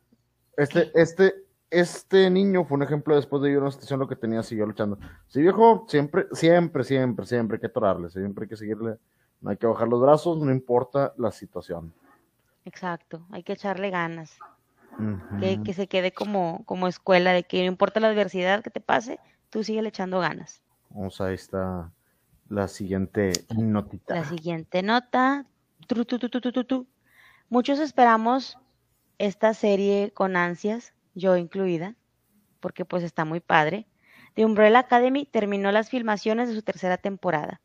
Este, 0.57 0.91
este, 0.95 1.35
este 1.71 2.31
niño 2.31 2.65
fue 2.65 2.79
un 2.79 2.83
ejemplo 2.83 3.15
después 3.15 3.41
de 3.43 3.53
ir 3.53 3.59
a 3.59 3.61
una 3.61 3.71
situación 3.71 4.01
lo 4.01 4.09
que 4.09 4.17
tenía, 4.17 4.43
siguió 4.43 4.67
luchando. 4.67 4.99
Sí, 5.29 5.41
viejo, 5.41 5.87
siempre, 5.89 6.27
siempre, 6.33 6.83
siempre, 6.83 7.27
siempre 7.27 7.57
hay 7.57 7.61
que 7.61 7.67
atorarle, 7.69 8.11
siempre 8.11 8.47
hay 8.47 8.49
que 8.49 8.57
seguirle, 8.57 8.97
no 9.42 9.50
hay 9.50 9.57
que 9.57 9.66
bajar 9.66 9.88
los 9.88 10.00
brazos, 10.00 10.38
no 10.38 10.50
importa 10.50 11.12
la 11.18 11.31
situación. 11.31 11.92
exacto, 12.64 13.26
hay 13.31 13.42
que 13.42 13.52
echarle 13.52 13.90
ganas, 13.90 14.38
que, 15.40 15.61
que 15.62 15.74
se 15.74 15.88
quede 15.88 16.12
como, 16.12 16.64
como 16.64 16.87
escuela, 16.87 17.33
de 17.33 17.42
que 17.42 17.59
no 17.61 17.66
importa 17.66 18.00
la 18.00 18.09
adversidad 18.09 18.62
que 18.62 18.70
te 18.70 18.81
pase, 18.81 19.18
tú 19.50 19.64
sigue 19.64 19.87
echando 19.87 20.20
ganas. 20.20 20.62
Vamos, 20.90 21.20
ahí 21.20 21.35
está 21.35 21.90
la 22.48 22.68
siguiente 22.68 23.33
notita. 23.57 24.14
La 24.14 24.24
siguiente 24.24 24.83
nota. 24.83 25.46
tru, 25.88 26.05
tu, 26.05 26.18
tu, 26.18 26.31
tu. 26.64 26.87
Muchos 27.48 27.78
esperamos 27.78 28.59
esta 29.18 29.55
serie 29.55 30.12
con 30.12 30.37
ansias, 30.37 30.92
yo 31.14 31.37
incluida, 31.37 31.96
porque 32.61 32.85
pues 32.85 33.02
está 33.02 33.24
muy 33.24 33.40
padre. 33.40 33.87
The 34.35 34.44
Umbrella 34.44 34.81
Academy 34.81 35.26
terminó 35.26 35.72
las 35.72 35.90
filmaciones 35.90 36.48
de 36.48 36.55
su 36.55 36.62
tercera 36.62 36.96
temporada. 36.98 37.61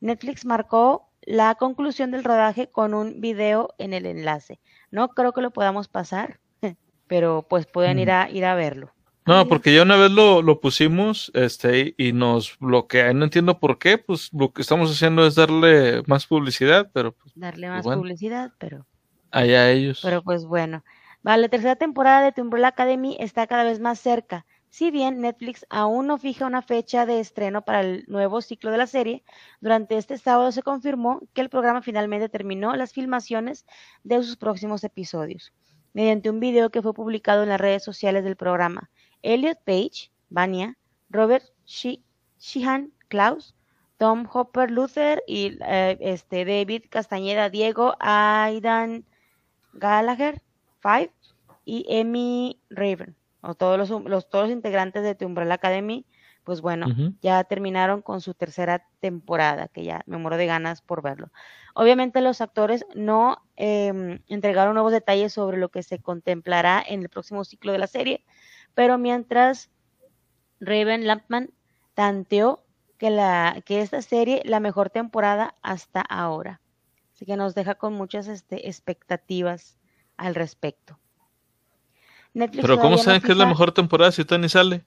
Netflix 0.00 0.44
marcó 0.44 1.07
la 1.28 1.54
conclusión 1.56 2.10
del 2.10 2.24
rodaje 2.24 2.70
con 2.70 2.94
un 2.94 3.20
video 3.20 3.74
en 3.76 3.92
el 3.92 4.06
enlace. 4.06 4.60
No 4.90 5.08
creo 5.08 5.32
que 5.32 5.42
lo 5.42 5.50
podamos 5.50 5.86
pasar, 5.86 6.40
pero 7.06 7.46
pues 7.48 7.66
pueden 7.66 7.98
ir 7.98 8.10
a 8.10 8.30
ir 8.30 8.46
a 8.46 8.54
verlo. 8.54 8.92
No, 9.26 9.46
porque 9.46 9.74
ya 9.74 9.82
una 9.82 9.96
vez 9.96 10.10
lo, 10.10 10.40
lo 10.40 10.58
pusimos 10.58 11.30
este, 11.34 11.94
y 11.98 12.14
nos 12.14 12.58
bloquea. 12.58 13.12
No 13.12 13.24
entiendo 13.24 13.60
por 13.60 13.78
qué, 13.78 13.98
pues 13.98 14.30
lo 14.32 14.54
que 14.54 14.62
estamos 14.62 14.90
haciendo 14.90 15.26
es 15.26 15.34
darle 15.34 16.02
más 16.06 16.26
publicidad, 16.26 16.90
pero 16.94 17.12
pues 17.12 17.34
Darle 17.34 17.68
más 17.68 17.84
bueno. 17.84 18.00
publicidad, 18.00 18.52
pero 18.56 18.86
allá 19.30 19.70
ellos. 19.70 20.00
Pero 20.02 20.22
pues 20.22 20.46
bueno, 20.46 20.82
vale, 21.22 21.42
la 21.42 21.48
tercera 21.50 21.76
temporada 21.76 22.22
de 22.22 22.32
The 22.32 22.40
Umbrella 22.40 22.68
Academy 22.68 23.18
está 23.20 23.46
cada 23.46 23.64
vez 23.64 23.80
más 23.80 24.00
cerca. 24.00 24.46
Si 24.70 24.90
bien 24.90 25.20
Netflix 25.20 25.66
aún 25.70 26.06
no 26.06 26.18
fija 26.18 26.46
una 26.46 26.62
fecha 26.62 27.06
de 27.06 27.20
estreno 27.20 27.62
para 27.62 27.80
el 27.80 28.04
nuevo 28.06 28.40
ciclo 28.42 28.70
de 28.70 28.78
la 28.78 28.86
serie, 28.86 29.24
durante 29.60 29.96
este 29.96 30.18
sábado 30.18 30.52
se 30.52 30.62
confirmó 30.62 31.20
que 31.32 31.40
el 31.40 31.48
programa 31.48 31.82
finalmente 31.82 32.28
terminó 32.28 32.74
las 32.76 32.92
filmaciones 32.92 33.66
de 34.04 34.22
sus 34.22 34.36
próximos 34.36 34.84
episodios. 34.84 35.52
Mediante 35.94 36.30
un 36.30 36.38
video 36.38 36.70
que 36.70 36.82
fue 36.82 36.92
publicado 36.94 37.42
en 37.42 37.48
las 37.48 37.60
redes 37.60 37.82
sociales 37.82 38.24
del 38.24 38.36
programa, 38.36 38.90
Elliot 39.22 39.58
Page, 39.64 40.10
Vania, 40.28 40.76
Robert 41.08 41.44
She- 41.66 42.02
Sheehan 42.38 42.92
Klaus, 43.08 43.54
Tom 43.96 44.28
Hopper 44.32 44.70
Luther 44.70 45.22
y 45.26 45.58
eh, 45.66 45.96
este 46.00 46.44
David 46.44 46.84
Castañeda 46.90 47.48
Diego 47.50 47.94
Aidan 47.98 49.04
Gallagher, 49.72 50.42
Five 50.80 51.10
y 51.64 51.84
Emmy 51.88 52.60
Raven, 52.70 53.16
o 53.42 53.54
todos 53.54 53.78
los, 53.78 53.90
los- 54.04 54.28
todos 54.28 54.44
los 54.48 54.52
integrantes 54.52 55.02
de 55.02 55.14
The 55.14 55.26
Umbrella 55.26 55.54
Academy, 55.54 56.06
pues 56.44 56.60
bueno, 56.62 56.94
ya 57.20 57.44
terminaron 57.44 58.00
con 58.02 58.20
su 58.20 58.34
tercera 58.34 58.86
temporada, 59.00 59.68
que 59.68 59.84
ya 59.84 60.02
me 60.06 60.16
muero 60.16 60.36
de 60.38 60.46
ganas 60.46 60.80
por 60.82 61.02
verlo. 61.02 61.30
Obviamente 61.74 62.20
los 62.22 62.40
actores 62.40 62.86
no 62.94 63.38
em, 63.56 64.20
entregaron 64.28 64.74
nuevos 64.74 64.92
detalles 64.92 65.32
sobre 65.32 65.58
lo 65.58 65.68
que 65.68 65.82
se 65.82 65.98
contemplará 66.00 66.82
en 66.86 67.02
el 67.02 67.08
próximo 67.10 67.44
ciclo 67.44 67.72
de 67.72 67.78
la 67.78 67.86
serie, 67.86 68.24
pero 68.74 68.96
mientras 68.98 69.70
Raven 70.60 71.06
Lampman 71.06 71.50
tanteó 71.94 72.64
que, 72.98 73.10
la, 73.10 73.62
que 73.64 73.80
esta 73.80 74.02
serie 74.02 74.42
la 74.44 74.60
mejor 74.60 74.90
temporada 74.90 75.54
hasta 75.62 76.00
ahora. 76.00 76.60
Así 77.14 77.26
que 77.26 77.36
nos 77.36 77.54
deja 77.54 77.74
con 77.76 77.92
muchas 77.94 78.28
este, 78.28 78.68
expectativas 78.68 79.78
al 80.16 80.34
respecto. 80.34 80.98
Netflix 82.34 82.62
Pero 82.62 82.78
¿cómo 82.78 82.96
no 82.96 82.98
saben 82.98 83.20
que 83.20 83.32
es 83.32 83.38
la 83.38 83.46
mejor 83.46 83.72
temporada 83.72 84.12
si 84.12 84.24
Tony 84.24 84.48
sale? 84.48 84.84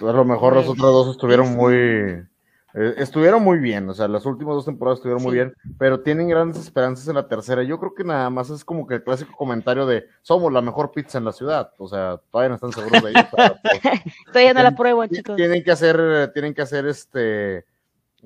A 0.00 0.04
lo 0.04 0.24
mejor 0.24 0.54
las 0.56 0.66
Pues, 0.66 0.78
otras 0.78 0.90
dos 0.92 1.08
estuvieron 1.10 1.46
sí. 1.48 1.54
muy. 1.54 1.74
eh, 1.76 2.94
estuvieron 2.96 3.44
muy 3.44 3.58
bien, 3.58 3.88
o 3.88 3.94
sea, 3.94 4.08
las 4.08 4.26
últimas 4.26 4.56
dos 4.56 4.64
temporadas 4.64 4.98
estuvieron 4.98 5.22
muy 5.22 5.32
bien, 5.34 5.54
pero 5.78 6.00
tienen 6.00 6.28
grandes 6.28 6.58
esperanzas 6.60 7.06
en 7.06 7.14
la 7.14 7.28
tercera. 7.28 7.62
Yo 7.62 7.78
creo 7.78 7.94
que 7.94 8.02
nada 8.02 8.28
más 8.30 8.50
es 8.50 8.64
como 8.64 8.86
que 8.88 8.94
el 8.96 9.04
clásico 9.04 9.32
comentario 9.36 9.86
de 9.86 10.06
somos 10.22 10.52
la 10.52 10.60
mejor 10.60 10.90
pizza 10.90 11.18
en 11.18 11.24
la 11.24 11.32
ciudad, 11.32 11.70
o 11.78 11.86
sea, 11.86 12.20
todavía 12.32 12.48
no 12.48 12.54
están 12.56 12.72
seguros 12.72 13.04
de 13.04 13.10
ello. 13.10 13.28
pero, 13.30 13.56
pues, 13.62 13.80
Todavía 14.26 14.54
no 14.54 14.62
la 14.64 14.70
ti- 14.72 14.76
chicos. 15.08 15.36
tienen 15.36 15.62
que 15.62 15.70
hacer, 15.70 16.32
tienen 16.32 16.52
que 16.54 16.62
hacer 16.62 16.86
este 16.86 17.64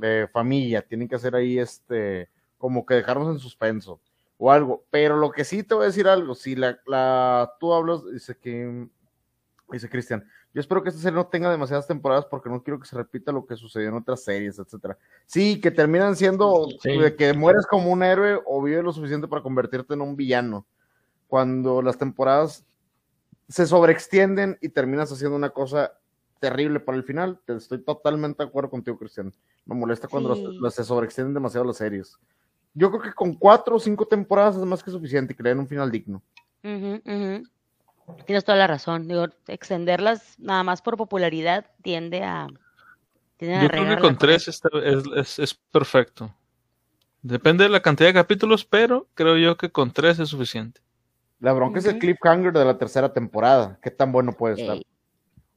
eh, 0.01 0.27
familia, 0.33 0.81
tienen 0.81 1.07
que 1.09 1.17
hacer 1.17 1.35
ahí 1.35 1.59
este, 1.59 2.31
como 2.57 2.87
que 2.87 2.95
dejarnos 2.95 3.29
en 3.35 3.39
suspenso 3.39 4.01
o 4.39 4.51
algo. 4.51 4.85
Pero 4.91 5.17
lo 5.17 5.31
que 5.31 5.45
sí 5.45 5.63
te 5.63 5.75
voy 5.75 5.85
a 5.85 5.87
decir 5.89 6.09
algo, 6.09 6.35
si 6.35 6.57
la, 6.57 6.79
la 6.87 7.53
tú 7.61 7.73
hablas, 7.75 8.05
dice 8.11 8.37
que 8.39 8.89
dice 9.71 9.89
Cristian, 9.91 10.25
yo 10.55 10.61
espero 10.61 10.83
que 10.83 10.89
esta 10.89 11.01
serie 11.03 11.17
no 11.17 11.27
tenga 11.27 11.51
demasiadas 11.51 11.87
temporadas 11.87 12.25
porque 12.25 12.49
no 12.49 12.63
quiero 12.63 12.81
que 12.81 12.87
se 12.87 12.97
repita 12.97 13.31
lo 13.33 13.45
que 13.45 13.55
sucedió 13.57 13.89
en 13.91 13.97
otras 13.97 14.25
series, 14.25 14.59
etcétera. 14.59 14.97
Sí, 15.27 15.61
que 15.61 15.71
terminan 15.71 16.17
siendo 16.17 16.69
Sí. 16.81 16.97
de 16.97 17.15
que 17.15 17.35
mueres 17.35 17.67
como 17.67 17.91
un 17.93 18.03
héroe 18.03 18.41
o 18.47 18.63
vives 18.63 18.83
lo 18.83 18.93
suficiente 18.93 19.29
para 19.29 19.43
convertirte 19.43 19.93
en 19.93 20.01
un 20.01 20.17
villano. 20.17 20.67
Cuando 21.27 21.83
las 21.83 21.99
temporadas 21.99 22.65
se 23.49 23.67
sobreextienden 23.67 24.59
y 24.61 24.71
terminas 24.71 25.13
haciendo 25.13 25.37
una 25.37 25.51
cosa 25.51 25.93
terrible 26.41 26.81
para 26.81 26.97
el 26.97 27.05
final. 27.05 27.41
Te 27.45 27.55
estoy 27.57 27.83
totalmente 27.83 28.43
de 28.43 28.49
acuerdo 28.49 28.71
contigo, 28.71 28.99
Cristian. 28.99 29.35
Me 29.67 29.75
molesta 29.75 30.09
cuando 30.09 30.35
se 30.71 30.85
sobreextienden 30.85 31.35
demasiado 31.35 31.67
las 31.67 31.77
series. 31.77 32.19
Yo 32.75 32.91
creo 32.91 33.03
que 33.03 33.13
con 33.13 33.35
cuatro 33.35 33.77
o 33.77 33.81
cinco 33.81 34.07
temporadas 34.07 34.57
es 34.57 34.63
más 34.65 34.83
que 34.83 34.91
suficiente 34.91 35.35
que 35.35 35.43
le 35.43 35.51
den 35.51 35.59
un 35.61 35.69
final 35.69 35.91
digno. 35.91 36.23
Tienes 38.27 38.45
toda 38.45 38.57
la 38.59 38.67
razón. 38.67 39.07
Digo, 39.09 39.27
extenderlas 39.47 40.35
nada 40.39 40.63
más 40.63 40.83
por 40.83 40.97
popularidad 40.97 41.67
tiende 41.83 42.23
a. 42.25 42.47
tienden 43.37 43.61
a 43.61 43.63
Yo 43.65 43.69
creo 43.71 43.97
que 43.97 44.01
con 44.01 44.17
tres 44.19 44.49
está- 44.49 44.69
es, 44.83 45.05
es- 45.17 45.39
es 45.39 45.55
perfecto. 45.55 46.35
Depende 47.23 47.65
de 47.65 47.71
la 47.71 47.81
cantidad 47.83 48.09
de 48.09 48.15
capítulos, 48.15 48.65
pero 48.65 49.09
creo 49.15 49.37
yo 49.37 49.57
que 49.57 49.71
con 49.71 49.91
tres 49.93 50.19
es 50.21 50.29
suficiente. 50.29 50.81
La 51.41 51.53
bronca 51.53 51.79
es 51.81 51.85
el 51.87 51.99
cliffhanger 51.99 52.53
de 52.53 52.65
la 52.65 52.79
tercera 52.79 53.13
temporada. 53.13 53.79
¿Qué 53.83 53.91
tan 53.91 54.11
bueno 54.13 54.33
puede 54.33 54.61
estar? 54.61 54.77
Ey. 54.77 54.87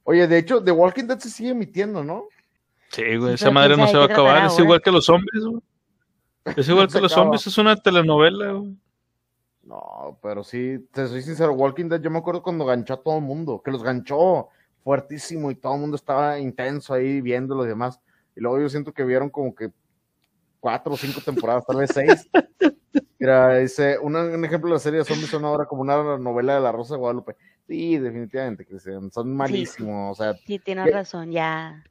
Oye, 0.04 0.26
de 0.26 0.38
hecho, 0.38 0.62
The 0.62 0.72
Walking 0.72 1.04
Dead 1.04 1.18
se 1.18 1.30
sigue 1.30 1.50
emitiendo, 1.50 2.02
¿no? 2.04 2.24
Sí, 2.90 3.16
güey, 3.16 3.34
esa 3.34 3.50
madre 3.50 3.76
no 3.76 3.86
se 3.86 3.96
va 3.96 4.02
a 4.02 4.06
acabar. 4.06 4.46
Es 4.46 4.58
igual 4.58 4.82
que 4.82 4.90
los 4.90 5.04
zombies, 5.06 5.44
güey. 5.44 5.62
Es 6.56 6.68
igual 6.68 6.86
No 6.86 6.92
que 6.92 7.00
los 7.00 7.12
acaba. 7.12 7.24
zombies, 7.26 7.46
es 7.46 7.58
una 7.58 7.76
telenovela, 7.76 8.52
güey. 8.52 8.76
No, 9.64 10.18
pero 10.20 10.42
sí, 10.42 10.84
te 10.92 11.06
soy 11.06 11.22
sincero, 11.22 11.52
Walking 11.52 11.88
Dead, 11.88 12.00
yo 12.00 12.10
me 12.10 12.18
acuerdo 12.18 12.42
cuando 12.42 12.64
ganchó 12.64 12.94
a 12.94 13.02
todo 13.02 13.16
el 13.18 13.22
mundo, 13.22 13.62
que 13.64 13.70
los 13.70 13.82
ganchó 13.82 14.48
fuertísimo 14.82 15.50
y 15.50 15.54
todo 15.54 15.74
el 15.74 15.80
mundo 15.80 15.94
estaba 15.96 16.38
intenso 16.40 16.92
ahí 16.94 17.20
viendo 17.20 17.54
los 17.54 17.66
demás. 17.66 18.00
Y 18.34 18.40
luego 18.40 18.60
yo 18.60 18.68
siento 18.68 18.92
que 18.92 19.04
vieron 19.04 19.30
como 19.30 19.54
que 19.54 19.70
cuatro 20.58 20.94
o 20.94 20.96
cinco 20.96 21.20
temporadas, 21.24 21.64
tal 21.64 21.76
vez 21.76 21.90
seis. 21.94 22.28
Mira, 23.20 23.58
dice, 23.58 23.98
un 24.00 24.16
ejemplo 24.44 24.68
de 24.68 24.74
la 24.74 24.80
serie 24.80 24.98
de 24.98 25.04
zombies 25.04 25.30
son 25.30 25.44
ahora 25.44 25.64
como 25.66 25.82
una 25.82 26.18
novela 26.18 26.56
de 26.56 26.60
la 26.60 26.72
Rosa 26.72 26.94
de 26.94 26.98
Guadalupe. 26.98 27.36
Sí, 27.68 27.96
definitivamente, 27.98 28.66
Cristian, 28.66 29.12
son 29.12 29.32
malísimos. 29.34 30.18
O 30.18 30.22
sea, 30.22 30.34
Sí, 30.44 30.58
tienes 30.58 30.86
¿Qué? 30.86 30.90
razón, 30.90 31.30
ya. 31.30 31.84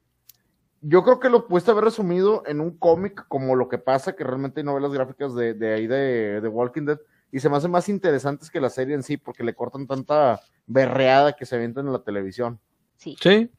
Yo 0.81 1.03
creo 1.03 1.19
que 1.19 1.29
lo 1.29 1.47
pudiste 1.47 1.71
haber 1.71 1.85
resumido 1.85 2.43
en 2.45 2.59
un 2.59 2.77
cómic 2.77 3.25
como 3.27 3.55
lo 3.55 3.69
que 3.69 3.77
pasa, 3.77 4.15
que 4.15 4.23
realmente 4.23 4.59
hay 4.59 4.65
novelas 4.65 4.91
gráficas 4.91 5.35
de, 5.35 5.53
de 5.53 5.73
ahí 5.73 5.87
de, 5.87 6.41
de 6.41 6.47
Walking 6.47 6.85
Dead, 6.85 6.99
y 7.31 7.39
se 7.39 7.49
me 7.49 7.57
hacen 7.57 7.71
más 7.71 7.87
interesantes 7.87 8.49
que 8.49 8.59
la 8.59 8.69
serie 8.69 8.95
en 8.95 9.03
sí, 9.03 9.17
porque 9.17 9.43
le 9.43 9.53
cortan 9.53 9.87
tanta 9.87 10.41
berreada 10.65 11.33
que 11.33 11.45
se 11.45 11.55
avientan 11.55 11.87
en 11.87 11.93
la 11.93 12.03
televisión. 12.03 12.59
Sí, 12.97 13.15
Sí, 13.21 13.49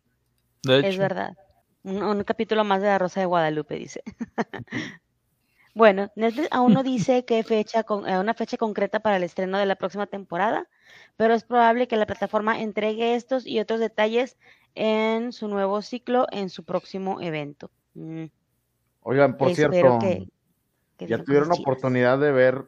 de 0.64 0.78
hecho. 0.78 0.88
es 0.88 0.98
verdad. 0.98 1.36
Un, 1.84 2.02
un 2.02 2.24
capítulo 2.24 2.64
más 2.64 2.80
de 2.82 2.88
La 2.88 2.98
Rosa 2.98 3.20
de 3.20 3.26
Guadalupe, 3.26 3.76
dice. 3.76 4.02
Bueno, 5.74 6.12
Netflix 6.16 6.48
aún 6.50 6.74
no 6.74 6.82
dice 6.82 7.24
qué 7.24 7.42
fecha, 7.42 7.82
con, 7.82 8.06
eh, 8.06 8.18
una 8.18 8.34
fecha 8.34 8.58
concreta 8.58 9.00
para 9.00 9.16
el 9.16 9.22
estreno 9.22 9.56
de 9.56 9.64
la 9.64 9.76
próxima 9.76 10.06
temporada, 10.06 10.68
pero 11.16 11.32
es 11.32 11.44
probable 11.44 11.88
que 11.88 11.96
la 11.96 12.04
plataforma 12.04 12.60
entregue 12.60 13.14
estos 13.14 13.46
y 13.46 13.58
otros 13.58 13.80
detalles 13.80 14.36
en 14.74 15.32
su 15.32 15.48
nuevo 15.48 15.82
ciclo 15.82 16.26
en 16.30 16.48
su 16.50 16.64
próximo 16.64 17.20
evento. 17.20 17.70
Mm, 17.94 18.24
Oigan, 19.02 19.36
por 19.36 19.48
espero 19.48 19.70
cierto, 19.72 19.98
que, 20.00 20.28
que 20.98 21.06
¿ya 21.08 21.22
tuvieron 21.22 21.50
chidas. 21.50 21.60
oportunidad 21.60 22.18
de 22.18 22.32
ver 22.32 22.64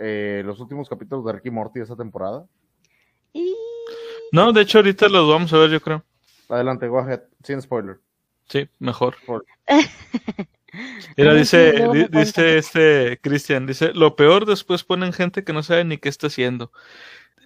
eh, 0.00 0.42
los 0.44 0.60
últimos 0.60 0.88
capítulos 0.88 1.24
de 1.24 1.32
Ricky 1.32 1.50
Morty 1.50 1.78
de 1.78 1.84
esa 1.84 1.96
temporada? 1.96 2.44
Y 3.32 3.54
No, 4.32 4.52
de 4.52 4.62
hecho 4.62 4.78
ahorita 4.78 5.08
los 5.08 5.28
vamos 5.28 5.52
a 5.52 5.58
ver, 5.58 5.70
yo 5.70 5.80
creo. 5.80 6.04
Adelante, 6.48 6.88
go 6.88 6.98
ahead, 6.98 7.22
sin 7.42 7.60
spoiler. 7.62 7.98
Sí, 8.48 8.68
mejor. 8.78 9.16
Mira, 11.16 11.34
dice, 11.34 11.72
di- 11.92 12.08
dice 12.10 12.58
este 12.58 13.18
Cristian, 13.22 13.66
dice, 13.66 13.92
lo 13.94 14.14
peor 14.14 14.44
después 14.44 14.84
ponen 14.84 15.12
gente 15.12 15.42
que 15.42 15.52
no 15.52 15.62
sabe 15.62 15.84
ni 15.84 15.98
qué 15.98 16.08
está 16.08 16.26
haciendo. 16.26 16.70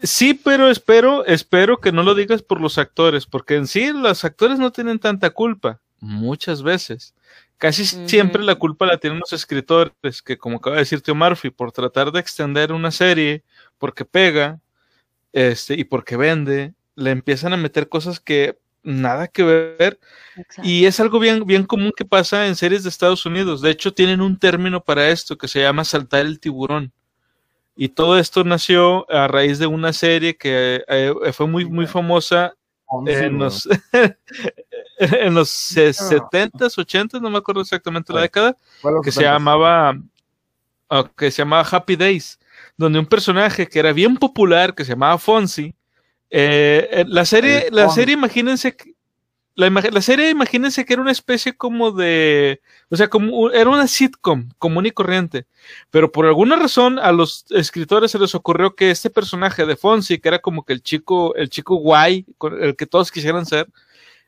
Sí, 0.03 0.35
pero 0.35 0.71
espero, 0.71 1.25
espero 1.27 1.79
que 1.81 1.93
no 1.93 2.03
lo 2.03 2.15
digas 2.15 2.43
por 2.43 2.61
los 2.61 2.79
actores, 2.79 3.27
porque 3.27 3.57
en 3.57 3.67
sí 3.67 3.93
los 3.93 4.25
actores 4.25 4.59
no 4.59 4.73
tienen 4.73 4.99
tanta 4.99 5.31
culpa, 5.31 5.81
muchas 6.01 6.63
veces. 6.63 7.15
Casi 7.59 7.85
siempre 7.85 8.43
la 8.43 8.55
culpa 8.55 8.87
la 8.87 8.97
tienen 8.97 9.19
los 9.19 9.35
escritores, 9.35 10.23
que 10.23 10.39
como 10.39 10.57
acaba 10.57 10.77
de 10.77 10.83
decir 10.83 11.03
Tío 11.03 11.15
Murphy, 11.15 11.51
por 11.51 11.73
tratar 11.73 12.11
de 12.11 12.19
extender 12.19 12.73
una 12.73 12.91
serie, 12.91 13.45
porque 13.77 14.07
pega, 14.07 14.59
este, 15.33 15.75
y 15.75 15.85
porque 15.85 16.17
vende, 16.17 16.73
le 16.95 17.11
empiezan 17.11 17.53
a 17.53 17.59
meter 17.59 17.89
cosas 17.89 18.19
que 18.19 18.59
nada 18.83 19.29
que 19.29 19.43
ver 19.43 20.01
Exacto. 20.37 20.63
y 20.65 20.87
es 20.87 20.99
algo 21.01 21.19
bien, 21.19 21.45
bien 21.45 21.65
común 21.65 21.93
que 21.95 22.07
pasa 22.07 22.47
en 22.47 22.57
series 22.57 22.83
de 22.83 22.89
Estados 22.89 23.27
Unidos. 23.27 23.61
De 23.61 23.71
hecho, 23.71 23.93
tienen 23.93 24.23
un 24.23 24.39
término 24.39 24.83
para 24.83 25.11
esto 25.11 25.37
que 25.37 25.49
se 25.49 25.61
llama 25.61 25.85
saltar 25.85 26.25
el 26.25 26.41
tiburón. 26.41 26.93
Y 27.77 27.89
todo 27.91 28.19
esto 28.19 28.45
nació 28.45 29.11
a 29.11 29.27
raíz 29.29 29.59
de 29.59 29.67
una 29.67 29.93
serie 29.93 30.37
que 30.37 30.83
eh, 30.87 31.15
fue 31.33 31.47
muy, 31.47 31.65
muy 31.65 31.87
famosa 31.87 32.55
en 33.07 33.39
los, 33.39 33.69
en 34.99 35.35
los 35.35 35.49
se- 35.49 35.91
70s, 35.93 36.77
80s, 36.77 37.21
no 37.21 37.31
me 37.31 37.39
acuerdo 37.39 37.61
exactamente 37.63 38.13
la 38.13 38.21
década, 38.23 38.57
que 39.03 39.11
se 39.13 39.21
70s. 39.21 39.23
llamaba 39.33 39.99
ah, 40.91 41.11
que 41.17 41.31
se 41.31 41.39
llamaba 41.39 41.67
Happy 41.71 41.97
Days, 41.97 42.39
donde 42.77 42.99
un 42.99 43.07
personaje 43.07 43.67
que 43.67 43.79
era 43.79 43.93
bien 43.93 44.17
popular, 44.17 44.75
que 44.75 44.85
se 44.85 44.91
llamaba 44.93 45.17
Fonzie, 45.19 45.75
eh, 46.31 46.89
eh, 46.91 47.05
la 47.09 47.25
serie, 47.25 47.69
la 47.71 47.89
serie, 47.95 48.15
imagínense, 48.15 48.77
que- 48.77 48.90
la, 49.55 50.01
serie, 50.01 50.31
imagínense 50.31 50.85
que 50.85 50.95
era 50.95 51.03
una 51.03 51.13
especie 51.13 51.57
como 51.57 51.91
de, 51.93 52.61
o 52.89 52.97
sea, 52.97 53.09
como 53.09 53.51
era 53.51 53.69
una 53.69 53.87
sitcom 53.87 54.49
común 54.59 54.87
y 54.87 54.91
corriente, 54.91 55.47
pero 55.91 56.11
por 56.13 56.27
alguna 56.27 56.57
razón 56.57 56.99
a 56.99 57.13
los 57.13 57.45
escritores 57.51 58.11
se 58.13 58.19
les 58.19 58.35
ocurrió 58.35 58.75
que 58.75 58.91
este 58.91 59.11
personaje 59.11 59.67
de 59.67 59.77
Fonzie, 59.77 60.21
que 60.21 60.29
era 60.29 60.39
como 60.39 60.65
que 60.65 60.73
el 60.73 60.83
chico, 60.83 61.35
el 61.35 61.51
chico 61.51 61.77
guay, 61.77 62.27
el 62.61 62.77
que 62.77 62.87
todos 62.87 63.11
quisieran 63.11 63.45
ser, 63.45 63.69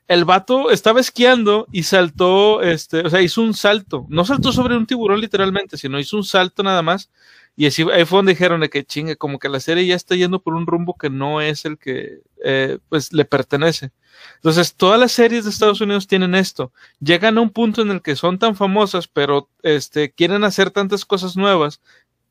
el 0.07 0.25
vato 0.25 0.69
estaba 0.69 0.99
esquiando 0.99 1.67
y 1.71 1.83
saltó, 1.83 2.61
este, 2.61 2.99
o 2.99 3.09
sea, 3.09 3.21
hizo 3.21 3.41
un 3.41 3.53
salto. 3.53 4.05
No 4.09 4.25
saltó 4.25 4.51
sobre 4.51 4.75
un 4.75 4.85
tiburón 4.85 5.21
literalmente, 5.21 5.77
sino 5.77 5.99
hizo 5.99 6.17
un 6.17 6.25
salto 6.25 6.61
nada 6.61 6.81
más. 6.81 7.09
Y 7.55 7.67
así 7.67 7.83
ahí 7.91 8.05
fue 8.05 8.17
donde 8.17 8.31
dijeron 8.31 8.61
de 8.61 8.69
que 8.69 8.83
chingue, 8.83 9.15
como 9.15 9.37
que 9.37 9.49
la 9.49 9.59
serie 9.59 9.85
ya 9.85 9.95
está 9.95 10.15
yendo 10.15 10.41
por 10.41 10.55
un 10.55 10.65
rumbo 10.65 10.95
que 10.97 11.09
no 11.09 11.39
es 11.39 11.65
el 11.65 11.77
que 11.77 12.19
eh, 12.43 12.79
pues 12.89 13.13
le 13.13 13.25
pertenece. 13.25 13.91
Entonces, 14.35 14.75
todas 14.75 14.99
las 14.99 15.11
series 15.11 15.43
de 15.43 15.51
Estados 15.51 15.81
Unidos 15.81 16.07
tienen 16.07 16.35
esto. 16.35 16.71
Llegan 16.99 17.37
a 17.37 17.41
un 17.41 17.49
punto 17.51 17.81
en 17.81 17.91
el 17.91 18.01
que 18.01 18.15
son 18.15 18.39
tan 18.39 18.55
famosas, 18.55 19.07
pero 19.07 19.49
este, 19.61 20.11
quieren 20.11 20.43
hacer 20.43 20.71
tantas 20.71 21.05
cosas 21.05 21.35
nuevas 21.35 21.81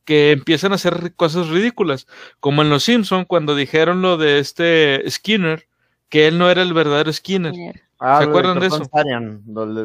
que 0.05 0.33
empiezan 0.33 0.73
a 0.73 0.77
hacer 0.77 1.14
cosas 1.14 1.49
ridículas. 1.49 2.07
Como 2.41 2.62
en 2.62 2.70
Los 2.70 2.85
Simpson 2.85 3.25
cuando 3.25 3.55
dijeron 3.55 4.03
lo 4.03 4.16
de 4.16 4.41
este 4.41 5.09
Skinner, 5.09 5.68
que 6.09 6.27
él 6.27 6.39
no 6.39 6.51
era 6.51 6.62
el 6.62 6.75
verdadero 6.75 7.12
Skinner. 7.12 7.55
Ah, 8.05 8.18
¿Se 8.20 8.28
acuerdan 8.28 8.59
de 8.59 8.66
eso? 8.66 8.82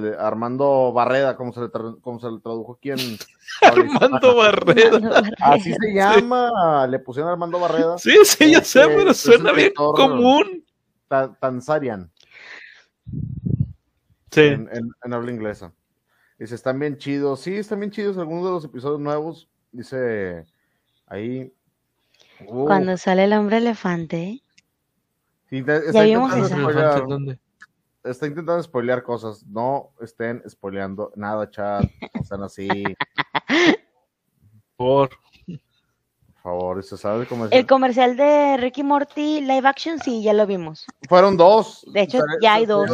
De, 0.01 0.17
Armando 0.17 0.91
Barreda, 0.91 1.37
como 1.37 1.53
se 1.53 1.59
le, 1.61 1.67
tra- 1.67 2.01
como 2.01 2.19
se 2.19 2.31
le 2.31 2.39
tradujo 2.39 2.73
aquí 2.73 2.89
en... 2.89 2.99
Armando 3.61 4.35
Barrera. 4.37 5.21
Así 5.39 5.71
se 5.71 5.93
llama, 5.93 6.87
le 6.87 6.97
pusieron 6.97 7.31
Armando 7.31 7.59
Barreda, 7.59 7.97
Sí, 7.99 8.15
sí, 8.23 8.51
ya 8.53 8.63
sé, 8.63 8.81
Este, 8.81 8.95
pero 8.95 9.13
suena 9.13 9.51
bien 9.51 9.71
común. 9.75 10.65
Ta- 11.07 11.31
Tanzarian, 11.39 12.11
Sí. 14.31 14.41
en, 14.41 14.67
en- 14.73 14.91
en 15.03 15.13
habla 15.13 15.31
inglesa. 15.31 15.71
Dice, 16.39 16.55
están 16.55 16.79
bien 16.79 16.97
chidos. 16.97 17.41
Sí, 17.41 17.55
están 17.55 17.79
bien 17.79 17.91
chidos 17.91 18.17
algunos 18.17 18.45
de 18.45 18.51
los 18.51 18.65
episodios 18.65 18.99
nuevos. 18.99 19.47
Dice, 19.71 20.45
ahí... 21.05 21.51
Uh, 22.47 22.65
Cuando 22.65 22.97
sale 22.97 23.23
el 23.25 23.33
hombre 23.33 23.57
elefante. 23.57 24.41
sí, 25.49 25.63
está, 25.67 26.01
vimos 26.03 26.31
¿Dónde? 27.07 27.39
Está 28.09 28.27
intentando 28.27 28.61
spoilear 28.61 29.03
cosas. 29.03 29.45
No 29.45 29.91
estén 30.01 30.43
spoileando 30.47 31.11
nada, 31.15 31.49
chat. 31.49 31.83
No 32.15 32.23
sean 32.23 32.43
así, 32.43 32.67
Por. 34.75 35.09
por 35.09 36.41
favor. 36.41 36.83
¿Se 36.83 36.97
sabe 36.97 37.25
cómo 37.25 37.45
es? 37.45 37.51
El 37.51 37.65
comercial 37.65 38.15
de 38.15 38.57
Ricky 38.57 38.83
Morty 38.83 39.41
live 39.41 39.67
action, 39.67 39.99
sí, 39.99 40.23
ya 40.23 40.33
lo 40.33 40.45
vimos. 40.45 40.85
Fueron 41.09 41.37
dos. 41.37 41.85
De 41.91 42.01
hecho, 42.01 42.19
ya 42.41 42.55
hay 42.55 42.65
dos. 42.65 42.89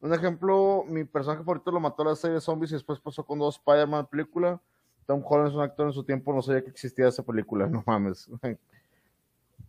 Un 0.00 0.14
ejemplo, 0.14 0.84
mi 0.86 1.04
personaje 1.04 1.42
favorito 1.42 1.70
lo 1.70 1.80
mató 1.80 2.04
la 2.04 2.14
serie 2.14 2.34
de 2.34 2.40
zombies 2.40 2.70
y 2.70 2.74
después 2.74 3.00
pasó 3.00 3.24
con 3.24 3.38
dos 3.38 3.56
Spider-Man 3.56 4.06
película. 4.06 4.60
Tom 5.06 5.22
Holland 5.24 5.48
es 5.48 5.54
un 5.54 5.62
actor 5.62 5.86
en 5.86 5.92
su 5.92 6.04
tiempo, 6.04 6.32
no 6.32 6.42
sabía 6.42 6.62
que 6.62 6.70
existía 6.70 7.08
esa 7.08 7.22
película, 7.22 7.66
no 7.70 7.82
mames. 7.86 8.28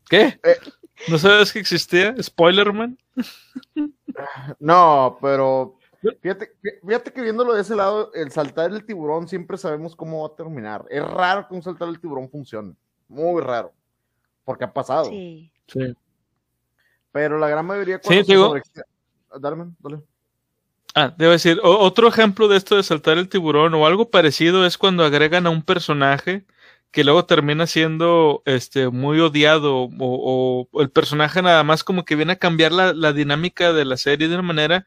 ¿Qué? 0.10 0.40
Eh. 0.44 0.58
¿No 1.10 1.18
sabes 1.18 1.52
que 1.54 1.60
existía? 1.60 2.16
Spoilerman. 2.22 2.98
No, 4.60 5.18
pero 5.22 5.78
fíjate, 6.22 6.52
fíjate 6.86 7.12
que 7.14 7.22
viéndolo 7.22 7.54
de 7.54 7.62
ese 7.62 7.76
lado, 7.76 8.12
el 8.14 8.32
saltar 8.32 8.72
el 8.72 8.86
tiburón 8.86 9.28
siempre 9.28 9.58
sabemos 9.58 9.96
cómo 9.96 10.22
va 10.28 10.34
a 10.34 10.36
terminar. 10.36 10.86
Es 10.90 11.04
raro 11.04 11.48
que 11.48 11.54
un 11.56 11.62
saltar 11.64 11.88
el 11.90 12.00
tiburón 12.00 12.30
funcione, 12.30 12.74
muy 13.08 13.42
raro, 13.42 13.74
porque 14.44 14.64
ha 14.66 14.74
pasado. 14.74 15.06
Sí. 15.06 15.52
Sí. 15.68 15.96
Pero 17.12 17.38
la 17.38 17.50
gran 17.50 17.66
mayoría 17.66 18.00
cuando 18.00 18.24
Sí, 18.24 18.32
digo- 18.32 18.56
Dale, 19.40 19.66
dale. 19.80 20.02
Ah, 20.96 21.14
debo 21.16 21.32
decir, 21.34 21.60
otro 21.62 22.08
ejemplo 22.08 22.48
de 22.48 22.58
esto 22.58 22.76
de 22.76 22.82
saltar 22.82 23.18
el 23.20 23.30
tiburón 23.30 23.74
o 23.76 23.86
algo 23.86 24.10
parecido 24.10 24.66
es 24.66 24.78
cuando 24.80 25.04
agregan 25.04 25.46
a 25.46 25.52
un 25.52 25.62
personaje 25.62 26.46
que 26.92 27.04
luego 27.04 27.26
termina 27.26 27.68
siendo 27.68 28.42
este 28.46 28.90
muy 28.90 29.20
odiado 29.20 29.78
o, 29.84 29.90
o- 30.00 30.68
o 30.72 30.82
el 30.82 30.90
personaje 30.90 31.42
nada 31.42 31.64
más 31.64 31.84
como 31.84 32.06
que 32.06 32.16
viene 32.16 32.34
a 32.34 32.40
cambiar 32.40 32.72
la, 32.72 32.94
la 32.94 33.14
dinámica 33.14 33.74
de 33.74 33.86
la 33.86 33.98
serie 33.98 34.28
de 34.28 34.34
una 34.36 34.44
manera 34.44 34.86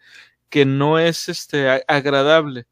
que 0.48 0.64
no 0.64 0.98
es 0.98 1.28
este 1.28 1.68
agradable. 1.88 2.66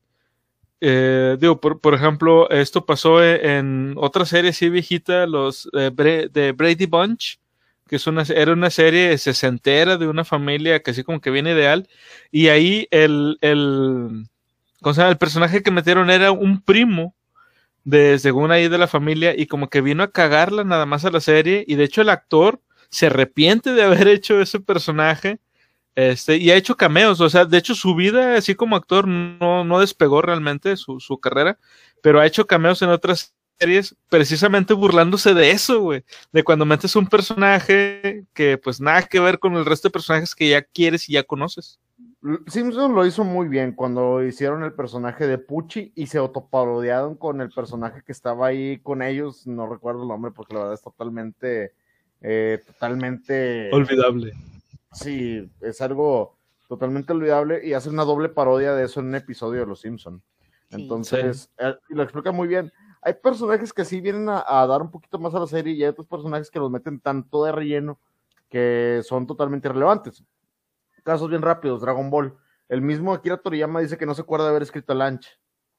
Eh, 0.81 1.37
digo, 1.41 1.61
por, 1.61 1.81
por 1.81 1.95
ejemplo, 1.95 2.49
esto 2.51 2.87
pasó 2.87 3.23
e- 3.23 3.59
en 3.59 3.95
otra 3.97 4.25
serie 4.27 4.51
así 4.51 4.69
viejita, 4.71 5.27
los 5.27 5.69
eh, 5.75 5.91
de 6.33 6.53
Brady 6.53 6.87
Bunch, 6.87 7.41
que 7.89 7.97
es 7.97 8.07
una, 8.07 8.23
era 8.23 8.53
una 8.53 8.71
serie 8.71 9.17
sesentera 9.19 9.97
de 9.97 10.07
una 10.09 10.25
familia 10.25 10.81
que 10.83 10.93
así 10.93 11.03
como 11.05 11.21
que 11.21 11.31
viene 11.31 11.53
ideal, 11.53 11.89
y 12.31 12.49
ahí 12.49 12.87
el, 12.91 13.39
el, 13.41 14.27
¿cómo 14.83 14.95
se 14.95 15.01
llama? 15.01 15.11
el 15.13 15.19
personaje 15.19 15.63
que 15.63 15.71
metieron 15.73 16.11
era 16.11 16.31
un 16.33 16.61
primo 16.63 17.15
de, 17.89 18.19
según 18.19 18.51
ahí 18.51 18.69
de 18.69 18.77
la 18.77 18.87
familia, 18.87 19.35
y 19.35 19.47
como 19.47 19.71
que 19.71 19.81
vino 19.81 20.03
a 20.03 20.11
cagarla 20.13 20.63
nada 20.63 20.85
más 20.85 21.07
a 21.07 21.11
la 21.11 21.21
serie, 21.21 21.65
y 21.67 21.77
de 21.77 21.85
hecho 21.85 22.03
el 22.03 22.11
actor 22.11 22.61
se 22.91 23.07
arrepiente 23.07 23.73
de 23.73 23.83
haber 23.83 24.09
hecho 24.09 24.41
ese 24.43 24.61
personaje, 24.61 25.39
este, 25.95 26.37
y 26.37 26.51
ha 26.51 26.57
hecho 26.57 26.77
cameos, 26.77 27.21
o 27.21 27.31
sea, 27.31 27.47
de 27.47 27.57
hecho 27.57 27.75
su 27.75 27.95
vida 27.95 28.37
así 28.37 28.55
como 28.55 28.77
actor 28.77 29.09
no, 29.09 29.65
no 29.65 29.81
despegó 29.81 30.21
realmente 30.21 30.77
su, 30.77 31.01
su 31.01 31.19
carrera, 31.19 31.59
pero 32.03 32.21
ha 32.21 32.27
hecho 32.27 32.47
cameos 32.47 32.83
en 32.83 32.91
otras 32.91 33.35
series 33.59 33.97
precisamente 34.11 34.75
burlándose 34.75 35.33
de 35.33 35.51
eso, 35.51 35.81
güey, 35.81 36.05
de 36.31 36.45
cuando 36.45 36.67
metes 36.67 36.95
un 36.95 37.07
personaje 37.07 38.25
que 38.35 38.59
pues 38.59 38.81
nada 38.81 39.05
que 39.05 39.19
ver 39.19 39.39
con 39.39 39.57
el 39.57 39.65
resto 39.65 39.89
de 39.89 39.93
personajes 39.93 40.35
que 40.35 40.51
ya 40.51 40.63
quieres 40.63 41.09
y 41.09 41.15
ya 41.15 41.25
conoces. 41.25 41.81
Simpson 42.47 42.95
lo 42.95 43.07
hizo 43.07 43.25
muy 43.25 43.49
bien 43.49 43.73
cuando 43.73 44.25
hicieron 44.25 44.63
el 44.63 44.73
personaje 44.73 45.27
de 45.27 45.39
Pucci 45.39 45.93
y 45.95 46.07
se 46.07 46.19
autoparodiaron 46.19 47.17
con 47.17 47.41
el 47.41 47.51
personaje 47.51 48.03
que 48.05 48.13
estaba 48.13 48.49
ahí 48.49 48.79
con 48.79 49.03
ellos, 49.03 49.47
no 49.47 49.69
recuerdo 49.69 50.03
el 50.03 50.09
nombre 50.09 50.33
porque 50.33 50.55
la 50.55 50.61
verdad 50.61 50.75
es 50.75 50.83
totalmente, 50.83 51.73
eh, 52.21 52.61
totalmente, 52.67 53.71
Olvidable. 53.73 54.33
sí, 54.93 55.49
es 55.61 55.81
algo 55.81 56.37
totalmente 56.69 57.13
olvidable 57.13 57.67
y 57.67 57.73
hace 57.73 57.89
una 57.89 58.05
doble 58.05 58.29
parodia 58.29 58.75
de 58.75 58.85
eso 58.85 59.01
en 59.01 59.07
un 59.07 59.15
episodio 59.15 59.61
de 59.61 59.67
Los 59.67 59.81
Simpson. 59.81 60.23
Sí. 60.71 60.83
Entonces, 60.83 61.51
eh, 61.59 61.75
y 61.89 61.95
lo 61.95 62.03
explica 62.03 62.31
muy 62.31 62.49
bien. 62.49 62.73
Hay 63.01 63.15
personajes 63.15 63.73
que 63.73 63.85
sí 63.85 64.01
vienen 64.01 64.29
a, 64.29 64.45
a 64.47 64.67
dar 64.67 64.83
un 64.83 64.91
poquito 64.91 65.19
más 65.19 65.35
a 65.35 65.41
la 65.41 65.47
serie 65.47 65.73
y 65.73 65.83
hay 65.83 65.89
otros 65.89 66.07
personajes 66.07 66.51
que 66.51 66.59
los 66.59 66.71
meten 66.71 67.01
tanto 67.01 67.45
de 67.45 67.53
relleno 67.53 67.99
que 68.51 69.01
son 69.05 69.27
totalmente 69.27 69.69
irrelevantes. 69.69 70.25
Casos 71.09 71.31
bien 71.31 71.41
rápidos, 71.41 71.81
Dragon 71.81 72.11
Ball. 72.11 72.37
El 72.69 72.83
mismo 72.83 73.15
Akira 73.15 73.39
Toriyama 73.39 73.81
dice 73.81 73.97
que 73.97 74.05
no 74.05 74.13
se 74.13 74.21
acuerda 74.21 74.45
de 74.45 74.51
haber 74.51 74.63
escrito 74.63 74.93
Lanch. 74.93 75.27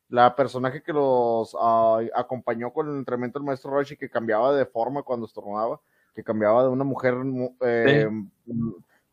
La 0.08 0.36
personaje 0.36 0.82
que 0.82 0.92
los 0.92 1.56
ah, 1.62 2.00
acompañó 2.16 2.74
con 2.74 2.90
el 2.90 2.98
entrenamiento 2.98 3.38
del 3.38 3.46
maestro 3.46 3.70
Roshi, 3.70 3.96
que 3.96 4.10
cambiaba 4.10 4.56
de 4.56 4.66
forma 4.66 5.04
cuando 5.04 5.28
estornudaba, 5.28 5.80
que 6.16 6.24
cambiaba 6.24 6.64
de 6.64 6.70
una 6.70 6.84
mujer 6.84 7.14
mu- 7.14 7.56
eh, 7.62 8.10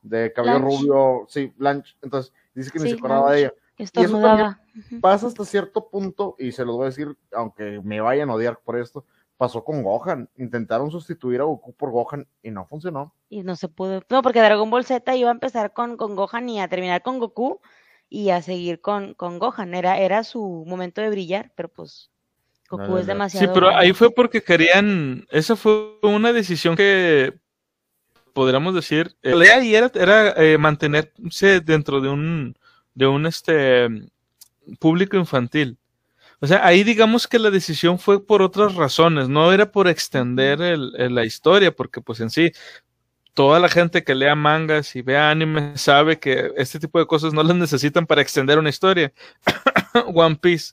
de 0.01 0.33
cabello 0.33 0.55
rubio, 0.61 1.27
sí, 1.29 1.53
Blanche. 1.55 1.95
Entonces 2.01 2.33
dice 2.55 2.71
que 2.71 2.79
ni 2.79 2.85
se 2.89 2.95
acordaba 2.97 3.33
de 3.33 3.39
ella 3.41 3.53
Estornudaba. 3.77 4.61
Ujú. 4.75 5.01
pasa 5.03 5.27
hasta 5.27 5.45
cierto 5.45 5.91
punto, 5.91 6.35
y 6.39 6.53
se 6.53 6.65
los 6.65 6.77
voy 6.77 6.85
a 6.85 6.89
decir, 6.89 7.15
aunque 7.35 7.83
me 7.85 8.01
vayan 8.01 8.31
a 8.31 8.35
odiar 8.37 8.59
por 8.65 8.79
esto, 8.79 9.05
pasó 9.37 9.65
con 9.65 9.83
Gohan. 9.83 10.29
Intentaron 10.37 10.91
sustituir 10.91 11.41
a 11.41 11.45
Goku 11.45 11.75
por 11.75 11.91
Gohan 11.91 12.27
y 12.43 12.51
no 12.51 12.67
funcionó. 12.67 13.15
Y 13.29 13.43
no 13.43 13.57
se 13.57 13.69
pudo. 13.69 14.03
No, 14.11 14.23
porque 14.23 14.41
Dragon 14.41 14.71
Ball 14.71 14.85
Z 14.85 15.15
iba 15.17 15.29
a 15.29 15.33
empezar 15.33 15.73
con, 15.73 15.97
con 15.97 16.17
Gohan 16.17 16.49
y 16.49 16.61
a 16.61 16.69
terminar 16.69 17.03
con 17.03 17.19
Goku. 17.19 17.61
y 18.09 18.31
a 18.31 18.43
seguir 18.43 18.81
con, 18.81 19.15
con 19.15 19.39
Gohan. 19.39 19.75
Era, 19.75 19.99
era 19.99 20.25
su 20.25 20.65
momento 20.67 21.01
de 21.01 21.11
brillar, 21.11 21.53
pero 21.55 21.69
pues 21.69 22.11
Goku 22.69 22.83
No, 22.83 22.89
no, 22.89 22.99
es 22.99 23.07
demasiado. 23.07 23.47
Sí, 23.47 23.53
pero 23.53 23.75
ahí 23.75 23.93
fue 23.93 24.11
porque 24.11 24.43
querían, 24.43 25.27
esa 25.31 25.57
fue 25.57 25.99
una 26.03 26.33
decisión 26.33 26.77
que 26.77 27.35
podríamos 28.33 28.75
decir, 28.75 29.17
eh, 29.23 29.35
la 29.35 29.45
idea 29.45 29.57
ahí 29.57 29.75
era, 29.75 29.91
era 29.95 30.31
eh, 30.37 30.59
mantenerse 30.59 31.61
dentro 31.61 32.01
de 32.01 32.11
un, 32.11 32.55
de 32.95 33.07
un 33.07 33.27
este 33.27 33.89
público 34.79 35.17
infantil. 35.17 35.79
O 36.41 36.47
sea, 36.47 36.65
ahí 36.67 36.85
digamos 36.85 37.27
que 37.27 37.39
la 37.39 37.51
decisión 37.51 37.99
fue 37.99 38.25
por 38.25 38.43
otras 38.43 38.75
razones, 38.75 39.29
no 39.29 39.53
era 39.53 39.71
por 39.73 39.89
extender 39.89 40.61
el- 40.61 40.93
el- 40.99 41.15
la 41.15 41.25
historia, 41.25 41.73
porque 41.75 42.01
pues 42.01 42.21
en 42.21 42.29
sí, 42.31 42.53
toda 43.35 43.59
la 43.61 43.69
gente 43.69 44.03
que 44.05 44.15
lea 44.15 44.35
mangas 44.35 44.97
y 44.97 45.03
vea 45.03 45.31
anime 45.31 45.77
sabe 45.77 46.19
que 46.19 46.53
este 46.57 46.79
tipo 46.79 46.99
de 46.99 47.07
cosas 47.07 47.33
no 47.35 47.43
las 47.43 47.57
necesitan 47.57 48.07
para 48.07 48.23
extender 48.23 48.59
una 48.59 48.69
historia. 48.71 49.13
One 50.15 50.37
Piece. 50.37 50.73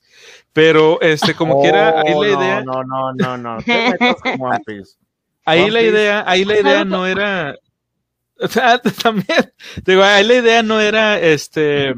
Pero 0.54 1.00
este, 1.02 1.34
como 1.34 1.62
quiera, 1.62 2.02
ahí 2.02 2.14
Oh, 2.14 2.24
la 2.24 2.32
no, 2.32 2.42
idea. 2.42 2.62
No, 2.64 2.84
no, 2.84 3.14
no, 3.14 3.38
no. 3.38 3.58
Te 3.64 3.98
con 4.22 4.42
One 4.42 4.60
Piece. 4.66 4.98
Ahí 5.46 5.62
One 5.64 5.72
la 5.72 5.80
Piece. 5.80 5.92
idea, 5.92 6.24
ahí 6.28 6.46
la 6.46 6.60
idea 6.60 6.86
no 6.86 7.06
era, 7.08 7.56
o 8.40 8.48
sea, 8.48 8.80
también, 8.80 9.54
digo, 9.86 10.04
ahí 10.04 10.24
la 10.26 10.34
idea 10.36 10.64
no 10.64 10.80
era, 10.82 11.20
este, 11.20 11.94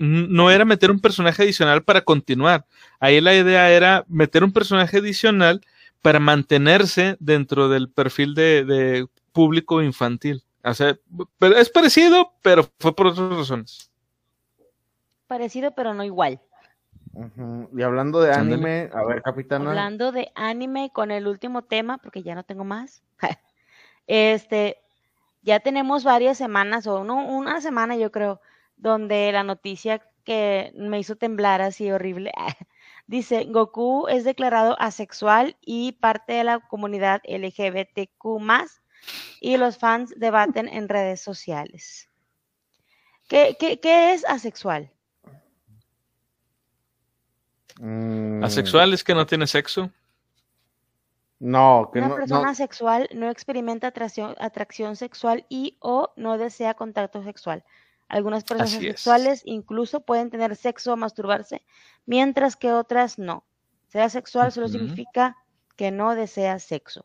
no 0.00 0.50
era 0.50 0.64
meter 0.64 0.90
un 0.90 1.00
personaje 1.00 1.42
adicional 1.42 1.82
para 1.82 2.02
continuar. 2.02 2.66
Ahí 3.00 3.20
la 3.20 3.34
idea 3.34 3.70
era 3.70 4.04
meter 4.08 4.44
un 4.44 4.52
personaje 4.52 4.98
adicional 4.98 5.60
para 6.02 6.20
mantenerse 6.20 7.16
dentro 7.20 7.68
del 7.68 7.88
perfil 7.88 8.34
de, 8.34 8.64
de 8.64 9.06
público 9.32 9.82
infantil. 9.82 10.42
O 10.64 10.74
sea, 10.74 10.98
pero 11.38 11.56
es 11.56 11.70
parecido, 11.70 12.32
pero 12.42 12.68
fue 12.80 12.94
por 12.94 13.08
otras 13.08 13.30
razones. 13.30 13.90
Parecido, 15.26 15.72
pero 15.74 15.94
no 15.94 16.04
igual. 16.04 16.40
Y 17.74 17.82
hablando 17.82 18.20
de 18.20 18.32
anime, 18.32 18.90
a 18.92 19.04
ver, 19.04 19.22
capitana. 19.22 19.70
Hablando 19.70 20.12
de 20.12 20.30
anime 20.34 20.90
con 20.92 21.10
el 21.10 21.26
último 21.26 21.62
tema, 21.62 21.98
porque 21.98 22.22
ya 22.22 22.34
no 22.34 22.44
tengo 22.44 22.64
más. 22.64 23.02
Este, 24.08 24.78
ya 25.42 25.58
tenemos 25.58 26.04
varias 26.04 26.38
semanas, 26.38 26.86
o 26.86 27.02
no, 27.02 27.26
una 27.26 27.60
semana 27.60 27.96
yo 27.96 28.12
creo, 28.12 28.40
donde 28.76 29.30
la 29.32 29.42
noticia 29.44 30.02
que 30.24 30.72
me 30.76 30.98
hizo 30.98 31.16
temblar 31.16 31.62
así 31.62 31.90
horrible. 31.90 32.32
Dice, 33.06 33.44
Goku 33.44 34.08
es 34.08 34.24
declarado 34.24 34.76
asexual 34.80 35.56
y 35.60 35.92
parte 35.92 36.32
de 36.32 36.44
la 36.44 36.58
comunidad 36.58 37.20
LGBTQ 37.24 38.40
y 39.40 39.56
los 39.58 39.78
fans 39.78 40.12
debaten 40.16 40.68
en 40.68 40.88
redes 40.88 41.20
sociales. 41.20 42.08
¿Qué, 43.28 43.56
qué, 43.60 43.78
qué 43.80 44.12
es 44.12 44.24
asexual? 44.24 44.90
Mm, 47.78 48.42
Asexual 48.42 48.92
es 48.94 49.04
que 49.04 49.14
no 49.14 49.26
tiene 49.26 49.46
sexo. 49.46 49.90
No, 51.38 51.90
que 51.92 51.98
Una 51.98 52.08
no, 52.08 52.14
no- 52.14 52.20
persona 52.20 52.54
sexual 52.54 53.08
no 53.14 53.28
experimenta 53.28 53.88
atracción, 53.88 54.34
atracción 54.38 54.96
sexual 54.96 55.44
y 55.48 55.76
o 55.80 56.12
no 56.16 56.38
desea 56.38 56.74
contacto 56.74 57.22
sexual. 57.22 57.62
Algunas 58.08 58.44
personas 58.44 58.74
Así 58.74 58.86
es. 58.86 58.92
sexuales 58.94 59.42
incluso 59.44 60.00
pueden 60.00 60.30
tener 60.30 60.54
sexo 60.56 60.92
o 60.92 60.96
masturbarse, 60.96 61.64
mientras 62.04 62.56
que 62.56 62.72
otras 62.72 63.18
no. 63.18 63.44
Ser 63.88 64.02
asexual 64.02 64.52
solo 64.52 64.68
significa 64.68 65.36
que 65.76 65.90
no 65.90 66.14
desea 66.14 66.58
sexo. 66.58 67.04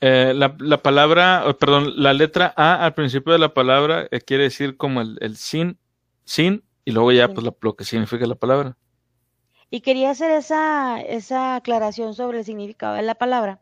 Eh, 0.00 0.32
la, 0.34 0.56
la 0.58 0.82
palabra, 0.82 1.44
oh, 1.46 1.56
perdón, 1.58 1.92
la 2.02 2.12
letra 2.14 2.52
A 2.56 2.84
al 2.84 2.94
principio 2.94 3.32
de 3.32 3.38
la 3.38 3.52
palabra 3.52 4.08
eh, 4.10 4.20
quiere 4.20 4.44
decir 4.44 4.76
como 4.76 5.00
el, 5.02 5.18
el 5.20 5.36
sin, 5.36 5.78
sin, 6.24 6.64
y 6.84 6.92
luego 6.92 7.12
ya 7.12 7.28
pues 7.28 7.44
la- 7.44 7.54
lo 7.60 7.76
que 7.76 7.84
significa 7.84 8.26
la 8.26 8.34
palabra. 8.34 8.76
Y 9.68 9.82
quería 9.82 10.10
hacer 10.10 10.30
esa, 10.32 11.00
esa 11.00 11.54
aclaración 11.54 12.14
sobre 12.14 12.38
el 12.38 12.44
significado 12.44 12.94
de 12.94 13.02
la 13.02 13.14
palabra, 13.14 13.60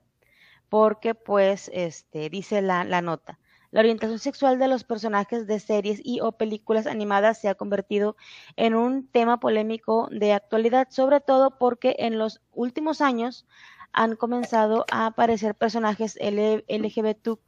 porque 0.68 1.14
pues 1.14 1.70
este, 1.74 2.30
dice 2.30 2.62
la, 2.62 2.84
la 2.84 3.02
nota. 3.02 3.38
La 3.70 3.80
orientación 3.80 4.18
sexual 4.18 4.58
de 4.58 4.66
los 4.66 4.84
personajes 4.84 5.46
de 5.46 5.60
series 5.60 6.00
y 6.02 6.20
o 6.20 6.32
películas 6.32 6.86
animadas 6.86 7.38
se 7.38 7.48
ha 7.48 7.54
convertido 7.54 8.16
en 8.56 8.74
un 8.74 9.06
tema 9.06 9.40
polémico 9.40 10.08
de 10.10 10.32
actualidad, 10.32 10.88
sobre 10.90 11.20
todo 11.20 11.58
porque 11.58 11.94
en 11.98 12.18
los 12.18 12.40
últimos 12.52 13.02
años 13.02 13.46
han 13.92 14.16
comenzado 14.16 14.86
a 14.90 15.06
aparecer 15.06 15.54
personajes 15.54 16.18
LGBTQ 16.20 17.38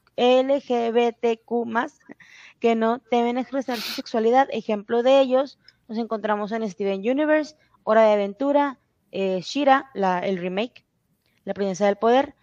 que 2.58 2.74
no 2.74 2.98
temen 2.98 3.38
expresar 3.38 3.78
su 3.78 3.92
sexualidad. 3.92 4.48
Ejemplo 4.52 5.02
de 5.02 5.20
ellos 5.20 5.58
nos 5.88 5.96
encontramos 5.98 6.52
en 6.52 6.68
Steven 6.68 7.00
Universe, 7.00 7.56
Hora 7.82 8.02
de 8.02 8.12
Aventura, 8.12 8.78
eh, 9.10 9.40
Shira, 9.42 9.90
la, 9.94 10.18
el 10.18 10.36
remake, 10.36 10.84
La 11.44 11.54
Princesa 11.54 11.86
del 11.86 11.96
Poder, 11.96 12.34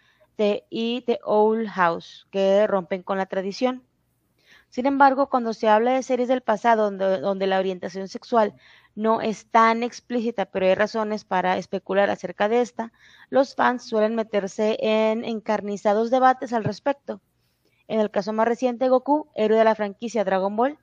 y 0.70 1.02
The 1.02 1.20
Owl 1.24 1.68
House, 1.68 2.26
que 2.30 2.66
rompen 2.66 3.02
con 3.02 3.18
la 3.18 3.26
tradición. 3.26 3.82
Sin 4.70 4.86
embargo, 4.86 5.28
cuando 5.30 5.52
se 5.52 5.68
habla 5.68 5.92
de 5.92 6.02
series 6.02 6.28
del 6.28 6.42
pasado 6.42 6.84
donde, 6.84 7.20
donde 7.20 7.46
la 7.46 7.58
orientación 7.58 8.08
sexual 8.08 8.54
no 8.94 9.20
es 9.20 9.46
tan 9.50 9.82
explícita, 9.82 10.46
pero 10.46 10.66
hay 10.66 10.74
razones 10.74 11.24
para 11.24 11.56
especular 11.56 12.10
acerca 12.10 12.48
de 12.48 12.60
esta, 12.60 12.92
los 13.30 13.54
fans 13.54 13.84
suelen 13.84 14.14
meterse 14.14 14.76
en 14.80 15.24
encarnizados 15.24 16.10
debates 16.10 16.52
al 16.52 16.64
respecto. 16.64 17.20
En 17.88 18.00
el 18.00 18.10
caso 18.10 18.32
más 18.32 18.46
reciente, 18.46 18.88
Goku, 18.88 19.28
héroe 19.34 19.58
de 19.58 19.64
la 19.64 19.74
franquicia 19.74 20.24
Dragon 20.24 20.54
Ball, 20.54 20.78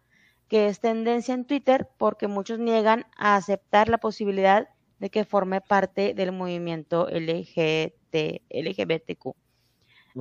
que 0.47 0.68
es 0.68 0.80
tendencia 0.80 1.34
en 1.34 1.45
Twitter 1.45 1.88
porque 1.97 2.28
muchos 2.28 2.60
niegan 2.60 3.06
a 3.18 3.36
aceptar 3.36 3.89
la 3.89 3.99
posibilidad 3.99 4.70
de 4.99 5.10
que 5.10 5.26
forme 5.26 5.62
parte 5.62 6.14
del 6.14 6.32
movimiento 6.32 7.08
LGBT, 7.10 8.41
LGBTQ. 8.49 9.44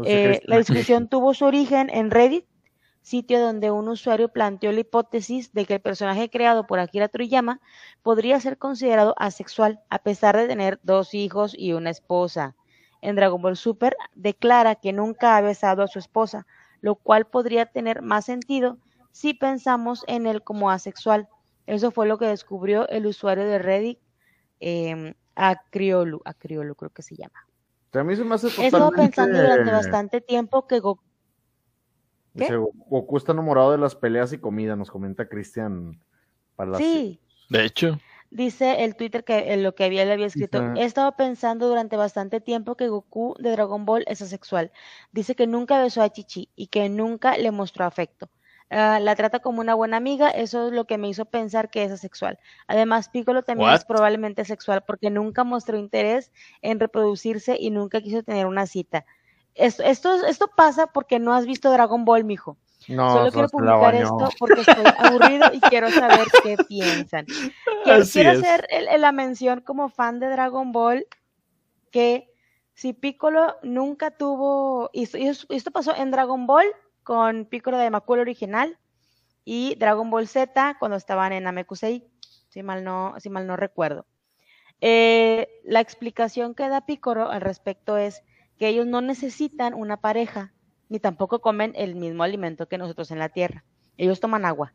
Eh, 0.04 0.40
la 0.44 0.58
discusión 0.58 1.08
tuvo 1.10 1.34
su 1.34 1.44
origen 1.44 1.88
en 1.90 2.10
Reddit, 2.10 2.46
sitio 3.02 3.40
donde 3.40 3.70
un 3.70 3.88
usuario 3.88 4.28
planteó 4.28 4.72
la 4.72 4.80
hipótesis 4.80 5.52
de 5.52 5.66
que 5.66 5.74
el 5.74 5.80
personaje 5.80 6.30
creado 6.30 6.66
por 6.66 6.78
Akira 6.78 7.08
Toriyama 7.08 7.60
podría 8.02 8.40
ser 8.40 8.58
considerado 8.58 9.14
asexual 9.18 9.80
a 9.90 9.98
pesar 9.98 10.36
de 10.36 10.48
tener 10.48 10.80
dos 10.82 11.14
hijos 11.14 11.54
y 11.56 11.74
una 11.74 11.90
esposa. 11.90 12.56
En 13.02 13.16
Dragon 13.16 13.40
Ball 13.42 13.56
Super 13.56 13.94
declara 14.14 14.76
que 14.76 14.94
nunca 14.94 15.36
ha 15.36 15.40
besado 15.42 15.82
a 15.82 15.88
su 15.88 15.98
esposa, 15.98 16.46
lo 16.80 16.94
cual 16.94 17.26
podría 17.26 17.66
tener 17.66 18.00
más 18.00 18.24
sentido 18.24 18.78
si 19.12 19.34
pensamos 19.34 20.02
en 20.06 20.26
él 20.26 20.42
como 20.42 20.70
asexual. 20.70 21.28
Eso 21.66 21.90
fue 21.90 22.06
lo 22.06 22.18
que 22.18 22.26
descubrió 22.26 22.88
el 22.88 23.06
usuario 23.06 23.44
de 23.44 23.58
Reddit, 23.58 23.98
eh, 24.60 25.14
Acriolu, 25.34 26.22
Acriolu 26.24 26.74
creo 26.74 26.90
que 26.90 27.02
se 27.02 27.16
llama. 27.16 27.46
A 27.94 28.04
mí 28.04 28.16
se 28.16 28.24
me 28.24 28.34
hace 28.34 28.48
He 28.48 28.66
estado 28.66 28.90
totalmente... 28.90 29.16
pensando 29.16 29.40
durante 29.40 29.70
bastante 29.70 30.20
tiempo 30.20 30.66
que 30.66 30.80
Goku 30.80 31.02
¿Qué? 32.36 32.44
Dice, 32.44 32.56
Goku 32.56 33.16
está 33.16 33.32
enamorado 33.32 33.72
de 33.72 33.78
las 33.78 33.94
peleas 33.94 34.32
y 34.32 34.38
comida, 34.38 34.74
nos 34.74 34.90
comenta 34.90 35.28
Cristian 35.28 36.00
Palacio. 36.56 36.84
Sí, 36.84 37.20
De 37.48 37.64
hecho, 37.64 37.98
dice 38.30 38.82
el 38.82 38.96
Twitter 38.96 39.22
que 39.22 39.52
en 39.52 39.62
lo 39.62 39.76
que 39.76 39.84
había 39.84 40.04
le 40.04 40.12
había 40.12 40.26
escrito. 40.26 40.74
He 40.74 40.84
estado 40.84 41.12
pensando 41.12 41.68
durante 41.68 41.96
bastante 41.96 42.40
tiempo 42.40 42.76
que 42.76 42.88
Goku 42.88 43.36
de 43.38 43.52
Dragon 43.52 43.84
Ball 43.84 44.04
es 44.08 44.20
asexual. 44.20 44.72
Dice 45.12 45.36
que 45.36 45.46
nunca 45.46 45.80
besó 45.80 46.02
a 46.02 46.10
Chichi 46.10 46.50
y 46.56 46.66
que 46.66 46.88
nunca 46.88 47.36
le 47.38 47.52
mostró 47.52 47.84
afecto. 47.84 48.28
Ah, 48.70 48.98
la 49.00 49.14
trata 49.14 49.40
como 49.40 49.60
una 49.60 49.74
buena 49.74 49.96
amiga, 49.98 50.30
eso 50.30 50.66
es 50.68 50.72
lo 50.72 50.86
que 50.86 50.98
me 50.98 51.08
hizo 51.08 51.26
pensar 51.26 51.70
que 51.70 51.84
es 51.84 51.92
asexual. 51.92 52.38
Además, 52.66 53.08
Piccolo 53.08 53.42
también 53.42 53.68
es 53.76 53.84
probablemente 53.84 54.42
asexual 54.42 54.82
porque 54.86 55.10
nunca 55.10 55.44
mostró 55.44 55.76
interés 55.76 56.32
en 56.62 56.80
reproducirse 56.80 57.56
y 57.60 57.70
nunca 57.70 58.00
quiso 58.00 58.22
tener 58.22 58.46
una 58.46 58.66
cita. 58.66 59.04
Esto, 59.54 59.82
esto, 59.84 60.26
esto 60.26 60.50
pasa 60.56 60.88
porque 60.88 61.18
no 61.20 61.34
has 61.34 61.46
visto 61.46 61.70
Dragon 61.70 62.04
Ball, 62.04 62.24
mijo. 62.24 62.56
No, 62.88 63.10
Solo 63.10 63.30
quiero 63.30 63.48
publicar 63.48 63.94
esto 64.02 64.36
porque 64.38 64.60
estoy 64.62 64.84
aburrido 64.98 65.50
y 65.52 65.60
quiero 65.60 65.90
saber 65.90 66.26
qué 66.42 66.56
piensan. 66.68 67.26
Quiero, 67.84 68.04
hacer 68.32 68.66
el- 68.70 69.00
la 69.00 69.12
mención 69.12 69.60
como 69.60 69.88
fan 69.88 70.18
de 70.20 70.28
Dragon 70.28 70.72
Ball 70.72 71.06
que 71.90 72.28
si 72.74 72.92
Piccolo 72.92 73.56
nunca 73.62 74.10
tuvo, 74.10 74.90
y 74.92 75.04
esto, 75.04 75.18
y 75.18 75.28
esto- 75.28 75.46
esto 75.54 75.70
pasó 75.70 75.94
en 75.94 76.10
Dragon 76.10 76.46
Ball 76.46 76.66
con 77.04 77.44
Piccolo 77.44 77.78
de 77.78 77.90
Macul 77.90 78.18
original 78.18 78.78
y 79.44 79.76
Dragon 79.76 80.10
Ball 80.10 80.26
Z 80.26 80.76
cuando 80.78 80.96
estaban 80.96 81.32
en 81.32 81.44
Namekusei, 81.44 82.08
si 82.48 82.62
mal 82.62 82.82
no, 82.82 83.14
si 83.18 83.30
mal 83.30 83.46
no 83.46 83.56
recuerdo. 83.56 84.06
Eh, 84.80 85.48
la 85.64 85.80
explicación 85.80 86.54
que 86.54 86.68
da 86.68 86.86
Piccolo 86.86 87.30
al 87.30 87.40
respecto 87.40 87.96
es 87.96 88.22
que 88.58 88.68
ellos 88.68 88.86
no 88.86 89.00
necesitan 89.00 89.74
una 89.74 89.98
pareja, 89.98 90.52
ni 90.88 90.98
tampoco 90.98 91.40
comen 91.40 91.72
el 91.76 91.94
mismo 91.94 92.22
alimento 92.22 92.68
que 92.68 92.78
nosotros 92.78 93.10
en 93.10 93.18
la 93.18 93.28
Tierra. 93.28 93.64
Ellos 93.96 94.20
toman 94.20 94.44
agua. 94.44 94.74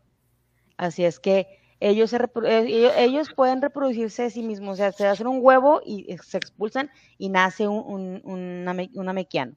Así 0.78 1.04
es 1.04 1.20
que 1.20 1.48
ellos, 1.80 2.14
eh, 2.14 2.94
ellos, 2.98 3.30
pueden 3.34 3.62
reproducirse 3.62 4.24
de 4.24 4.30
sí 4.30 4.44
mismos, 4.44 4.74
o 4.74 4.76
sea, 4.78 4.92
se 4.92 5.08
hacen 5.08 5.28
un 5.28 5.40
huevo 5.42 5.82
y 5.86 6.16
se 6.24 6.38
expulsan 6.38 6.92
y 7.18 7.30
nace 7.30 7.68
un, 7.68 7.84
un, 7.86 8.22
un 8.24 8.90
un 8.94 9.10
amequiano. 9.10 9.56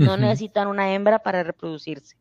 No 0.00 0.16
necesitan 0.16 0.68
una 0.68 0.92
hembra 0.94 1.20
para 1.22 1.42
reproducirse. 1.44 2.16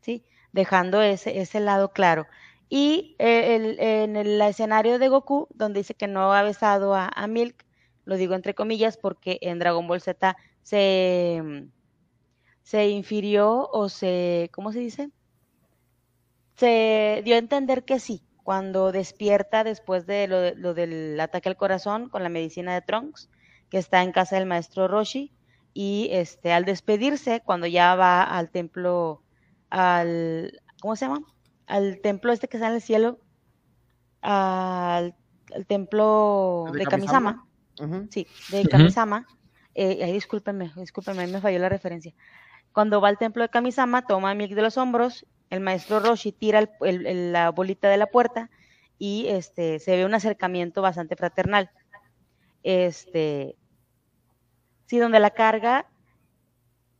¿Sí? 0.00 0.24
Dejando 0.52 1.02
ese, 1.02 1.40
ese 1.40 1.60
lado 1.60 1.92
claro. 1.92 2.26
Y 2.68 3.16
eh, 3.18 3.56
el- 3.56 3.80
en 3.80 4.16
el 4.16 4.40
escenario 4.42 4.98
de 4.98 5.08
Goku, 5.08 5.48
donde 5.54 5.80
dice 5.80 5.94
que 5.94 6.06
no 6.08 6.32
ha 6.32 6.42
besado 6.42 6.94
a, 6.94 7.08
a 7.14 7.26
Milk, 7.26 7.66
lo 8.04 8.16
digo 8.16 8.34
entre 8.34 8.54
comillas 8.54 8.96
porque 8.98 9.38
en 9.42 9.58
Dragon 9.58 9.86
Ball 9.88 10.00
Z 10.00 10.36
se, 10.62 11.68
se 12.62 12.88
infirió 12.88 13.68
o 13.72 13.88
se, 13.88 14.50
¿cómo 14.54 14.72
se 14.72 14.78
dice? 14.80 15.10
Se 16.56 17.22
dio 17.24 17.34
a 17.34 17.38
entender 17.38 17.84
que 17.84 17.98
sí, 17.98 18.22
cuando 18.42 18.92
despierta 18.92 19.64
después 19.64 20.06
de 20.06 20.28
lo, 20.28 20.40
de- 20.40 20.54
lo 20.56 20.74
del 20.74 21.18
ataque 21.20 21.48
al 21.48 21.56
corazón 21.56 22.08
con 22.08 22.22
la 22.22 22.28
medicina 22.28 22.74
de 22.74 22.82
Trunks, 22.82 23.30
que 23.70 23.78
está 23.78 24.02
en 24.02 24.12
casa 24.12 24.36
del 24.36 24.46
maestro 24.46 24.86
Roshi, 24.88 25.32
y 25.72 26.08
este, 26.12 26.52
al 26.52 26.64
despedirse, 26.64 27.40
cuando 27.44 27.66
ya 27.66 27.94
va 27.94 28.22
al 28.22 28.50
templo, 28.50 29.22
al, 29.70 30.60
¿cómo 30.80 30.96
se 30.96 31.06
llama? 31.06 31.22
Al 31.66 32.00
templo 32.00 32.32
este 32.32 32.48
que 32.48 32.56
está 32.56 32.68
en 32.68 32.74
el 32.74 32.82
cielo, 32.82 33.18
al, 34.22 35.14
al 35.54 35.66
templo 35.66 36.66
¿De 36.72 36.78
de 36.78 36.84
Kamisama? 36.86 37.46
Sí, 38.10 38.26
de. 38.50 38.62
Kamisama, 38.68 39.26
eh, 39.74 40.02
ahí 40.04 40.12
discúlpenme, 40.12 40.72
discúlpenme, 40.76 41.26
me 41.26 41.40
falló 41.40 41.58
la 41.58 41.68
referencia. 41.68 42.12
Cuando 42.72 43.00
va 43.00 43.08
al 43.08 43.18
templo 43.18 43.42
de 43.42 43.48
Kamisama, 43.48 44.02
toma 44.06 44.30
a 44.30 44.34
Milk 44.34 44.54
de 44.54 44.62
los 44.62 44.76
hombros, 44.76 45.26
el 45.48 45.60
maestro 45.60 46.00
Roshi 46.00 46.32
tira 46.32 46.58
el- 46.60 46.70
el- 46.82 47.06
el- 47.06 47.32
la 47.32 47.50
bolita 47.50 47.88
de 47.88 47.96
la 47.96 48.06
puerta 48.06 48.50
y 48.98 49.26
este, 49.28 49.78
se 49.78 49.96
ve 49.96 50.04
un 50.04 50.14
acercamiento 50.14 50.82
bastante 50.82 51.16
fraternal. 51.16 51.70
Este, 52.62 53.56
sí, 54.90 54.98
donde 54.98 55.20
la 55.20 55.30
carga 55.30 55.86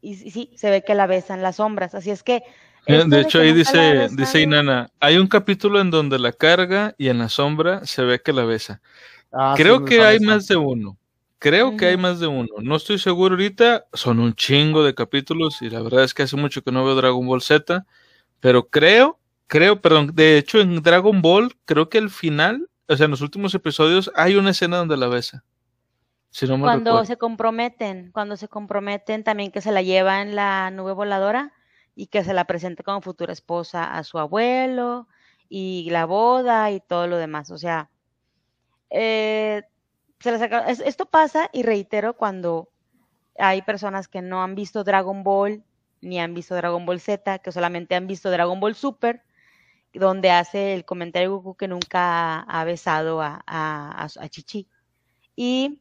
y, 0.00 0.12
y 0.12 0.30
sí, 0.30 0.52
se 0.54 0.70
ve 0.70 0.84
que 0.84 0.94
la 0.94 1.08
besan 1.08 1.42
las 1.42 1.56
sombras. 1.56 1.94
Así 1.96 2.10
es 2.10 2.22
que. 2.22 2.42
De 2.86 3.04
que 3.10 3.20
hecho, 3.20 3.40
ahí 3.40 3.52
dice, 3.52 4.08
dice 4.10 4.16
besado- 4.16 4.42
Inana, 4.42 4.90
hay 5.00 5.18
un 5.18 5.26
capítulo 5.26 5.80
en 5.80 5.90
donde 5.90 6.18
la 6.18 6.32
carga 6.32 6.94
y 6.98 7.08
en 7.08 7.18
la 7.18 7.28
sombra 7.28 7.84
se 7.84 8.02
ve 8.04 8.22
que 8.22 8.32
la 8.32 8.44
besa. 8.44 8.80
Ah, 9.32 9.54
Creo 9.56 9.84
que 9.84 10.00
hay 10.00 10.20
más 10.20 10.46
de 10.46 10.56
uno. 10.56 10.96
Creo 11.40 11.76
que 11.76 11.86
hay 11.86 11.96
más 11.96 12.20
de 12.20 12.26
uno. 12.28 12.48
No 12.62 12.76
estoy 12.76 12.98
seguro 12.98 13.34
ahorita. 13.34 13.86
Son 13.92 14.20
un 14.20 14.34
chingo 14.34 14.84
de 14.84 14.94
capítulos 14.94 15.62
y 15.62 15.70
la 15.70 15.82
verdad 15.82 16.04
es 16.04 16.14
que 16.14 16.22
hace 16.22 16.36
mucho 16.36 16.62
que 16.62 16.70
no 16.70 16.84
veo 16.84 16.94
Dragon 16.94 17.26
Ball 17.26 17.42
Z. 17.42 17.84
Pero 18.40 18.68
creo, 18.68 19.18
creo, 19.46 19.80
perdón, 19.80 20.12
de 20.14 20.38
hecho 20.38 20.60
en 20.60 20.80
Dragon 20.82 21.20
Ball, 21.22 21.54
creo 21.64 21.88
que 21.88 21.98
al 21.98 22.10
final, 22.10 22.68
o 22.88 22.96
sea, 22.96 23.04
en 23.06 23.10
los 23.10 23.20
últimos 23.20 23.54
episodios 23.54 24.10
hay 24.14 24.36
una 24.36 24.50
escena 24.50 24.78
donde 24.78 24.96
la 24.96 25.08
besa. 25.08 25.44
Si 26.30 26.46
no 26.46 26.56
me 26.56 26.64
Cuando 26.64 26.90
recuerdo. 26.92 27.06
se 27.06 27.16
comprometen, 27.16 28.10
cuando 28.12 28.36
se 28.36 28.48
comprometen 28.48 29.24
también 29.24 29.50
que 29.50 29.60
se 29.60 29.72
la 29.72 29.82
lleva 29.82 30.22
en 30.22 30.36
la 30.36 30.70
nube 30.70 30.92
voladora 30.92 31.52
y 31.94 32.06
que 32.06 32.22
se 32.24 32.32
la 32.34 32.44
presente 32.44 32.82
como 32.84 33.00
futura 33.00 33.32
esposa 33.32 33.96
a 33.96 34.04
su 34.04 34.18
abuelo 34.18 35.08
y 35.48 35.88
la 35.90 36.06
boda 36.06 36.70
y 36.70 36.80
todo 36.80 37.06
lo 37.08 37.16
demás. 37.16 37.50
O 37.50 37.58
sea, 37.58 37.90
eh, 38.90 39.62
se 40.20 40.38
saca- 40.38 40.68
es- 40.68 40.80
esto 40.80 41.06
pasa 41.06 41.48
y 41.52 41.62
reitero 41.62 42.14
cuando 42.16 42.68
hay 43.38 43.62
personas 43.62 44.08
que 44.08 44.22
no 44.22 44.42
han 44.42 44.54
visto 44.54 44.84
Dragon 44.84 45.22
Ball 45.22 45.64
ni 46.02 46.18
han 46.20 46.34
visto 46.34 46.54
Dragon 46.54 46.86
Ball 46.86 47.00
Z, 47.00 47.40
que 47.40 47.52
solamente 47.52 47.94
han 47.94 48.06
visto 48.06 48.30
Dragon 48.30 48.58
Ball 48.60 48.74
Super, 48.74 49.22
donde 49.92 50.30
hace 50.30 50.74
el 50.74 50.84
comentario 50.84 51.32
Goku 51.36 51.56
que 51.56 51.68
nunca 51.68 52.40
ha, 52.40 52.64
besado 52.64 53.20
a, 53.20 53.42
a, 53.46 54.04
a 54.04 54.08
su- 54.08 54.20
a 54.20 54.28
Chichi. 54.28 54.66
Y 55.36 55.78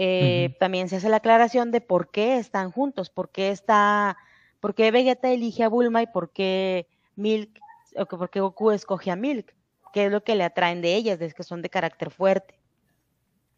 eh, 0.00 0.56
también 0.60 0.88
se 0.88 0.96
hace 0.96 1.08
la 1.08 1.16
aclaración 1.16 1.72
de 1.72 1.80
por 1.80 2.08
qué 2.12 2.38
están 2.38 2.70
juntos, 2.70 3.10
por 3.10 3.30
qué 3.30 3.50
está, 3.50 4.16
por 4.60 4.74
qué 4.76 4.92
Vegeta 4.92 5.28
elige 5.28 5.64
a 5.64 5.68
Bulma 5.68 6.02
y 6.02 6.06
por 6.06 6.30
qué 6.30 6.86
Milk, 7.16 7.58
o 7.96 8.06
que 8.06 8.16
por 8.16 8.30
qué 8.30 8.38
Goku 8.38 8.70
escoge 8.70 9.10
a 9.10 9.16
Milk, 9.16 9.54
qué 9.92 10.06
es 10.06 10.12
lo 10.12 10.22
que 10.22 10.36
le 10.36 10.44
atraen 10.44 10.82
de 10.82 10.94
ellas, 10.94 11.18
de 11.18 11.32
que 11.32 11.42
son 11.42 11.62
de 11.62 11.68
carácter 11.68 12.10
fuerte. 12.10 12.54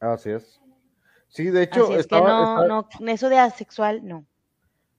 Así 0.00 0.30
es. 0.30 0.58
Sí, 1.28 1.50
de 1.50 1.62
hecho, 1.64 1.84
Así 1.84 1.92
es 1.92 2.00
estaba- 2.00 2.28
que 2.30 2.32
no, 2.32 2.42
estaba- 2.64 2.88
no, 3.00 3.12
eso 3.12 3.28
de 3.28 3.38
asexual, 3.38 4.00
no. 4.06 4.24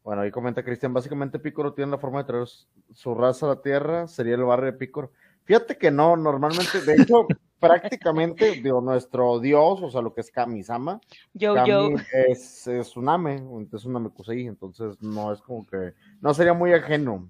Bueno, 0.03 0.21
ahí 0.21 0.29
comenta 0.31 0.63
Cristian, 0.63 0.93
básicamente 0.93 1.39
Picoro 1.39 1.73
tiene 1.73 1.91
la 1.91 1.97
forma 1.97 2.19
de 2.19 2.25
traer 2.25 2.47
su- 2.47 2.67
su 2.93 3.15
raza 3.15 3.47
a 3.47 3.49
la 3.49 3.61
Tierra, 3.63 4.07
sería 4.07 4.35
el 4.35 4.43
barrio 4.43 4.71
de 4.71 4.77
Picoro. 4.77 5.11
Fíjate 5.43 5.77
que 5.77 5.91
no, 5.91 6.15
normalmente, 6.15 6.81
de 6.81 7.01
hecho, 7.01 7.27
prácticamente, 7.59 8.51
digo, 8.61 8.81
nuestro 8.81 9.39
dios, 9.39 9.81
o 9.81 9.89
sea, 9.89 10.01
lo 10.01 10.13
que 10.13 10.21
es 10.21 10.31
Kamisama, 10.31 10.99
Yo, 11.33 11.53
Kami 11.53 11.69
yo, 11.69 11.89
es, 12.27 12.67
es 12.67 12.87
Tsuname, 12.87 13.43
es 13.71 13.85
una 13.85 13.99
Mekusei, 13.99 14.47
entonces 14.47 15.01
no 15.01 15.31
es 15.31 15.41
como 15.41 15.65
que, 15.67 15.93
no 16.21 16.33
sería 16.33 16.53
muy 16.53 16.73
ajeno 16.73 17.29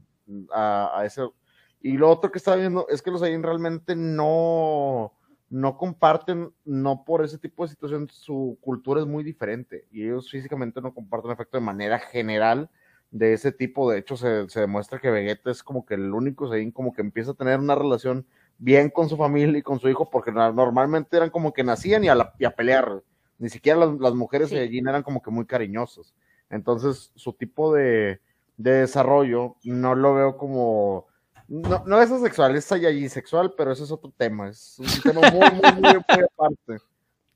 a, 0.54 1.00
a 1.00 1.06
eso. 1.06 1.36
Y 1.82 1.98
lo 1.98 2.10
otro 2.10 2.32
que 2.32 2.38
estaba 2.38 2.58
viendo 2.58 2.88
es 2.90 3.02
que 3.02 3.12
los 3.12 3.22
Saiyan 3.22 3.42
realmente 3.42 3.96
no, 3.96 5.14
no 5.50 5.78
comparten, 5.78 6.54
no 6.64 7.04
por 7.04 7.24
ese 7.26 7.40
tipo 7.40 7.64
de 7.64 7.70
situaciones, 7.70 8.14
su 8.14 8.58
cultura 8.62 9.02
es 9.02 9.08
muy 9.08 9.24
diferente 9.24 9.86
y 9.92 10.04
ellos 10.04 10.30
físicamente 10.30 10.80
no 10.80 10.94
comparten 10.94 11.32
efecto 11.32 11.58
de 11.58 11.64
manera 11.64 12.00
general 12.00 12.70
de 13.12 13.34
ese 13.34 13.52
tipo. 13.52 13.92
De 13.92 14.00
hecho, 14.00 14.18
se, 14.18 14.50
se 14.50 14.62
demuestra 14.62 15.00
que 15.00 15.12
Vegeta 15.12 15.52
es 15.52 15.62
como 15.64 15.86
que 15.86 15.94
el 15.96 16.14
único 16.14 16.48
Saiyan 16.50 16.72
como 16.72 16.94
que 16.94 17.02
empieza 17.02 17.32
a 17.32 17.36
tener 17.36 17.60
una 17.60 17.76
relación 17.76 18.26
bien 18.58 18.90
con 18.90 19.10
su 19.10 19.18
familia 19.18 19.60
y 19.60 19.64
con 19.64 19.80
su 19.80 19.90
hijo, 19.90 20.10
porque 20.10 20.32
no- 20.32 20.52
normalmente 20.54 21.18
eran 21.18 21.30
como 21.30 21.52
que 21.54 21.64
nacían 21.64 22.04
y 22.04 22.10
a, 22.10 22.16
la- 22.16 22.34
y 22.40 22.46
a 22.46 22.52
pelear. 22.56 23.04
Ni 23.38 23.50
siquiera 23.50 23.80
las, 23.80 24.00
las 24.00 24.14
mujeres 24.14 24.50
Sí. 24.50 24.56
de 24.56 24.62
allí 24.62 24.80
eran 24.80 25.04
como 25.04 25.22
que 25.22 25.32
muy 25.32 25.46
cariñosas. 25.46 26.14
Entonces, 26.50 27.12
su 27.16 27.34
tipo 27.34 27.74
de, 27.74 28.20
de 28.58 28.72
desarrollo 28.72 29.56
no 29.64 29.96
lo 29.96 30.14
veo 30.14 30.38
como. 30.38 31.08
No, 31.48 31.84
no 31.86 32.02
es 32.02 32.10
asexual, 32.12 32.56
es 32.56 32.72
allí 32.72 33.10
sexual, 33.10 33.54
pero 33.58 33.72
ese 33.72 33.84
es 33.84 33.92
otro 33.92 34.14
tema. 34.16 34.48
Es 34.50 34.78
un 34.80 35.02
tema 35.02 35.22
muy, 35.32 35.40
muy, 35.52 35.72
muy, 35.82 35.82
muy 35.82 36.24
aparte. 36.34 36.78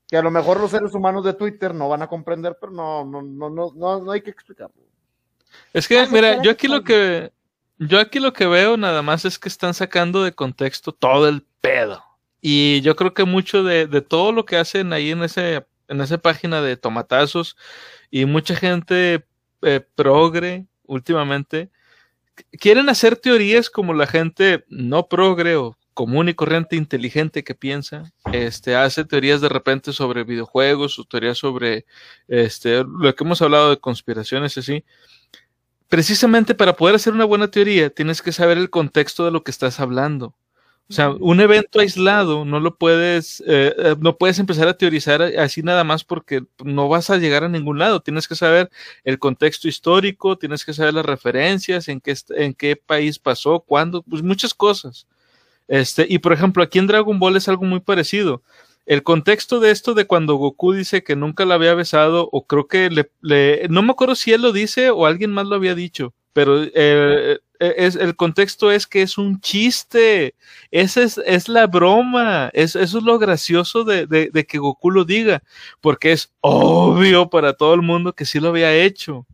Que 0.08 0.16
a 0.16 0.22
lo 0.22 0.30
mejor 0.30 0.60
los 0.60 0.70
seres 0.70 0.94
humanos 0.94 1.24
de 1.24 1.34
Twitter 1.34 1.74
no 1.74 1.88
van 1.88 2.00
a 2.02 2.06
comprender, 2.08 2.56
pero 2.60 2.72
no, 2.72 3.04
no, 3.04 3.20
no, 3.20 3.50
no, 3.50 3.72
no, 3.74 4.00
no 4.00 4.10
hay 4.12 4.22
que 4.22 4.30
explicarlo. 4.30 4.85
Es 5.72 5.88
que, 5.88 5.98
Ah, 5.98 6.08
mira, 6.10 6.42
yo 6.42 6.50
aquí 6.50 6.68
lo 6.68 6.82
que, 6.84 7.32
yo 7.78 8.00
aquí 8.00 8.18
lo 8.18 8.32
que 8.32 8.46
veo 8.46 8.76
nada 8.76 9.02
más 9.02 9.24
es 9.24 9.38
que 9.38 9.48
están 9.48 9.74
sacando 9.74 10.22
de 10.22 10.32
contexto 10.32 10.92
todo 10.92 11.28
el 11.28 11.42
pedo. 11.60 12.02
Y 12.40 12.80
yo 12.82 12.96
creo 12.96 13.14
que 13.14 13.24
mucho 13.24 13.62
de, 13.64 13.86
de 13.86 14.00
todo 14.00 14.32
lo 14.32 14.44
que 14.44 14.56
hacen 14.56 14.92
ahí 14.92 15.10
en 15.10 15.22
ese, 15.22 15.66
en 15.88 16.00
esa 16.00 16.18
página 16.18 16.62
de 16.62 16.76
tomatazos 16.76 17.56
y 18.10 18.24
mucha 18.24 18.54
gente 18.54 19.26
eh, 19.62 19.80
progre 19.94 20.66
últimamente 20.84 21.70
quieren 22.52 22.88
hacer 22.88 23.16
teorías 23.16 23.70
como 23.70 23.94
la 23.94 24.06
gente 24.06 24.64
no 24.68 25.08
progre 25.08 25.56
o 25.56 25.76
común 25.94 26.28
y 26.28 26.34
corriente 26.34 26.76
inteligente 26.76 27.42
que 27.42 27.54
piensa, 27.54 28.12
este, 28.30 28.76
hace 28.76 29.04
teorías 29.04 29.40
de 29.40 29.48
repente 29.48 29.94
sobre 29.94 30.24
videojuegos 30.24 30.98
o 30.98 31.04
teorías 31.04 31.38
sobre 31.38 31.86
este, 32.28 32.84
lo 32.84 33.14
que 33.14 33.24
hemos 33.24 33.40
hablado 33.40 33.70
de 33.70 33.78
conspiraciones 33.78 34.56
y 34.56 34.60
así. 34.60 34.84
Precisamente 35.88 36.54
para 36.54 36.74
poder 36.76 36.96
hacer 36.96 37.12
una 37.12 37.24
buena 37.24 37.48
teoría 37.50 37.90
tienes 37.90 38.22
que 38.22 38.32
saber 38.32 38.58
el 38.58 38.70
contexto 38.70 39.24
de 39.24 39.30
lo 39.30 39.44
que 39.44 39.50
estás 39.50 39.78
hablando. 39.80 40.34
O 40.88 40.92
sea, 40.92 41.10
un 41.10 41.40
evento 41.40 41.80
aislado 41.80 42.44
no 42.44 42.60
lo 42.60 42.76
puedes, 42.76 43.40
eh, 43.40 43.74
eh, 43.76 43.96
no 43.98 44.16
puedes 44.16 44.38
empezar 44.38 44.68
a 44.68 44.76
teorizar 44.76 45.20
así 45.20 45.62
nada 45.62 45.82
más 45.82 46.04
porque 46.04 46.44
no 46.64 46.88
vas 46.88 47.10
a 47.10 47.16
llegar 47.16 47.42
a 47.42 47.48
ningún 47.48 47.80
lado. 47.80 48.00
Tienes 48.00 48.28
que 48.28 48.36
saber 48.36 48.70
el 49.02 49.18
contexto 49.18 49.66
histórico, 49.66 50.38
tienes 50.38 50.64
que 50.64 50.72
saber 50.72 50.94
las 50.94 51.04
referencias, 51.04 51.88
en 51.88 52.00
qué, 52.00 52.14
en 52.36 52.54
qué 52.54 52.76
país 52.76 53.18
pasó, 53.18 53.60
cuándo, 53.60 54.02
pues 54.02 54.22
muchas 54.22 54.54
cosas. 54.54 55.08
Este, 55.66 56.06
y 56.08 56.18
por 56.18 56.32
ejemplo, 56.32 56.62
aquí 56.62 56.78
en 56.78 56.86
Dragon 56.86 57.18
Ball 57.18 57.36
es 57.36 57.48
algo 57.48 57.64
muy 57.64 57.80
parecido. 57.80 58.42
El 58.86 59.02
contexto 59.02 59.60
de 59.60 59.70
esto 59.72 59.94
de 59.94 60.06
cuando 60.06 60.36
Goku 60.36 60.72
dice 60.72 61.02
que 61.02 61.16
nunca 61.16 61.44
la 61.44 61.56
había 61.56 61.74
besado, 61.74 62.28
o 62.32 62.46
creo 62.46 62.68
que 62.68 62.88
le, 62.90 63.10
le- 63.20 63.66
no 63.68 63.82
me 63.82 63.90
acuerdo 63.92 64.14
si 64.14 64.32
él 64.32 64.42
lo 64.42 64.52
dice 64.52 64.90
o 64.90 65.06
alguien 65.06 65.32
más 65.32 65.46
lo 65.46 65.56
había 65.56 65.74
dicho, 65.74 66.14
pero 66.32 66.62
eh, 66.62 67.38
es, 67.58 67.96
el 67.96 68.14
contexto 68.16 68.70
es 68.70 68.86
que 68.86 69.02
es 69.02 69.18
un 69.18 69.40
chiste, 69.40 70.34
esa 70.70 71.02
es, 71.02 71.18
es 71.26 71.48
la 71.48 71.66
broma, 71.66 72.50
es, 72.52 72.76
eso 72.76 72.98
es 72.98 73.04
lo 73.04 73.18
gracioso 73.18 73.82
de, 73.84 74.06
de, 74.06 74.30
de 74.32 74.46
que 74.46 74.58
Goku 74.58 74.90
lo 74.90 75.04
diga, 75.04 75.42
porque 75.80 76.12
es 76.12 76.32
obvio 76.40 77.28
para 77.28 77.54
todo 77.54 77.74
el 77.74 77.82
mundo 77.82 78.12
que 78.14 78.24
sí 78.26 78.38
lo 78.40 78.48
había 78.50 78.74
hecho. 78.74 79.26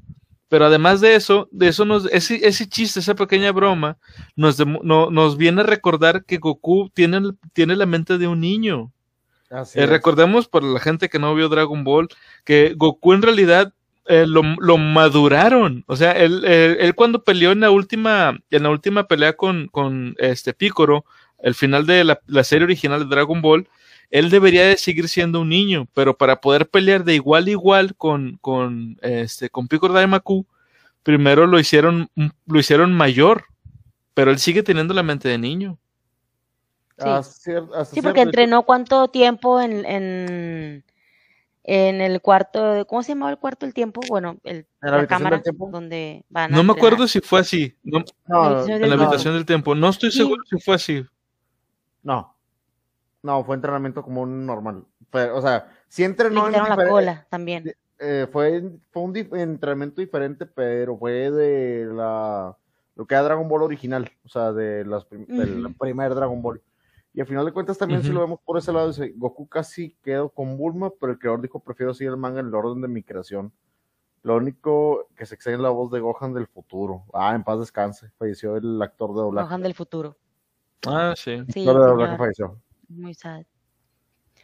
Pero 0.49 0.67
además 0.67 1.01
de 1.01 1.15
eso, 1.15 1.49
de 1.51 1.69
eso 1.69 1.85
nos, 1.87 2.07
ese, 2.13 2.47
ese 2.47 2.69
chiste, 2.69 3.01
esa 3.01 3.15
pequeña 3.15 3.53
broma, 3.53 3.99
nos, 4.37 4.59
demo- 4.59 4.81
no- 4.85 5.11
nos 5.11 5.37
viene 5.39 5.63
a 5.63 5.65
recordar 5.65 6.25
que 6.25 6.39
Goku 6.39 6.91
tiene, 6.95 7.33
tiene 7.55 7.75
la 7.77 7.87
mente 7.87 8.19
de 8.19 8.29
un 8.29 8.41
niño. 8.41 8.93
Eh, 9.75 9.87
recordemos 9.87 10.49
para 10.49 10.67
la 10.67 10.81
gente 10.81 11.09
que 11.09 11.19
no 11.19 11.35
vio 11.35 11.49
Dragon 11.49 11.85
Ball 11.85 12.09
que 12.45 12.75
Goku 12.77 13.13
en 13.13 13.23
realidad 13.23 13.73
eh, 14.07 14.25
lo, 14.27 14.43
lo 14.59 14.79
maduraron. 14.79 15.85
O 15.87 15.97
sea, 15.97 16.13
él, 16.13 16.45
él- 16.45 16.77
él 16.81 16.95
cuando 16.95 17.23
peleó 17.23 17.53
en 17.53 17.61
la 17.61 17.71
última, 17.71 18.39
en 18.51 18.63
la 18.63 18.71
última 18.71 19.07
pelea 19.07 19.35
con, 19.35 19.69
con 19.69 20.15
este 20.19 20.55
Picoro, 20.55 21.05
el 21.39 21.55
final 21.55 21.87
de 21.87 22.05
la, 22.05 22.21
la 22.27 22.45
serie 22.45 22.65
original 22.65 23.01
de 23.01 23.15
Dragon 23.15 23.43
Ball, 23.43 23.69
él 24.11 24.31
debería 24.31 24.67
de 24.67 24.77
seguir 24.77 25.09
siendo 25.09 25.41
un 25.41 25.49
niño, 25.49 25.87
pero 25.95 26.17
para 26.17 26.41
poder 26.41 26.69
pelear 26.69 27.05
de 27.05 27.15
igual 27.15 27.47
a 27.47 27.51
igual 27.51 27.95
con, 27.97 28.39
con, 28.41 28.97
este, 29.03 29.49
con 29.51 29.69
Picoro 29.69 29.95
Daimaku, 29.95 30.47
primero 31.03 31.47
lo 31.47 31.59
hicieron, 31.59 32.09
lo 32.47 32.59
hicieron 32.61 32.93
mayor, 32.95 33.45
pero 34.15 34.31
él 34.31 34.39
sigue 34.39 34.63
teniendo 34.63 34.95
la 34.95 35.03
mente 35.03 35.29
de 35.29 35.39
niño. 35.39 35.79
Sí. 36.99 37.05
Cier- 37.05 37.85
Sí, 37.87 38.03
porque 38.03 38.21
entrenó 38.23 38.63
cuánto 38.65 39.09
tiempo 39.09 39.61
en, 39.61 39.85
en, 39.87 40.85
en 41.65 42.01
el 42.01 42.21
cuarto, 42.21 42.87
¿cómo 42.87 43.03
se 43.03 43.11
llamaba 43.13 43.31
el 43.33 43.39
cuarto 43.39 43.67
del 43.67 43.75
tiempo? 43.75 44.01
Bueno, 44.09 44.37
el, 44.45 44.67
¿En 44.83 44.91
la 44.91 45.07
cámara 45.07 45.37
del 45.37 45.43
tiempo? 45.43 45.69
donde 45.71 46.25
van 46.29 46.53
a 46.53 46.57
No 46.57 46.63
me 46.63 46.73
entrenar. 46.73 46.79
acuerdo 46.93 47.09
si 47.09 47.21
fue 47.21 47.41
así. 47.41 47.77
No, 47.83 48.05
No, 48.27 48.43
habitación 48.43 48.83
en 48.83 48.91
la 48.91 48.97
no, 48.97 49.03
habitación 49.03 49.35
del 49.35 49.47
tiempo. 49.47 49.75
No 49.75 49.89
estoy 49.89 50.11
Sí. 50.11 50.19
seguro 50.19 50.43
si 50.49 50.59
fue 50.61 50.75
así. 50.75 51.05
No, 52.03 52.37
no, 53.23 53.45
fue 53.45 53.55
entrenamiento 53.57 54.03
como 54.03 54.23
un 54.23 54.45
normal. 54.47 54.85
Fue- 55.11 55.31
o 55.31 55.41
sea, 55.41 55.69
sí 55.89 56.03
Le 56.03 56.07
entrenó 56.07 56.47
en 56.47 56.53
la 56.53 56.77
cola 56.89 57.27
también. 57.31 57.65
eh, 57.99 58.27
fue, 58.33 58.63
fue 58.91 59.03
un 59.03 59.15
dif- 59.15 59.37
entrenamiento 59.39 60.01
diferente, 60.01 60.47
pero 60.47 60.97
fue 60.99 61.31
de 61.31 61.87
la 61.93 62.57
lo 62.95 63.07
que 63.07 63.15
era 63.15 63.23
Dragon 63.23 63.49
Ball 63.49 63.63
original, 63.63 64.11
o 64.25 64.29
sea, 64.29 64.53
de 64.53 64.85
las 64.85 65.05
prim- 65.07 65.25
del 65.27 65.75
primer 65.79 66.15
Dragon 66.15 66.43
Ball. 66.43 66.61
Y 67.15 67.21
al 67.21 67.27
final 67.27 67.45
de 67.45 67.53
cuentas 67.53 67.77
también 67.77 68.03
si 68.03 68.09
lo 68.09 68.21
vemos 68.21 68.41
por 68.45 68.57
ese 68.57 68.73
lado, 68.73 68.89
dice, 68.89 69.13
Goku 69.17 69.47
casi 69.47 69.97
quedó 70.03 70.31
con 70.31 70.57
Bulma, 70.57 70.91
pero 70.99 71.13
el 71.13 71.19
creador 71.19 71.43
dijo, 71.43 71.61
prefiero 71.61 71.93
seguir 71.93 72.11
el 72.13 72.17
manga 72.17 72.41
en 72.41 72.47
el 72.47 72.55
orden 72.55 72.81
de 72.81 72.89
mi 72.89 73.03
creación. 73.03 73.53
Lo 74.23 74.37
único 74.37 75.09
que 75.17 75.27
se 75.27 75.35
excede 75.35 75.55
es 75.55 75.61
la 75.61 75.71
voz 75.71 75.91
de 75.91 76.01
Gohan 76.01 76.33
del 76.33 76.47
futuro. 76.47 77.05
Ah, 77.13 77.35
en 77.35 77.45
paz 77.45 77.59
descanse. 77.59 78.11
Falleció 78.19 78.57
el 78.57 78.81
actor 78.81 79.11
de 79.11 79.21
doblaje. 79.21 79.47
Gohan 79.47 79.63
del 79.63 79.75
futuro. 79.75 80.17
Ah, 80.87 81.13
sí. 81.17 81.43
Sí, 81.53 81.65
El 81.65 81.69
actor 81.69 81.83
de 81.83 81.91
doblaje 81.91 82.17
falleció. 82.17 82.61
Muy 82.89 83.15
sad. 83.15 83.43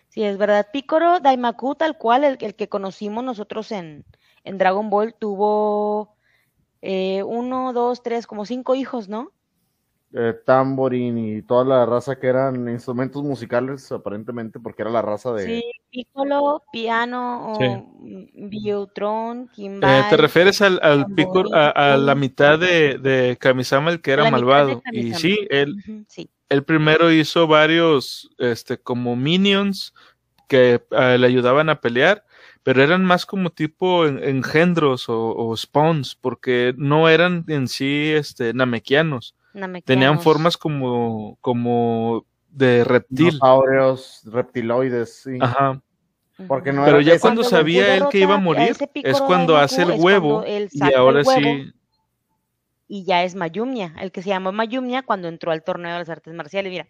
Sí, 0.09 0.25
es 0.25 0.37
verdad. 0.37 0.67
Picoro 0.73 1.21
Daimaku, 1.21 1.75
tal 1.75 1.97
cual, 1.97 2.25
el, 2.25 2.39
el 2.41 2.55
que 2.55 2.69
conocimos 2.69 3.23
nosotros 3.23 3.71
en, 3.73 4.05
en 4.45 4.59
Dragon 4.59 4.91
Ball, 4.91 5.15
tuvo 5.15 6.17
eh, 6.83 7.23
uno, 7.23 7.73
dos, 7.73 8.03
tres, 8.03 8.27
como 8.27 8.47
cinco 8.47 8.75
hijos, 8.75 9.09
¿no? 9.09 9.33
Eh, 10.13 10.35
tamborín 10.47 11.19
y 11.19 11.43
toda 11.43 11.65
la 11.65 11.85
raza 11.87 12.19
que 12.19 12.29
eran 12.29 12.69
instrumentos 12.69 13.23
musicales, 13.23 13.91
aparentemente, 13.93 14.59
porque 14.59 14.83
era 14.83 14.91
la 14.91 15.03
raza 15.03 15.33
de... 15.33 15.45
Sí, 15.45 15.65
Piccolo, 15.91 16.63
piano, 16.71 17.53
o 17.53 17.57
Sí. 17.57 17.67
Viutron, 18.35 19.49
Eh. 19.57 20.07
¿Te 20.11 20.17
refieres 20.17 20.61
al, 20.63 20.79
al 20.83 21.03
Tamborín, 21.03 21.15
Picor, 21.17 21.49
a, 21.55 21.95
a 21.95 21.97
la 21.97 22.15
mitad 22.15 22.59
de, 22.59 22.99
de 22.99 23.37
Kamisama, 23.39 23.91
el 23.91 24.01
que 24.01 24.13
era 24.13 24.31
malvado? 24.31 24.83
Y 24.93 25.15
sí, 25.15 25.39
él, 25.51 25.77
sí. 26.09 26.29
él 26.49 26.63
primero 26.65 27.11
hizo 27.13 27.47
varios, 27.47 28.31
este, 28.39 28.79
como 28.79 29.17
minions 29.17 29.95
que 30.47 30.83
eh, 30.91 31.19
le 31.19 31.27
ayudaban 31.27 31.69
a 31.69 31.81
pelear, 31.81 32.25
pero 32.63 32.83
eran 32.83 33.05
más 33.05 33.25
como 33.27 33.51
tipo 33.51 34.07
en- 34.07 34.23
engendros 34.23 35.09
o, 35.09 35.35
o 35.35 35.57
spawns, 35.57 36.15
porque 36.15 36.75
no 36.77 37.09
eran 37.09 37.45
en 37.49 37.69
sí, 37.69 38.11
este, 38.15 38.53
Tenían 39.85 40.21
formas 40.21 40.57
como, 40.57 41.37
como 41.41 42.25
de 42.49 42.85
reptil. 42.85 43.27
Dinosaurios, 43.31 44.23
reptiloides, 44.25 45.23
sí. 45.23 45.39
Ajá. 45.41 45.81
Porque 46.47 46.73
no 46.73 46.85
Pero 46.85 46.99
era- 47.01 47.15
ya 47.15 47.21
cuando 47.21 47.43
sabía 47.43 47.97
él 47.97 48.05
que 48.11 48.19
iba 48.19 48.35
a 48.35 48.39
morir, 48.39 48.77
es 48.95 49.21
cuando 49.21 49.57
hace 49.57 49.83
el 49.83 49.93
huevo 50.01 50.45
y 50.47 50.95
ahora 50.95 51.23
huevo 51.23 51.41
sí. 51.41 51.73
y 52.87 53.05
ya 53.05 53.25
es 53.25 53.35
Mayumnia, 53.35 53.95
el 54.01 54.13
que 54.13 54.23
se 54.23 54.29
llamó 54.29 54.53
Mayumnia 54.53 55.03
cuando 55.03 55.27
entró 55.27 55.51
al 55.51 55.65
torneo 55.65 55.93
de 55.93 55.99
las 55.99 56.09
artes 56.09 56.33
marciales. 56.35 56.71
Mira, 56.71 56.87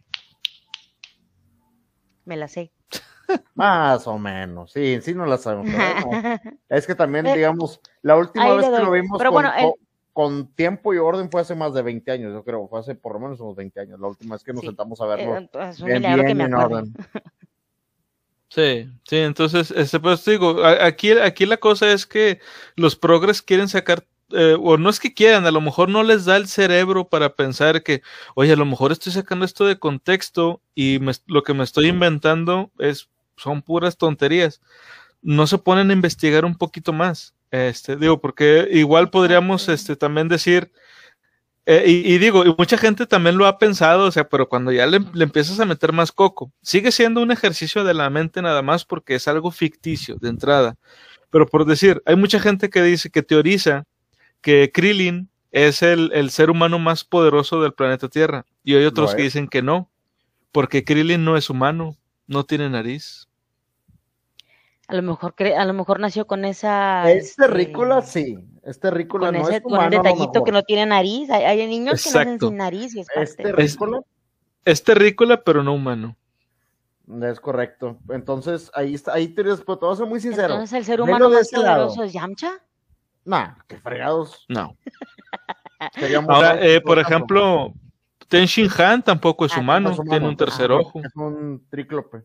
me 2.24 2.36
la 2.36 2.48
sé. 2.48 2.72
Más 3.54 4.06
o 4.06 4.18
menos, 4.18 4.72
sí, 4.72 5.00
sí 5.02 5.14
no 5.14 5.24
la 5.26 5.38
sabemos. 5.38 5.66
pero. 5.70 6.38
Es 6.68 6.86
que 6.86 6.94
también, 6.94 7.24
digamos, 7.24 7.80
la 8.02 8.16
última 8.16 8.44
ahí 8.44 8.56
vez 8.58 8.66
que 8.66 8.78
lo 8.84 8.90
vimos 8.90 9.18
Pero 9.18 9.32
con, 9.32 9.42
bueno, 9.42 9.56
el- 9.56 9.72
con- 10.18 10.52
tiempo 10.54 10.92
y 10.92 10.98
orden 10.98 11.30
fue 11.30 11.42
hace 11.42 11.54
más 11.54 11.72
de 11.74 11.80
20 11.82 12.10
años, 12.10 12.32
yo 12.32 12.42
creo, 12.42 12.66
fue 12.66 12.80
hace 12.80 12.96
por 12.96 13.12
lo 13.12 13.20
menos 13.20 13.38
unos 13.38 13.54
20 13.54 13.78
años, 13.78 14.00
la 14.00 14.08
última 14.08 14.34
vez 14.34 14.42
que 14.42 14.52
nos 14.52 14.62
Sí. 14.62 14.66
sentamos 14.66 15.00
a 15.00 15.06
verlo. 15.06 15.36
Eh, 15.36 15.48
es 15.70 15.78
un 15.78 15.86
bien, 15.86 15.98
milagro 16.02 16.24
que 16.26 16.34
me 16.34 16.54
orden. 16.56 16.92
Sí, 18.48 18.90
sí, 19.04 19.16
entonces, 19.18 19.70
este, 19.70 20.00
pues 20.00 20.24
te 20.24 20.32
digo, 20.32 20.64
aquí, 20.64 21.12
aquí 21.12 21.46
la 21.46 21.58
cosa 21.58 21.92
es 21.92 22.04
que 22.04 22.40
los 22.74 22.96
progres 22.96 23.42
quieren 23.42 23.68
sacar, 23.68 24.06
eh, 24.32 24.56
o 24.60 24.76
no 24.76 24.90
es 24.90 24.98
que 24.98 25.14
quieran, 25.14 25.46
a 25.46 25.52
lo 25.52 25.60
mejor 25.60 25.88
no 25.88 26.02
les 26.02 26.24
da 26.24 26.36
el 26.36 26.48
cerebro 26.48 27.08
para 27.08 27.36
pensar 27.36 27.84
que, 27.84 28.02
oye, 28.34 28.52
a 28.54 28.56
lo 28.56 28.64
mejor 28.64 28.90
estoy 28.90 29.12
sacando 29.12 29.44
esto 29.44 29.66
de 29.66 29.78
contexto 29.78 30.60
y 30.74 30.98
me- 31.00 31.12
lo 31.26 31.44
que 31.44 31.54
me 31.54 31.62
estoy 31.62 31.86
inventando 31.86 32.72
es, 32.80 33.08
son 33.36 33.62
puras 33.62 33.96
tonterías. 33.96 34.60
No 35.22 35.46
se 35.46 35.58
ponen 35.58 35.90
a 35.90 35.92
investigar 35.92 36.44
un 36.44 36.56
poquito 36.56 36.92
más. 36.92 37.34
Este, 37.50 37.96
digo, 37.96 38.20
porque 38.20 38.68
igual 38.70 39.10
podríamos, 39.10 39.68
este, 39.68 39.96
también 39.96 40.28
decir, 40.28 40.70
eh, 41.66 41.84
y, 41.86 42.14
y 42.14 42.18
digo, 42.18 42.46
y 42.46 42.54
mucha 42.56 42.78
gente 42.78 43.06
también 43.06 43.36
lo 43.36 43.46
ha 43.46 43.58
pensado, 43.58 44.06
o 44.06 44.10
sea, 44.10 44.28
pero 44.28 44.48
cuando 44.48 44.72
ya 44.72 44.86
le, 44.86 45.00
le 45.12 45.24
empiezas 45.24 45.60
a 45.60 45.66
meter 45.66 45.92
más 45.92 46.12
coco, 46.12 46.52
sigue 46.62 46.92
siendo 46.92 47.20
un 47.20 47.30
ejercicio 47.30 47.84
de 47.84 47.94
la 47.94 48.08
mente 48.10 48.40
nada 48.40 48.62
más 48.62 48.84
porque 48.84 49.14
es 49.14 49.28
algo 49.28 49.50
ficticio 49.50 50.16
de 50.16 50.30
entrada. 50.30 50.76
Pero 51.30 51.46
por 51.46 51.66
decir, 51.66 52.02
hay 52.06 52.16
mucha 52.16 52.40
gente 52.40 52.70
que 52.70 52.82
dice, 52.82 53.10
que 53.10 53.22
teoriza 53.22 53.84
que 54.40 54.70
Krillin 54.72 55.28
es 55.50 55.82
el, 55.82 56.10
el 56.14 56.30
ser 56.30 56.50
humano 56.50 56.78
más 56.78 57.04
poderoso 57.04 57.60
del 57.60 57.74
planeta 57.74 58.08
Tierra. 58.08 58.46
Y 58.64 58.74
hay 58.74 58.84
otros 58.84 59.14
que 59.14 59.22
dicen 59.22 59.48
que 59.48 59.62
no, 59.62 59.90
porque 60.52 60.84
Krillin 60.84 61.24
no 61.24 61.36
es 61.36 61.50
humano, 61.50 61.96
no 62.26 62.44
tiene 62.44 62.68
nariz. 62.70 63.27
A 64.88 64.94
lo 64.94 65.02
mejor 65.02 65.34
cre- 65.34 65.54
a 65.56 65.64
lo 65.66 65.74
mejor 65.74 66.00
nació 66.00 66.26
con 66.26 66.44
esa 66.46 67.10
Es 67.10 67.30
este, 67.30 67.42
terrícola, 67.42 68.00
sí, 68.02 68.38
es 68.62 68.80
terrícola, 68.80 69.26
con 69.26 69.34
no 69.36 69.42
ese 69.42 69.56
es 69.56 69.62
con 69.62 69.72
un 69.72 69.78
humano 69.78 70.00
a 70.00 70.02
lo 70.02 70.02
detallito 70.02 70.44
que 70.44 70.52
no 70.52 70.62
tiene 70.62 70.86
nariz. 70.86 71.28
Hay, 71.30 71.44
hay 71.44 71.66
niños 71.66 72.02
que 72.02 72.10
nacen 72.10 72.40
sin 72.40 72.56
nariz 72.56 72.94
y 72.96 73.00
es 73.00 73.08
Es 73.14 73.36
terrícola, 73.36 74.00
Es 74.64 74.82
terrícola, 74.82 75.42
pero 75.44 75.62
no 75.62 75.74
humano. 75.74 76.16
es 77.22 77.38
correcto. 77.38 77.98
Entonces, 78.08 78.70
ahí 78.74 78.94
está, 78.94 79.12
ahí 79.12 79.28
te, 79.28 79.42
pero 79.44 79.56
te 79.78 79.84
voy 79.84 79.92
a 79.92 79.96
ser 79.96 80.06
muy 80.06 80.20
sincero. 80.20 80.54
Entonces 80.54 80.78
el 80.78 80.84
ser 80.86 81.00
humano 81.02 81.28
de 81.28 81.36
más 81.36 81.46
ese 81.46 81.58
lado. 81.58 81.86
poderoso 81.88 82.04
es 82.04 82.12
Yamcha. 82.14 82.52
Nah, 83.26 83.56
qué 83.66 83.76
fregados. 83.76 84.46
No. 84.48 84.74
Ahora, 86.28 86.58
eh, 86.66 86.80
por 86.80 86.98
ejemplo, 86.98 87.74
Ten 88.28 88.46
Shin 88.46 88.68
Han 88.78 89.02
tampoco 89.02 89.44
es 89.44 89.52
Ah, 89.54 89.60
humano, 89.60 89.90
es 89.90 89.98
humano. 89.98 90.10
tiene 90.10 90.28
un 90.28 90.36
tercer 90.36 90.70
Ah. 90.72 90.76
ojo. 90.76 91.00
Es 91.04 91.14
un 91.14 91.66
tríclope. 91.70 92.24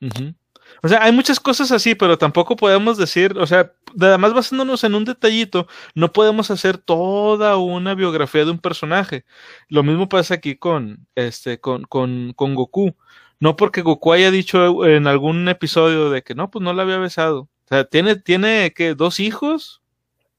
Ujú. 0.00 0.34
O 0.82 0.88
sea, 0.88 1.02
hay 1.02 1.12
muchas 1.12 1.40
cosas 1.40 1.72
así, 1.72 1.94
pero 1.94 2.18
tampoco 2.18 2.56
podemos 2.56 2.98
decir, 2.98 3.38
o 3.38 3.46
sea, 3.46 3.72
nada 3.94 4.18
más 4.18 4.34
basándonos 4.34 4.84
en 4.84 4.94
un 4.94 5.04
detallito, 5.04 5.66
no 5.94 6.12
podemos 6.12 6.50
hacer 6.50 6.78
toda 6.78 7.56
una 7.56 7.94
biografía 7.94 8.44
de 8.44 8.50
un 8.50 8.58
personaje. 8.58 9.24
Lo 9.68 9.82
mismo 9.82 10.08
pasa 10.08 10.34
aquí 10.34 10.56
con, 10.56 11.06
este, 11.14 11.60
con, 11.60 11.84
con, 11.84 12.32
con 12.34 12.54
Goku. 12.54 12.94
No 13.40 13.56
porque 13.56 13.82
Goku 13.82 14.12
haya 14.12 14.30
dicho 14.30 14.86
en 14.86 15.06
algún 15.06 15.48
episodio 15.48 16.10
de 16.10 16.22
que 16.22 16.34
no, 16.34 16.50
pues 16.50 16.62
no 16.62 16.72
la 16.72 16.82
había 16.82 16.98
besado. 16.98 17.40
O 17.42 17.68
sea, 17.68 17.84
tiene, 17.84 18.16
tiene 18.16 18.72
que 18.74 18.94
dos 18.94 19.20
hijos. 19.20 19.82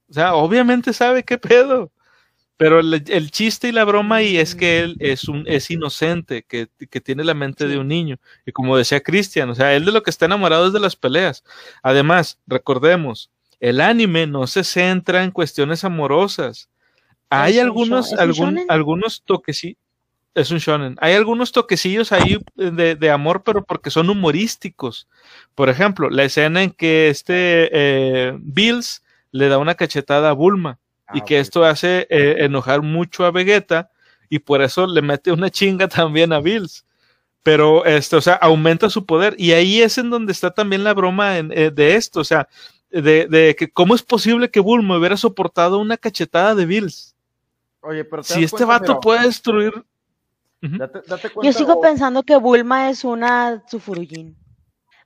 O 0.08 0.12
sea, 0.12 0.34
obviamente 0.34 0.92
sabe 0.92 1.24
qué 1.24 1.38
pedo. 1.38 1.92
Pero 2.58 2.80
el, 2.80 3.04
el 3.08 3.30
chiste 3.30 3.68
y 3.68 3.72
la 3.72 3.84
broma 3.84 4.16
ahí 4.16 4.38
es 4.38 4.54
que 4.54 4.80
él 4.80 4.96
es 4.98 5.28
un, 5.28 5.44
es 5.46 5.70
inocente, 5.70 6.42
que, 6.42 6.68
que 6.90 7.00
tiene 7.02 7.22
la 7.22 7.34
mente 7.34 7.68
de 7.68 7.78
un 7.78 7.88
niño. 7.88 8.16
Y 8.46 8.52
como 8.52 8.78
decía 8.78 9.02
Cristian, 9.02 9.50
o 9.50 9.54
sea, 9.54 9.74
él 9.74 9.84
de 9.84 9.92
lo 9.92 10.02
que 10.02 10.08
está 10.10 10.24
enamorado 10.24 10.66
es 10.68 10.72
de 10.72 10.80
las 10.80 10.96
peleas. 10.96 11.44
Además, 11.82 12.38
recordemos, 12.46 13.30
el 13.60 13.80
anime 13.82 14.26
no 14.26 14.46
se 14.46 14.64
centra 14.64 15.22
en 15.22 15.32
cuestiones 15.32 15.84
amorosas. 15.84 16.70
Hay 17.28 17.58
algunos, 17.58 18.12
sho- 18.12 18.14
¿es 18.30 18.38
un 18.38 18.46
algún, 18.48 18.64
algunos 18.68 19.22
toquecillos. 19.22 19.78
Es 20.34 20.50
un 20.50 20.58
shonen. 20.58 20.96
Hay 21.00 21.14
algunos 21.14 21.50
toquecillos 21.50 22.12
ahí 22.12 22.38
de, 22.56 22.94
de 22.94 23.10
amor, 23.10 23.42
pero 23.42 23.64
porque 23.64 23.90
son 23.90 24.10
humorísticos. 24.10 25.08
Por 25.54 25.70
ejemplo, 25.70 26.10
la 26.10 26.24
escena 26.24 26.62
en 26.62 26.70
que 26.72 27.08
este 27.08 27.70
eh, 27.72 28.36
Bills 28.40 29.02
le 29.30 29.48
da 29.48 29.56
una 29.58 29.74
cachetada 29.74 30.28
a 30.30 30.32
Bulma 30.34 30.78
y 31.14 31.20
Ah, 31.20 31.24
que 31.24 31.36
ok. 31.38 31.40
esto 31.42 31.64
hace 31.64 32.06
eh, 32.10 32.36
enojar 32.40 32.82
mucho 32.82 33.24
a 33.24 33.30
Vegeta 33.30 33.90
y 34.28 34.38
por 34.40 34.60
eso 34.62 34.86
le 34.86 35.02
mete 35.02 35.30
una 35.32 35.50
chinga 35.50 35.88
también 35.88 36.32
a 36.32 36.40
Bills. 36.40 36.84
Pero, 37.42 37.84
este, 37.84 38.16
o 38.16 38.20
sea, 38.20 38.34
aumenta 38.34 38.90
su 38.90 39.06
poder 39.06 39.34
y 39.38 39.52
ahí 39.52 39.80
es 39.80 39.98
en 39.98 40.10
donde 40.10 40.32
está 40.32 40.50
también 40.52 40.82
la 40.82 40.94
broma 40.94 41.38
en- 41.38 41.52
eh, 41.52 41.70
de 41.70 41.94
esto, 41.94 42.20
o 42.20 42.24
sea, 42.24 42.48
de, 42.90 43.26
de 43.28 43.54
que 43.56 43.70
cómo 43.70 43.94
es 43.94 44.02
posible 44.02 44.50
que 44.50 44.58
Bulma 44.60 44.98
hubiera 44.98 45.16
soportado 45.16 45.78
una 45.78 45.96
cachetada 45.96 46.54
de 46.56 46.66
Bills. 46.66 47.14
Oye, 47.82 48.04
pero 48.04 48.22
Si 48.24 48.42
este 48.42 48.64
cuenta, 48.64 48.78
vato 48.80 49.00
puede 49.00 49.22
destruir... 49.26 49.72
Ujú. 50.62 50.76
date- 50.78 51.02
date 51.06 51.30
Yo 51.42 51.52
sigo 51.52 51.74
o- 51.74 51.80
pensando 51.80 52.22
que 52.24 52.36
Bulma 52.36 52.90
es 52.90 53.04
una 53.04 53.62
Tsufurujin. 53.66 54.36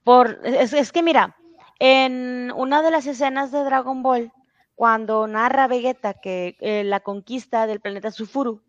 Por, 0.03 0.40
es, 0.44 0.72
es 0.72 0.92
que 0.92 1.03
mira, 1.03 1.36
en 1.78 2.51
una 2.57 2.80
de 2.80 2.90
las 2.90 3.07
escenas 3.07 3.53
de 3.53 3.64
Dragon 3.64 4.03
Ball, 4.03 4.32
cuando 4.80 5.26
narra 5.26 5.68
Vegeta 5.68 6.14
que 6.14 6.56
eh, 6.58 6.84
la 6.84 7.00
conquista 7.00 7.66
del 7.66 7.80
planeta 7.80 8.10
Sufuru, 8.10 8.62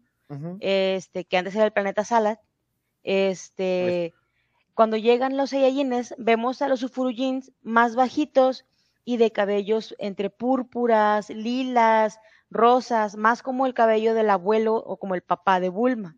este, 0.60 1.24
que 1.24 1.38
antes 1.38 1.56
era 1.56 1.64
el 1.64 1.72
planeta 1.72 2.04
Salad, 2.04 2.38
este, 3.02 4.14
cuando 4.74 4.98
llegan 4.98 5.38
los 5.38 5.52
Saiyajines, 5.52 6.14
vemos 6.18 6.62
a 6.62 6.68
los 6.68 6.82
Sufurujins 6.82 7.54
más 7.62 7.96
bajitos 7.96 8.66
y 9.06 9.16
de 9.16 9.32
cabellos 9.32 9.96
entre 10.00 10.30
púrpuras, 10.30 11.30
lilas, 11.30 12.20
rosas, 12.50 13.16
más 13.16 13.42
como 13.42 13.66
el 13.66 13.74
cabello 13.74 14.14
del 14.14 14.32
abuelo 14.32 14.76
o 14.76 14.98
como 14.98 15.16
el 15.16 15.22
papá 15.22 15.62
de 15.62 15.70
Bulma. 15.70 16.18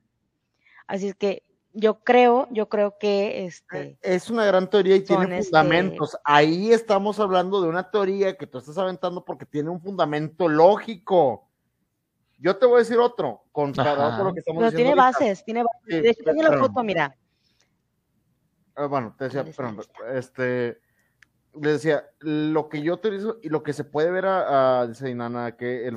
Así 0.88 1.10
es 1.10 1.14
que 1.14 1.44
yo 1.74 2.04
creo, 2.04 2.48
yo 2.52 2.70
creo 2.70 2.98
que 3.00 3.46
este. 3.46 3.98
Es 4.02 4.30
una 4.30 4.46
gran 4.46 4.70
teoría 4.70 4.96
y 4.96 5.02
tiene 5.02 5.40
este 5.40 5.50
fundamentos. 5.50 6.16
Ahí 6.24 6.72
estamos 6.72 7.20
hablando 7.20 7.62
de 7.62 7.68
una 7.68 7.90
teoría 7.90 8.38
que 8.38 8.46
tú 8.46 8.60
estás 8.60 8.78
aventando 8.78 9.26
porque 9.26 9.46
tiene 9.46 9.70
un 9.70 9.82
fundamento 9.82 10.48
lógico. 10.48 11.50
Yo 12.38 12.58
te 12.58 12.66
voy 12.66 12.76
a 12.76 12.80
decir 12.80 13.00
otro, 13.00 13.44
con 13.52 13.74
cada 13.74 14.14
otro 14.14 14.26
lo 14.26 14.34
que 14.34 14.40
estamos 14.40 14.62
Pero 14.62 14.76
tiene 14.76 14.96
bases, 14.96 15.44
tiene 15.44 15.64
bases. 15.64 16.04
de 16.04 16.10
hecho, 16.10 16.24
tengo 16.24 16.44
la 16.44 16.58
foto, 16.58 16.84
mira. 16.84 17.16
Ah, 18.76 18.86
bueno, 18.86 19.16
te 19.18 19.26
decía, 19.26 19.44
perdón, 19.44 19.82
este, 20.14 20.80
le 21.54 21.72
decía, 21.72 22.06
lo 22.20 22.70
que 22.70 22.82
yo 22.82 22.96
utilizo 22.96 23.38
y 23.42 23.50
lo 23.50 23.64
que 23.64 23.72
se 23.72 23.84
puede 23.84 24.12
ver 24.12 24.26
a, 24.26 24.88
dice 24.88 25.10
Inana, 25.10 25.56
que 25.56 25.88
el, 25.88 25.96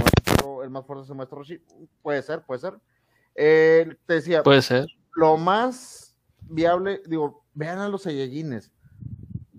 el 0.62 0.70
más 0.70 0.86
fuerte 0.86 1.04
es 1.04 1.10
el 1.10 1.16
maestro 1.16 1.38
Roshi, 1.38 1.60
puede 2.02 2.22
ser, 2.22 2.42
puede 2.42 2.60
ser. 2.60 2.74
Eh, 3.34 3.96
te 4.06 4.14
decía, 4.14 4.42
puede 4.42 4.62
ser. 4.62 4.86
Lo 5.16 5.36
más 5.38 6.14
viable, 6.42 7.00
digo, 7.06 7.42
vean 7.54 7.78
a 7.78 7.88
los 7.88 8.02
Saiyajines. 8.02 8.70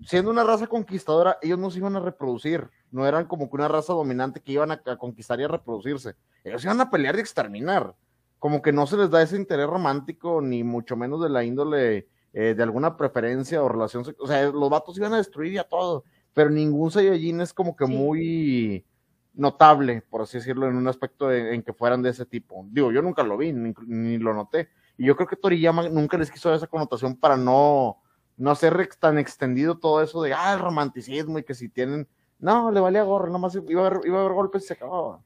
Siendo 0.04 0.30
una 0.30 0.44
raza 0.44 0.68
conquistadora, 0.68 1.36
ellos 1.42 1.58
no 1.58 1.70
se 1.70 1.78
iban 1.78 1.96
a 1.96 2.00
reproducir. 2.00 2.70
No 2.90 3.06
eran 3.06 3.26
como 3.26 3.50
que 3.50 3.56
una 3.56 3.68
raza 3.68 3.92
dominante 3.92 4.40
que 4.40 4.52
iban 4.52 4.70
a, 4.70 4.80
conquistar 4.96 5.40
y 5.40 5.44
a 5.44 5.48
reproducirse. 5.48 6.14
Ellos 6.44 6.64
iban 6.64 6.80
a 6.80 6.90
pelear 6.90 7.16
y 7.16 7.20
exterminar. 7.20 7.94
Como 8.38 8.62
que 8.62 8.72
no 8.72 8.86
se 8.86 8.96
les 8.96 9.10
da 9.10 9.20
ese 9.20 9.36
interés 9.36 9.66
romántico, 9.66 10.40
ni 10.40 10.62
mucho 10.62 10.96
menos 10.96 11.20
de 11.20 11.28
la 11.28 11.42
índole 11.44 12.06
eh, 12.32 12.54
de 12.54 12.62
alguna 12.62 12.96
preferencia 12.96 13.62
o 13.62 13.68
relación. 13.68 14.04
O 14.20 14.26
sea, 14.28 14.44
los 14.46 14.70
vatos 14.70 14.96
iban 14.96 15.12
a 15.12 15.18
destruir 15.18 15.54
ya 15.54 15.64
todo. 15.64 16.04
Pero 16.34 16.50
ningún 16.50 16.92
Saiyajin 16.92 17.40
es 17.40 17.52
como 17.52 17.74
que 17.74 17.84
muy 17.84 18.86
notable, 19.34 20.02
por 20.10 20.22
así 20.22 20.38
decirlo, 20.38 20.68
en 20.68 20.76
un 20.76 20.88
aspecto 20.88 21.32
en 21.32 21.62
que 21.62 21.72
fueran 21.72 22.02
de 22.02 22.10
ese 22.10 22.26
tipo. 22.26 22.66
Digo, 22.70 22.92
yo 22.92 23.02
nunca 23.02 23.22
lo 23.22 23.36
vi, 23.36 23.52
ni, 23.52 24.18
lo 24.18 24.34
noté. 24.34 24.68
Y 24.98 25.06
yo 25.06 25.16
creo 25.16 25.28
que 25.28 25.36
Toriyama 25.36 25.88
nunca 25.88 26.18
les 26.18 26.30
quiso 26.30 26.50
dar 26.50 26.58
esa 26.58 26.66
connotación 26.66 27.16
para 27.16 27.36
no, 27.36 27.98
no 28.36 28.50
hacer 28.50 28.90
tan 28.98 29.16
extendido 29.18 29.78
todo 29.78 30.02
eso 30.02 30.20
de, 30.22 30.34
ah, 30.34 30.52
el 30.52 30.60
romanticismo 30.60 31.38
y 31.38 31.44
que 31.44 31.54
si 31.54 31.68
tienen 31.68 32.06
no, 32.38 32.70
le 32.70 32.80
valía 32.80 33.02
gorro, 33.02 33.30
nomás 33.30 33.56
iba 33.68 33.82
a 33.82 33.86
haber, 33.86 34.00
iba 34.06 34.18
a 34.18 34.20
haber 34.20 34.32
golpes 34.32 34.64
y 34.64 34.66
se 34.68 34.74
acababa. 34.74 35.20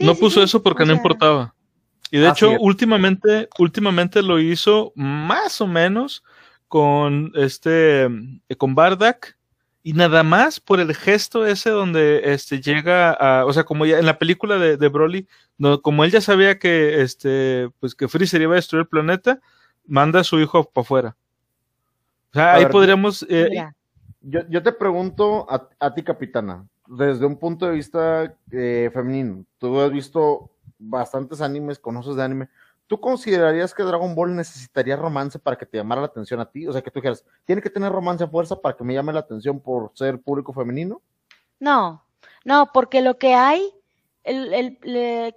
no 0.00 0.14
puso 0.14 0.42
eso 0.42 0.62
porque 0.62 0.84
no 0.84 0.92
importaba. 0.92 1.54
Y 2.10 2.18
de 2.18 2.28
hecho, 2.28 2.52
últimamente, 2.60 3.48
últimamente 3.58 4.22
lo 4.22 4.38
hizo 4.38 4.92
más 4.94 5.60
o 5.60 5.66
menos 5.66 6.22
con 6.68 7.32
este, 7.34 8.08
con 8.58 8.74
Bardak, 8.74 9.36
y 9.86 9.92
nada 9.92 10.24
más 10.24 10.58
por 10.58 10.80
el 10.80 10.92
gesto 10.96 11.46
ese 11.46 11.70
donde 11.70 12.32
este 12.32 12.60
llega 12.60 13.12
a, 13.12 13.46
o 13.46 13.52
sea, 13.52 13.62
como 13.62 13.86
ya 13.86 14.00
en 14.00 14.06
la 14.06 14.18
película 14.18 14.58
de, 14.58 14.76
de 14.76 14.88
Broly, 14.88 15.28
no, 15.58 15.80
como 15.80 16.02
él 16.02 16.10
ya 16.10 16.20
sabía 16.20 16.58
que 16.58 17.02
este, 17.02 17.70
pues 17.78 17.94
que 17.94 18.08
Freezer 18.08 18.42
iba 18.42 18.54
a 18.54 18.56
destruir 18.56 18.80
el 18.80 18.88
planeta, 18.88 19.38
manda 19.86 20.18
a 20.18 20.24
su 20.24 20.40
hijo 20.40 20.64
para 20.64 20.82
afuera. 20.82 21.16
O 22.30 22.34
sea, 22.34 22.54
ahí 22.54 22.66
podríamos, 22.66 23.24
eh, 23.28 23.48
yo, 24.22 24.60
te 24.60 24.72
pregunto 24.72 25.46
a, 25.48 25.94
ti, 25.94 26.02
capitana, 26.02 26.66
desde 26.88 27.24
un 27.24 27.36
punto 27.36 27.66
de 27.66 27.74
vista 27.74 28.34
eh, 28.50 28.90
femenino, 28.92 29.44
tú 29.58 29.80
has 29.80 29.92
visto 29.92 30.50
bastantes 30.80 31.40
animes, 31.40 31.78
conoces 31.78 32.16
de 32.16 32.24
anime. 32.24 32.48
¿Tú 32.86 33.00
considerarías 33.00 33.74
que 33.74 33.82
Dragon 33.82 34.14
Ball 34.14 34.36
necesitaría 34.36 34.96
romance 34.96 35.38
para 35.38 35.56
que 35.56 35.66
te 35.66 35.76
llamara 35.76 36.00
la 36.00 36.06
atención 36.06 36.40
a 36.40 36.50
ti? 36.50 36.66
O 36.68 36.72
sea, 36.72 36.82
que 36.82 36.90
tú 36.90 37.00
dijeras, 37.00 37.24
¿tiene 37.44 37.60
que 37.60 37.70
tener 37.70 37.90
romance 37.90 38.22
a 38.22 38.28
fuerza 38.28 38.60
para 38.60 38.76
que 38.76 38.84
me 38.84 38.94
llame 38.94 39.12
la 39.12 39.20
atención 39.20 39.60
por 39.60 39.90
ser 39.94 40.20
público 40.20 40.52
femenino? 40.52 41.02
No, 41.58 42.04
no, 42.44 42.70
porque 42.72 43.00
lo 43.02 43.18
que 43.18 43.34
hay 43.34 43.72
el, 44.26 44.76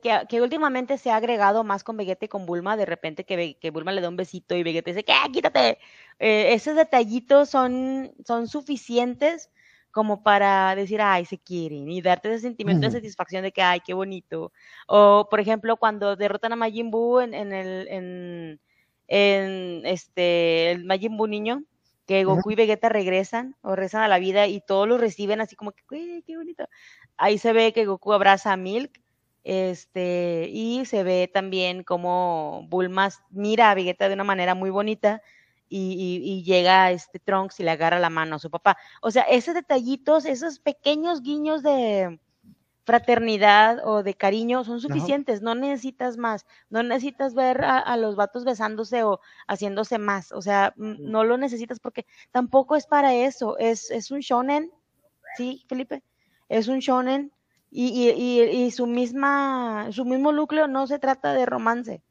que, 0.01 0.41
últimamente 0.41 0.97
se 0.97 1.11
ha 1.11 1.15
agregado 1.15 1.63
más 1.63 1.83
con 1.83 1.97
Vegeta 1.97 2.25
y 2.25 2.27
con 2.27 2.45
Bulma, 2.45 2.75
de 2.75 2.85
repente 2.85 3.23
que, 3.23 3.57
que 3.59 3.71
Bulma 3.71 3.91
le 3.91 4.01
da 4.01 4.09
un 4.09 4.15
besito 4.15 4.55
y 4.55 4.63
Vegeta 4.63 4.91
dice, 4.91 5.03
¿qué? 5.03 5.13
Quítate. 5.31 5.77
Eh, 6.19 6.53
esos 6.53 6.75
detallitos 6.75 7.49
son, 7.49 8.11
son 8.25 8.47
suficientes 8.47 9.49
como 9.99 10.23
para 10.23 10.73
decir, 10.75 11.01
ay, 11.01 11.25
se 11.25 11.37
quieren, 11.37 11.91
y 11.91 12.01
darte 12.01 12.29
ese 12.29 12.39
sentimiento 12.39 12.85
de 12.87 12.93
satisfacción 12.93 13.43
de 13.43 13.51
que, 13.51 13.61
ay, 13.61 13.81
qué 13.85 13.93
bonito. 13.93 14.53
O, 14.87 15.27
por 15.29 15.41
ejemplo, 15.41 15.75
cuando 15.75 16.15
derrotan 16.15 16.53
a 16.53 16.55
Majin 16.55 16.89
Buu 16.89 17.19
en, 17.19 17.33
en 17.33 17.51
el, 17.51 17.87
en, 17.89 18.61
en, 19.09 19.85
este, 19.85 20.71
el 20.71 20.85
Majin 20.85 21.17
Buu 21.17 21.27
niño, 21.27 21.63
que 22.07 22.23
Goku 22.23 22.51
y 22.51 22.55
Vegeta 22.55 22.87
regresan 22.87 23.57
o 23.61 23.75
regresan 23.75 24.03
a 24.03 24.07
la 24.07 24.19
vida 24.19 24.47
y 24.47 24.61
todos 24.61 24.87
lo 24.87 24.97
reciben 24.97 25.41
así 25.41 25.57
como 25.57 25.73
que, 25.73 25.83
qué 26.25 26.37
bonito 26.37 26.65
ahí 27.17 27.37
se 27.37 27.51
ve 27.51 27.73
que 27.73 27.85
Goku 27.85 28.13
abraza 28.13 28.53
a 28.53 28.57
Milk, 28.57 29.01
este, 29.43 30.47
y 30.49 30.85
se 30.85 31.03
ve 31.03 31.29
también 31.31 31.83
como 31.83 32.65
Bulma 32.69 33.09
mira 33.31 33.69
a 33.69 33.75
Vegeta 33.75 34.07
de 34.07 34.13
una 34.13 34.23
manera 34.23 34.55
muy 34.55 34.69
bonita 34.69 35.21
y, 35.70 36.22
y, 36.24 36.43
llega 36.43 36.91
este 36.91 37.20
Trunks 37.20 37.59
y 37.59 37.63
le 37.63 37.72
agarra 37.72 37.99
la 37.99 38.09
mano 38.09 38.36
a 38.36 38.39
su 38.39 38.49
papá. 38.49 38.78
O 39.01 39.11
sea, 39.11 39.24
esos 39.24 39.53
detallitos, 39.53 40.26
esos 40.26 40.59
pequeños 40.59 41.22
guiños 41.22 41.61
de 41.61 42.20
fraternidad 42.86 43.86
o 43.86 44.01
de 44.01 44.15
cariño 44.15 44.63
son 44.63 44.82
suficientes, 44.82 45.43
no, 45.43 45.53
necesitas 45.53 46.17
más, 46.17 46.47
no 46.72 46.82
necesitas 46.82 47.36
ver 47.36 47.63
a, 47.63 47.95
los 47.97 48.15
vatos 48.15 48.45
besándose 48.45 49.03
o 49.03 49.20
haciéndose 49.47 49.99
más, 49.99 50.32
o 50.32 50.41
sea, 50.41 50.74
no 50.76 51.24
lo 51.24 51.38
necesitas 51.38 51.80
porque 51.80 52.07
tampoco 52.32 52.76
es 52.76 52.88
para 52.88 53.13
eso, 53.13 53.59
es, 53.59 53.91
es 53.91 54.09
un 54.09 54.22
shonen, 54.22 54.72
¿sí, 55.38 55.63
Felipe? 55.70 56.01
es 56.49 56.67
un 56.67 56.80
shonen 56.80 57.32
y, 57.72 58.11
y, 58.11 58.41
y, 58.41 58.72
su 58.72 58.88
misma, 58.88 59.88
su 59.91 60.03
mismo 60.03 60.32
núcleo 60.32 60.67
no 60.67 60.88
se 60.88 60.97
trata 60.97 61.34
de 61.34 61.45
romance. 61.45 62.01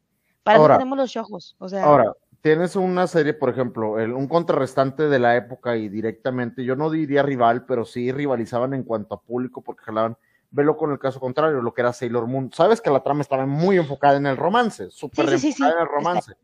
Para 0.44 0.60
eso 0.60 0.68
tenemos 0.68 0.96
los 0.96 1.16
ojos. 1.16 1.56
O 1.58 1.68
sea, 1.68 1.84
ahora, 1.84 2.14
tienes 2.40 2.76
una 2.76 3.06
serie, 3.06 3.34
por 3.34 3.50
ejemplo, 3.50 3.98
el, 3.98 4.12
un 4.12 4.28
contrarrestante 4.28 5.08
de 5.08 5.18
la 5.18 5.36
época 5.36 5.76
y 5.76 5.88
directamente, 5.88 6.64
yo 6.64 6.76
no 6.76 6.90
diría 6.90 7.22
rival, 7.22 7.64
pero 7.66 7.84
sí 7.84 8.12
rivalizaban 8.12 8.74
en 8.74 8.84
cuanto 8.84 9.14
a 9.14 9.22
público 9.22 9.62
porque 9.62 9.84
jalaban, 9.84 10.16
velo 10.50 10.76
con 10.76 10.92
el 10.92 10.98
caso 10.98 11.20
contrario, 11.20 11.60
lo 11.60 11.74
que 11.74 11.82
era 11.82 11.92
Sailor 11.92 12.26
Moon. 12.26 12.50
Sabes 12.52 12.80
que 12.80 12.90
la 12.90 13.02
trama 13.02 13.22
estaba 13.22 13.46
muy 13.46 13.76
enfocada 13.76 14.16
en 14.16 14.26
el 14.26 14.36
romance, 14.36 14.90
súper 14.90 15.28
enfocada 15.32 15.72
en 15.72 15.80
el 15.80 15.88
romance, 15.88 16.34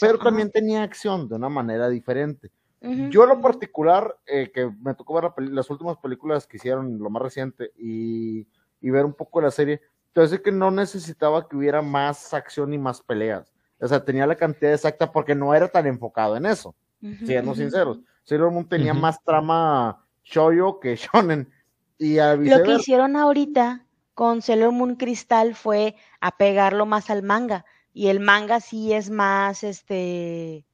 pero 0.00 0.18
también 0.18 0.50
tenía 0.50 0.82
acción 0.82 1.28
de 1.28 1.36
una 1.36 1.48
manera 1.48 1.88
diferente. 1.88 2.50
Yo 3.08 3.22
en 3.22 3.30
lo 3.30 3.40
particular, 3.40 4.18
eh, 4.26 4.50
que 4.52 4.70
me 4.82 4.92
tocó 4.92 5.14
ver 5.14 5.32
las 5.50 5.70
últimas 5.70 5.96
películas 5.96 6.46
que 6.46 6.58
hicieron, 6.58 6.98
lo 6.98 7.08
más 7.08 7.22
reciente, 7.22 7.72
y, 7.78 8.46
ver 8.82 9.06
un 9.06 9.14
poco 9.14 9.40
la 9.40 9.50
serie, 9.50 9.80
entonces 10.08 10.40
que 10.40 10.52
no 10.52 10.70
necesitaba 10.70 11.48
que 11.48 11.56
hubiera 11.56 11.80
más 11.80 12.34
acción 12.34 12.74
y 12.74 12.78
más 12.78 13.00
peleas. 13.00 13.53
O 13.84 13.88
sea, 13.88 14.02
tenía 14.02 14.26
la 14.26 14.36
cantidad 14.36 14.72
exacta 14.72 15.12
porque 15.12 15.34
no 15.34 15.54
era 15.54 15.68
tan 15.68 15.86
enfocado 15.86 16.38
en 16.38 16.46
eso, 16.46 16.74
siendo 17.26 17.54
sinceros. 17.54 18.00
Sailor 18.22 18.50
Moon 18.50 18.66
tenía 18.66 18.94
más 18.94 19.22
trama 19.22 20.06
shoyo 20.24 20.80
que 20.80 20.96
shonen. 20.96 21.52
Y 21.98 22.16
Lo 22.16 22.62
que 22.62 22.76
hicieron 22.76 23.14
ahorita 23.14 23.84
con 24.14 24.40
Sailor 24.40 24.72
Moon 24.72 24.96
Crystal 24.96 25.54
fue 25.54 25.96
apegarlo 26.18 26.86
más 26.86 27.10
al 27.10 27.22
manga. 27.22 27.66
Y 27.92 28.06
el 28.06 28.20
manga 28.20 28.60
sí 28.60 28.94
es 28.94 29.10
más, 29.10 29.62
este, 29.62 30.64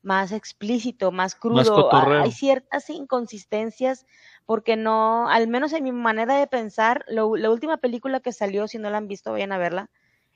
más 0.00 0.30
explícito, 0.30 1.10
más 1.10 1.34
crudo. 1.34 1.90
Hay 2.22 2.30
ciertas 2.30 2.88
inconsistencias 2.90 4.06
porque 4.46 4.76
no, 4.76 5.28
al 5.28 5.48
menos 5.48 5.72
en 5.72 5.82
mi 5.82 5.90
manera 5.90 6.36
de 6.38 6.46
pensar, 6.46 7.04
la 7.08 7.24
última 7.24 7.78
película 7.78 8.20
que 8.20 8.30
salió, 8.30 8.68
si 8.68 8.78
no 8.78 8.88
la 8.88 8.98
han 8.98 9.08
visto, 9.08 9.32
vayan 9.32 9.50
a 9.50 9.58
verla. 9.58 9.90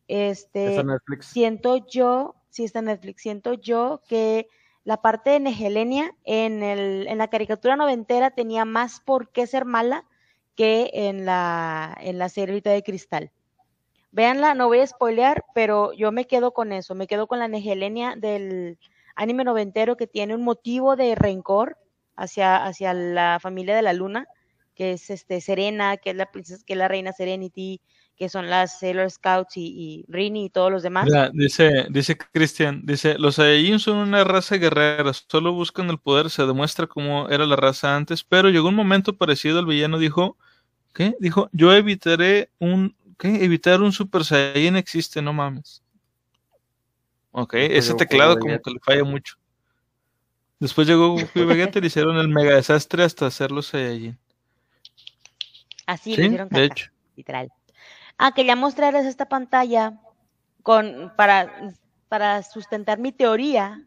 Este, 0.09 0.83
siento 1.21 1.87
yo, 1.89 2.37
si 2.49 2.65
está 2.65 2.83
Netflix, 2.83 3.23
siento 3.23 3.55
yo 3.55 4.03
que 4.09 4.49
la 4.85 5.03
parte 5.03 5.31
de 5.31 5.41
Negelenia 5.41 6.15
en, 6.25 6.63
el, 6.63 7.09
en 7.09 7.19
la 7.19 7.29
caricatura 7.29 7.77
noventera 7.77 8.31
tenía 8.31 8.65
más 8.65 9.01
por 9.01 9.31
qué 9.31 9.47
ser 9.47 9.65
mala 9.65 10.05
que 10.55 10.91
en 10.93 11.27
la, 11.27 11.97
en 12.01 12.19
la 12.19 12.29
serie 12.29 12.61
de 12.61 12.83
Cristal. 12.83 13.33
Véanla, 14.13 14.55
no 14.55 14.69
voy 14.69 14.79
a 14.79 14.87
spoilear, 14.87 15.45
pero 15.55 15.93
yo 15.93 16.13
me 16.13 16.27
quedo 16.27 16.53
con 16.53 16.73
eso, 16.73 16.95
me 16.95 17.07
quedo 17.07 17.27
con 17.27 17.39
la 17.39 17.49
Negelenia 17.49 18.15
del, 18.17 18.79
anime 19.17 19.45
noventero 19.45 19.97
que 19.97 20.07
tiene 20.07 20.35
un 20.35 20.45
motivo 20.45 20.95
de 20.95 21.15
rencor 21.15 21.79
hacia, 22.15 22.65
hacia 22.65 22.95
la 22.95 23.39
familia 23.41 23.75
de 23.75 23.83
la 23.83 23.95
luna, 23.95 24.29
que 24.75 24.93
es 24.93 25.11
este 25.11 25.41
Serena, 25.41 25.97
que 25.97 26.11
es 26.11 26.17
la 26.17 26.31
princesa, 26.31 26.63
que 26.65 26.75
es 26.75 26.79
la 26.79 26.87
reina 26.87 27.13
Serenity, 27.13 27.81
que 28.17 28.31
son 28.31 28.49
las 28.49 28.79
Sailor 28.79 29.11
Scouts 29.11 29.57
y, 29.57 30.05
Rini 30.09 30.47
y 30.47 30.51
todos 30.51 30.73
los 30.73 30.83
demás. 30.83 31.07
dice, 31.35 31.87
dice 31.91 32.17
Christian, 32.17 32.81
dice, 32.85 33.19
los 33.19 33.37
Saiyajin 33.37 33.79
son 33.79 33.99
una 33.99 34.25
raza 34.25 34.57
guerrera, 34.57 35.13
solo 35.13 35.53
buscan 35.53 35.91
el 35.91 35.99
poder, 35.99 36.31
se 36.31 36.47
demuestra 36.47 36.87
cómo 36.87 37.29
era 37.29 37.45
la 37.45 37.57
raza 37.57 37.95
antes, 37.95 38.25
pero 38.25 38.49
llegó 38.49 38.69
un 38.71 38.75
momento 38.75 39.15
parecido 39.17 39.59
al 39.59 39.67
villano, 39.67 39.99
dijo, 39.99 40.37
¿qué? 40.95 41.15
Dijo, 41.21 41.51
yo 41.53 41.75
evitaré 41.75 42.49
un, 42.59 42.97
¿qué? 43.19 43.45
Evitar 43.45 43.83
un 43.83 43.93
Super 43.93 44.25
Saiyan 44.25 44.77
existe, 44.77 45.21
no 45.21 45.35
mames. 45.35 45.83
Ok, 47.33 47.53
ese 47.55 47.93
teclado 47.95 48.39
como 48.39 48.59
que 48.63 48.71
le 48.71 48.81
falla 48.81 49.05
mucho. 49.05 49.37
Después 50.59 50.89
llegó 50.89 51.11
Goku 51.17 51.39
y 51.39 51.45
Vegeta 51.45 51.79
y 51.79 51.83
le 51.83 51.89
hicieron 51.89 52.17
el 52.17 52.29
mega 52.29 52.55
desastre 52.55 53.05
hasta 53.05 53.27
hacerlos 53.27 53.67
Saiyajin. 53.67 54.19
Así 55.85 56.17
le 56.17 56.27
hicieron 56.27 56.49
de 56.49 56.65
hecho. 56.65 56.91
literal. 57.15 57.53
Ah, 58.19 58.33
quería 58.33 58.57
mostrarles 58.57 59.05
esta 59.07 59.27
pantalla 59.27 60.01
con 60.63 61.13
para, 61.17 61.53
para 62.09 62.43
sustentar 62.43 62.99
mi 62.99 63.13
teoría 63.13 63.83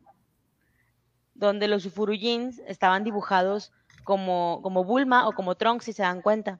donde 1.34 1.68
los 1.68 1.86
Ufurujins 1.86 2.60
estaban 2.68 3.04
dibujados 3.04 3.72
como, 4.04 4.60
como 4.62 4.84
Bulma 4.84 5.28
o 5.28 5.32
como 5.32 5.56
Trunks, 5.56 5.86
si 5.86 5.94
se 5.94 6.04
dan 6.04 6.22
cuenta. 6.22 6.60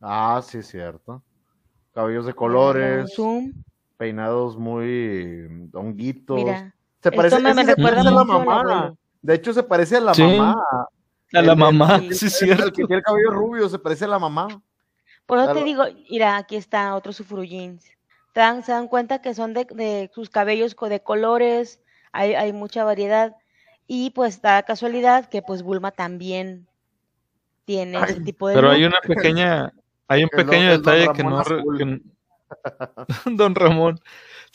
Ah, 0.00 0.40
sí, 0.44 0.62
cierto. 0.62 1.22
Cabellos 1.92 2.26
de 2.26 2.34
colores, 2.34 3.12
Zoom. 3.14 3.52
peinados 3.96 4.56
muy 4.56 5.68
honguitos. 5.72 6.36
Mira, 6.36 6.74
se 7.02 7.12
parece, 7.12 7.40
me- 7.40 7.54
me 7.54 7.64
se 7.64 7.76
parece 7.76 8.00
a 8.08 8.10
la 8.10 8.24
mamá. 8.24 8.94
De 9.20 9.34
hecho, 9.34 9.52
se 9.52 9.62
parece 9.62 9.96
a 9.96 10.00
la 10.00 10.14
Sí. 10.14 10.22
mamá. 10.22 10.54
A 11.34 11.42
la 11.42 11.52
El- 11.52 11.58
mamá, 11.58 11.96
el- 11.96 12.14
sí, 12.14 12.26
es 12.26 12.40
El 12.42 12.48
cierto. 12.48 12.64
que 12.66 12.84
tiene 12.84 12.96
el 12.96 13.02
cabello 13.02 13.30
rubio 13.32 13.68
se 13.68 13.78
parece 13.78 14.04
a 14.04 14.08
la 14.08 14.18
mamá. 14.18 14.48
Por 15.28 15.38
eso 15.38 15.52
te 15.52 15.62
digo, 15.64 15.84
mira, 16.10 16.38
aquí 16.38 16.56
está 16.56 16.94
otro 16.94 17.12
Sufurujins. 17.12 17.84
¿Te 18.32 18.40
dan, 18.40 18.64
se 18.64 18.72
dan 18.72 18.88
cuenta 18.88 19.20
que 19.20 19.34
son 19.34 19.52
de, 19.52 19.66
de 19.66 20.10
sus 20.14 20.30
cabellos 20.30 20.74
de 20.80 21.02
colores, 21.02 21.80
hay, 22.12 22.32
hay 22.34 22.52
mucha 22.54 22.82
variedad. 22.82 23.36
Y 23.86 24.10
pues 24.10 24.40
da 24.40 24.62
casualidad 24.62 25.28
que 25.28 25.42
pues 25.42 25.62
Bulma 25.62 25.90
también 25.90 26.66
tiene 27.66 27.98
ese 28.00 28.20
tipo 28.22 28.48
de 28.48 28.54
Pero 28.54 28.68
look. 28.68 28.76
hay 28.76 28.84
una 28.84 29.00
pequeña, 29.00 29.72
hay 30.08 30.24
un 30.24 30.30
pequeño 30.30 30.70
detalle 30.70 31.12
que 31.12 31.22
no, 31.22 31.42
que- 31.44 32.00
Don 33.36 33.54
Ramón. 33.54 34.00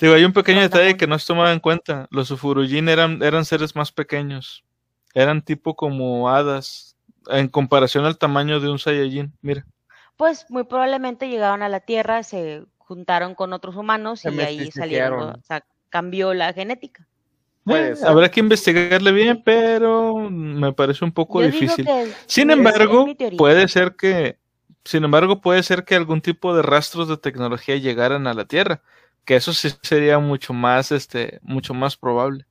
Digo, 0.01 0.15
hay 0.15 0.25
un 0.25 0.33
pequeño 0.33 0.61
Don 0.61 0.69
detalle 0.69 0.85
Ramón. 0.85 0.97
que 0.97 1.07
no 1.07 1.19
se 1.19 1.27
tomaba 1.27 1.51
en 1.53 1.59
cuenta. 1.59 2.07
Los 2.09 2.31
Ufurujin 2.31 2.89
eran, 2.89 3.21
eran 3.21 3.45
seres 3.45 3.75
más 3.75 3.91
pequeños. 3.91 4.63
Eran 5.13 5.43
tipo 5.43 5.75
como 5.75 6.29
hadas 6.29 6.95
en 7.27 7.47
comparación 7.47 8.05
al 8.05 8.17
tamaño 8.17 8.59
de 8.59 8.69
un 8.71 8.79
Saiyajin. 8.79 9.31
Mira. 9.41 9.67
Pues 10.17 10.45
muy 10.49 10.63
probablemente 10.63 11.29
llegaron 11.29 11.63
a 11.63 11.69
la 11.69 11.79
Tierra, 11.79 12.23
se 12.23 12.63
juntaron 12.77 13.35
con 13.35 13.53
otros 13.53 13.75
humanos 13.75 14.21
Se 14.21 14.31
y 14.31 14.39
ahí 14.39 14.71
salieron, 14.71 15.21
o 15.21 15.41
sea, 15.43 15.65
cambió 15.89 16.33
la 16.33 16.53
genética. 16.53 17.07
Puede 17.63 17.93
Eh, 17.93 17.95
habrá 18.05 18.29
que 18.29 18.39
investigarle 18.39 19.11
bien, 19.11 19.41
pero 19.45 20.29
me 20.29 20.73
parece 20.73 21.05
un 21.05 21.11
poco 21.11 21.41
Yo 21.41 21.47
difícil. 21.47 21.87
Sin 22.25 22.51
embargo, 22.51 23.07
puede 23.37 23.67
ser 23.67 23.95
que, 23.95 24.37
sin 24.83 25.03
embargo, 25.03 25.41
puede 25.41 25.63
ser 25.63 25.85
que 25.85 25.95
algún 25.95 26.21
tipo 26.21 26.55
de 26.55 26.61
rastros 26.61 27.07
de 27.07 27.17
tecnología 27.17 27.77
llegaran 27.77 28.27
a 28.27 28.33
la 28.33 28.45
Tierra, 28.45 28.81
que 29.25 29.35
eso 29.35 29.53
sí 29.53 29.69
sería 29.81 30.19
mucho 30.19 30.53
más, 30.53 30.91
este, 30.91 31.39
mucho 31.41 31.73
más 31.73 31.95
probable. 31.95 32.45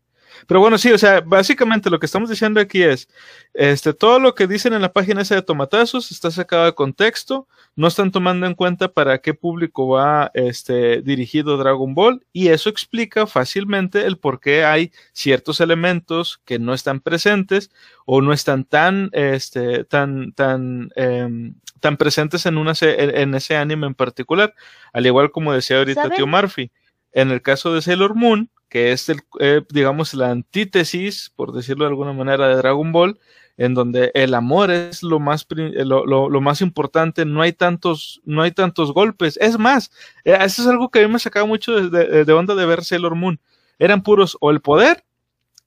Pero 0.47 0.61
bueno, 0.61 0.78
sí, 0.78 0.91
o 0.91 0.99
sea, 0.99 1.20
básicamente 1.20 1.91
lo 1.91 1.99
que 1.99 2.07
estamos 2.07 2.30
diciendo 2.30 2.61
aquí 2.61 2.83
es, 2.83 3.09
este, 3.55 3.93
todo 3.95 4.18
lo 4.18 4.35
que 4.35 4.47
dicen 4.47 4.72
en 4.72 4.83
la 4.83 4.93
página 4.93 5.22
esa 5.22 5.35
de 5.35 5.43
tomatazos 5.43 6.11
está 6.11 6.30
sacado 6.30 6.64
de 6.64 6.74
contexto, 6.74 7.47
no 7.76 7.89
están 7.89 8.11
tomando 8.11 8.47
en 8.47 8.55
cuenta 8.55 8.89
para 8.89 9.18
qué 9.18 9.35
público 9.35 9.89
va, 9.89 10.30
este, 10.35 11.03
dirigido 11.03 11.57
Dragon 11.57 11.95
Ball, 11.95 12.24
y 12.33 12.49
eso 12.49 12.68
explica 12.68 13.26
fácilmente 13.26 14.07
el 14.07 14.18
por 14.18 14.41
qué 14.41 14.64
hay 14.64 14.93
ciertos 15.12 15.61
elementos 15.61 16.41
que 16.45 16.59
no 16.59 16.74
están 16.74 17.01
presentes 17.01 17.70
o 18.07 18.20
no 18.20 18.33
están 18.33 18.64
tan, 18.64 19.11
este, 19.12 19.85
tan, 19.85 20.33
tan, 20.33 20.91
em, 20.97 21.55
tan 21.80 21.97
presentes 21.97 22.47
en, 22.47 22.59
una, 22.59 22.72
en, 22.80 23.16
en 23.16 23.35
ese 23.35 23.57
anime 23.57 23.87
en 23.87 23.95
particular. 23.95 24.55
Al 24.93 25.07
igual 25.07 25.30
como 25.30 25.53
decía 25.53 25.78
ahorita 25.78 26.03
¿Saben? 26.03 26.16
Tío 26.16 26.26
Murphy, 26.26 26.70
en 27.12 27.30
el 27.30 27.43
caso 27.43 27.74
de 27.74 27.83
Sailor 27.83 28.14
Moon, 28.14 28.51
que 28.72 28.90
es 28.92 29.10
el, 29.10 29.20
eh, 29.38 29.60
digamos, 29.68 30.14
la 30.14 30.30
antítesis, 30.30 31.30
por 31.36 31.52
decirlo 31.52 31.84
de 31.84 31.90
alguna 31.90 32.14
manera, 32.14 32.48
de 32.48 32.56
Dragon 32.56 32.90
Ball, 32.90 33.18
en 33.58 33.74
donde 33.74 34.10
el 34.14 34.32
amor 34.32 34.70
es 34.70 35.02
lo 35.02 35.20
más, 35.20 35.46
eh, 35.58 35.84
lo, 35.84 36.06
lo- 36.06 36.30
lo 36.30 36.40
más 36.40 36.62
importante, 36.62 37.26
no 37.26 37.42
hay 37.42 37.52
tantos, 37.52 38.22
no 38.24 38.40
hay 38.40 38.50
tantos 38.52 38.94
golpes. 38.94 39.36
Es 39.42 39.58
más, 39.58 39.90
eh, 40.24 40.38
eso 40.40 40.62
es 40.62 40.68
algo 40.68 40.88
que 40.90 41.00
a 41.00 41.06
mí 41.06 41.12
me 41.12 41.18
sacaba 41.18 41.44
mucho 41.44 41.72
de, 41.90 41.90
de- 42.06 42.24
de 42.24 42.32
onda 42.32 42.54
de 42.54 42.64
ver 42.64 42.82
Sailor 42.82 43.14
Moon. 43.14 43.38
Eran 43.78 44.02
puros 44.02 44.38
o 44.40 44.50
el 44.50 44.62
poder 44.62 45.04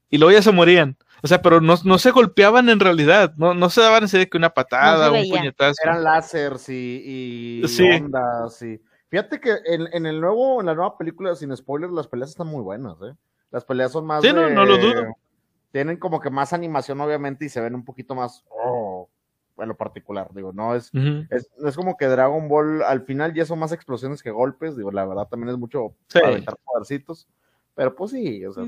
y 0.09 0.17
luego 0.17 0.31
ya 0.35 0.41
se 0.41 0.51
morían. 0.51 0.97
O 1.21 1.27
sea, 1.27 1.43
pero 1.43 1.61
no, 1.61 1.75
no 1.83 1.99
se 1.99 2.09
golpeaban 2.09 2.69
en 2.69 2.79
realidad, 2.79 3.35
no, 3.37 3.53
no 3.53 3.69
se 3.69 3.81
daban 3.81 4.05
así 4.05 4.17
de 4.17 4.27
que 4.29 4.37
una 4.37 4.49
patada, 4.49 5.07
un 5.11 5.13
veía. 5.13 5.35
puñetazo. 5.35 5.75
Eran 5.83 6.03
láseres 6.03 6.67
y, 6.69 7.61
y 7.63 7.67
Sí. 7.67 7.83
ondas 7.83 8.59
y... 8.63 8.81
Fíjate 9.15 9.39
que 9.39 9.55
en, 9.65 9.87
en 9.93 10.05
el 10.05 10.19
nuevo, 10.19 10.59
en 10.59 10.65
la 10.65 10.75
nueva 10.75 10.97
película, 10.97 11.33
sin 11.35 11.55
spoilers, 11.55 11.93
las 11.93 12.05
peleas 12.09 12.31
están 12.31 12.47
muy 12.47 12.61
buenas, 12.61 12.97
¿eh? 13.01 13.15
Las 13.49 13.63
peleas 13.63 13.93
son 13.93 14.05
más 14.05 14.21
Sí, 14.21 14.33
no, 14.33 14.41
de- 14.41 14.53
no 14.53 14.65
lo 14.65 14.77
dudo. 14.77 15.15
Tienen 15.71 15.95
como 15.95 16.19
que 16.19 16.29
más 16.29 16.51
animación, 16.51 16.99
obviamente, 16.99 17.45
y 17.45 17.49
se 17.49 17.61
ven 17.61 17.75
un 17.75 17.85
poquito 17.85 18.13
más... 18.13 18.43
Oh, 18.49 19.07
en 19.57 19.69
lo 19.69 19.77
particular, 19.77 20.27
digo, 20.33 20.51
no 20.51 20.75
es, 20.75 20.93
Ujú. 20.93 21.25
es, 21.29 21.49
es 21.65 21.75
como 21.77 21.95
que 21.95 22.07
Dragon 22.07 22.49
Ball 22.49 22.83
al 22.83 23.03
final 23.03 23.33
ya 23.33 23.45
son 23.45 23.57
más 23.57 23.71
explosiones 23.71 24.21
que 24.21 24.31
golpes, 24.31 24.75
digo, 24.75 24.91
la 24.91 25.05
verdad 25.05 25.29
también 25.29 25.47
es 25.51 25.57
mucho 25.57 25.93
Sí. 26.07 26.19
para 26.19 26.27
aventar 26.33 26.57
podercitos, 26.65 27.25
pero 27.73 27.95
pues 27.95 28.11
sí, 28.11 28.45
o 28.45 28.51
sea, 28.51 28.65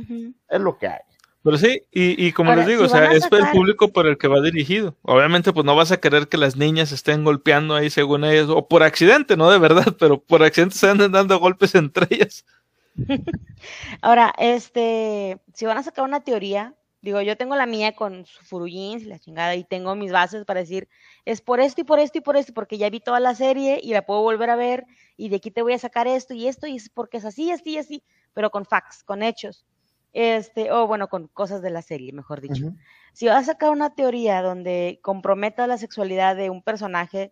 es 0.47 0.61
lo 0.61 0.77
que 0.77 0.87
hay. 0.87 1.01
Pero 1.47 1.59
sí, 1.59 1.83
y, 1.93 2.27
y 2.27 2.33
como 2.33 2.49
Ahora, 2.49 2.63
les 2.63 2.71
digo, 2.71 2.81
si 2.81 2.87
o 2.87 2.89
sea, 2.89 3.13
es 3.13 3.25
el 3.31 3.51
público 3.53 3.87
por 3.93 4.05
el 4.05 4.17
que 4.17 4.27
va 4.27 4.41
dirigido. 4.41 4.97
Obviamente, 5.03 5.53
pues 5.53 5.65
no 5.65 5.77
vas 5.77 5.93
a 5.93 6.01
querer 6.01 6.27
que 6.27 6.35
las 6.35 6.57
niñas 6.57 6.91
estén 6.91 7.23
golpeando 7.23 7.73
ahí 7.73 7.89
según 7.89 8.25
ellas, 8.25 8.49
o 8.49 8.67
por 8.67 8.83
accidente, 8.83 9.37
no 9.37 9.49
de 9.49 9.57
verdad, 9.57 9.85
pero 9.97 10.19
por 10.19 10.43
accidente 10.43 10.75
se 10.75 10.89
andan 10.89 11.13
dando 11.13 11.39
golpes 11.39 11.73
entre 11.75 12.05
ellas. 12.13 12.43
Ahora, 14.01 14.33
este, 14.37 15.39
si 15.53 15.65
van 15.65 15.77
a 15.77 15.83
sacar 15.83 16.03
una 16.03 16.19
teoría, 16.19 16.75
digo, 17.01 17.21
yo 17.21 17.37
tengo 17.37 17.55
la 17.55 17.65
mía 17.65 17.95
con 17.95 18.25
su 18.25 18.43
Furujins 18.43 19.03
y 19.03 19.05
la 19.05 19.17
chingada, 19.17 19.55
y 19.55 19.63
tengo 19.63 19.95
mis 19.95 20.11
bases 20.11 20.43
para 20.43 20.59
decir, 20.59 20.89
es 21.23 21.39
por 21.39 21.61
esto 21.61 21.79
y 21.79 21.85
por 21.85 21.99
esto 21.99 22.17
y 22.17 22.21
por 22.21 22.35
esto, 22.35 22.53
porque 22.53 22.77
ya 22.77 22.89
vi 22.89 22.99
toda 22.99 23.21
la 23.21 23.35
serie 23.35 23.79
y 23.81 23.93
la 23.93 24.05
puedo 24.05 24.21
volver 24.21 24.49
a 24.49 24.57
ver, 24.57 24.85
y 25.15 25.29
de 25.29 25.37
aquí 25.37 25.49
te 25.49 25.61
voy 25.61 25.71
a 25.71 25.79
sacar 25.79 26.07
esto 26.07 26.33
y 26.33 26.49
esto, 26.49 26.67
y 26.67 26.75
es 26.75 26.89
porque 26.89 27.15
es 27.15 27.23
así, 27.23 27.51
así, 27.51 27.75
y 27.75 27.77
así, 27.77 28.03
pero 28.33 28.49
con 28.51 28.65
facts, 28.65 29.01
con 29.05 29.23
hechos. 29.23 29.65
Este, 30.19 30.71
o 30.71 30.87
bueno, 30.87 31.09
con 31.09 31.27
cosas 31.27 31.61
de 31.61 31.69
la 31.69 31.83
serie, 31.83 32.11
mejor 32.11 32.41
dicho. 32.41 32.73
Si 33.13 33.27
vas 33.27 33.43
a 33.43 33.51
sacar 33.51 33.69
una 33.69 33.93
teoría 33.93 34.41
donde 34.41 34.97
comprometa 35.03 35.67
la 35.67 35.77
sexualidad 35.77 36.35
de 36.35 36.49
un 36.49 36.63
personaje, 36.63 37.31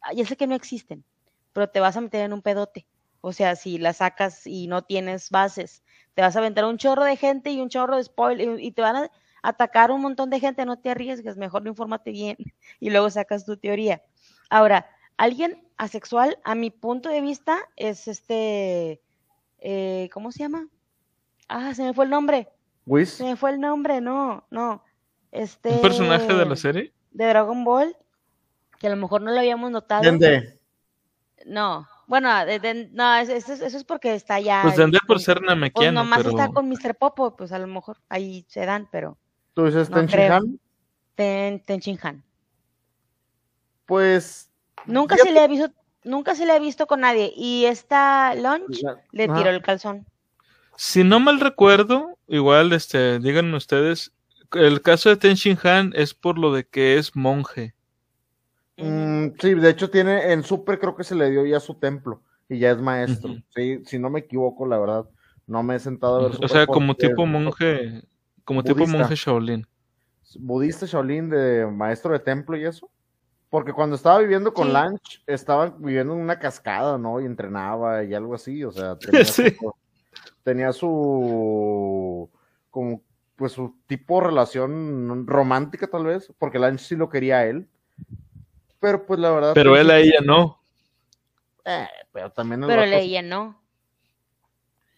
ah, 0.00 0.14
ya 0.14 0.24
sé 0.24 0.34
que 0.38 0.46
no 0.46 0.54
existen, 0.54 1.04
pero 1.52 1.68
te 1.68 1.78
vas 1.78 1.94
a 1.98 2.00
meter 2.00 2.22
en 2.22 2.32
un 2.32 2.40
pedote. 2.40 2.86
O 3.20 3.34
sea, 3.34 3.54
si 3.54 3.76
la 3.76 3.92
sacas 3.92 4.46
y 4.46 4.66
no 4.66 4.80
tienes 4.80 5.28
bases, 5.28 5.82
te 6.14 6.22
vas 6.22 6.34
a 6.34 6.38
aventar 6.38 6.64
un 6.64 6.78
chorro 6.78 7.04
de 7.04 7.16
gente 7.16 7.50
y 7.50 7.60
un 7.60 7.68
chorro 7.68 7.98
de 7.98 8.04
spoiler 8.04 8.58
y, 8.58 8.68
y 8.68 8.72
te 8.72 8.80
van 8.80 8.96
a 8.96 9.10
atacar 9.42 9.90
un 9.90 10.00
montón 10.00 10.30
de 10.30 10.40
gente, 10.40 10.64
no 10.64 10.78
te 10.78 10.88
arriesgues, 10.88 11.36
mejor 11.36 11.66
infórmate 11.66 12.12
bien 12.12 12.38
y 12.80 12.88
luego 12.88 13.10
sacas 13.10 13.44
tu 13.44 13.58
teoría. 13.58 14.02
Ahora, 14.48 14.86
alguien 15.18 15.62
asexual, 15.76 16.38
a 16.44 16.54
mi 16.54 16.70
punto 16.70 17.10
de 17.10 17.20
vista, 17.20 17.58
es 17.76 18.08
este, 18.08 19.02
eh, 19.58 20.08
¿cómo 20.14 20.32
se 20.32 20.38
llama? 20.38 20.66
Ah, 21.48 21.74
se 21.74 21.82
me 21.82 21.92
fue 21.94 22.04
el 22.04 22.10
nombre. 22.10 22.48
Whis, 22.86 23.10
Se 23.10 23.24
me 23.24 23.36
fue 23.36 23.50
el 23.50 23.60
nombre, 23.60 24.00
no, 24.00 24.44
no. 24.50 24.82
Este. 25.30 25.70
¿Un 25.70 25.80
personaje 25.82 26.32
de 26.32 26.46
la 26.46 26.56
serie? 26.56 26.92
De 27.10 27.26
Dragon 27.26 27.64
Ball, 27.64 27.96
que 28.78 28.86
a 28.86 28.90
lo 28.90 28.96
mejor 28.96 29.22
no 29.22 29.30
lo 29.30 29.38
habíamos 29.38 29.70
notado. 29.70 30.02
Dende. 30.02 30.58
No, 31.46 31.86
bueno, 32.06 32.44
de- 32.46 32.58
de- 32.60 32.88
no, 32.92 33.14
es- 33.16 33.28
es- 33.28 33.48
eso 33.48 33.76
es 33.76 33.84
porque 33.84 34.14
está 34.14 34.38
ya. 34.40 34.60
Pues 34.62 34.76
tendría 34.76 35.00
por 35.06 35.20
ser 35.20 35.38
Pues 35.38 35.48
namekiano, 35.48 36.02
nomás 36.02 36.18
pero... 36.18 36.30
está 36.30 36.48
con 36.48 36.68
Mr. 36.68 36.94
Popo, 36.96 37.34
pues 37.36 37.52
a 37.52 37.58
lo 37.58 37.66
mejor 37.66 37.98
ahí 38.08 38.44
se 38.48 38.64
dan, 38.66 38.88
pero. 38.90 39.16
¿Tú 39.54 39.66
dices 39.66 39.90
No 39.90 40.06
Ten? 40.06 40.60
Ten, 41.14 41.60
Tenchin 41.64 41.98
Han. 42.02 42.24
Pues. 43.86 44.50
Nunca 44.86 45.16
se 45.16 45.30
le 45.30 45.40
ha 45.40 45.46
visto, 45.46 45.70
nunca 46.04 46.34
se 46.34 46.46
le 46.46 46.52
ha 46.52 46.58
visto 46.58 46.86
con 46.86 47.00
nadie. 47.00 47.32
Y 47.36 47.64
esta 47.66 48.34
Lunch 48.34 48.82
la- 48.82 49.00
le 49.12 49.28
tiró 49.28 49.50
el 49.50 49.62
calzón. 49.62 50.06
Si 50.84 51.04
no 51.04 51.20
mal 51.20 51.38
recuerdo, 51.38 52.18
igual, 52.26 52.72
este, 52.72 53.20
díganme 53.20 53.56
ustedes, 53.56 54.10
el 54.50 54.82
caso 54.82 55.10
de 55.10 55.16
Ten 55.16 55.34
Shin 55.34 55.56
Han 55.62 55.92
es 55.94 56.12
por 56.12 56.40
lo 56.40 56.52
de 56.52 56.64
que 56.64 56.98
es 56.98 57.14
monje. 57.14 57.72
Mm, 58.78 59.28
sí, 59.40 59.54
de 59.54 59.70
hecho 59.70 59.90
tiene 59.90 60.32
en 60.32 60.42
Super 60.42 60.80
creo 60.80 60.96
que 60.96 61.04
se 61.04 61.14
le 61.14 61.30
dio 61.30 61.46
ya 61.46 61.60
su 61.60 61.74
templo 61.76 62.20
y 62.48 62.58
ya 62.58 62.72
es 62.72 62.78
maestro. 62.78 63.36
Sí, 63.54 63.80
si 63.84 64.00
no 64.00 64.10
me 64.10 64.18
equivoco, 64.18 64.66
la 64.66 64.76
verdad, 64.76 65.08
no 65.46 65.62
me 65.62 65.76
he 65.76 65.78
sentado 65.78 66.16
a 66.16 66.22
ver 66.22 66.30
O 66.30 66.34
Super 66.34 66.48
sea, 66.50 66.66
como 66.66 66.96
tipo 66.96 67.26
monje, 67.26 68.02
como 68.44 68.64
tipo 68.64 68.84
monje 68.84 69.14
Shaolin. 69.14 69.64
budista 70.40 70.84
Shaolin 70.84 71.30
de 71.30 71.64
maestro 71.64 72.12
de 72.12 72.18
templo 72.18 72.56
y 72.56 72.64
eso. 72.64 72.90
Porque 73.50 73.72
cuando 73.72 73.94
estaba 73.94 74.18
viviendo 74.18 74.52
con 74.52 74.66
Sí. 74.66 74.72
Lanch, 74.72 75.22
estaba 75.28 75.70
viviendo 75.78 76.14
en 76.14 76.20
una 76.22 76.40
cascada, 76.40 76.98
¿no? 76.98 77.20
Y 77.20 77.24
entrenaba 77.24 78.02
y 78.02 78.14
algo 78.14 78.34
así, 78.34 78.64
o 78.64 78.72
sea, 78.72 78.98
tenía, 79.24 79.24
Sí. 79.24 79.54
Tenía 80.42 80.72
su 80.72 82.30
como 82.70 83.02
pues 83.36 83.52
su 83.52 83.74
tipo 83.86 84.20
de 84.20 84.26
relación 84.28 85.26
romántica 85.26 85.86
tal 85.88 86.04
vez, 86.04 86.32
porque 86.38 86.58
Lanch 86.58 86.80
sí 86.80 86.96
lo 86.96 87.08
quería 87.08 87.38
a 87.38 87.46
él. 87.46 87.68
Pero 88.80 89.04
pues 89.06 89.18
la 89.20 89.30
verdad 89.30 89.52
Pero 89.54 89.76
él 89.76 89.90
a 89.90 89.98
ella 89.98 90.20
no. 90.24 90.60
eh, 91.64 91.86
pero 92.12 92.30
también 92.30 92.62
el 92.62 92.68
Pero 92.68 92.82
vato- 92.82 92.90
leía 92.90 93.22
no. 93.22 93.60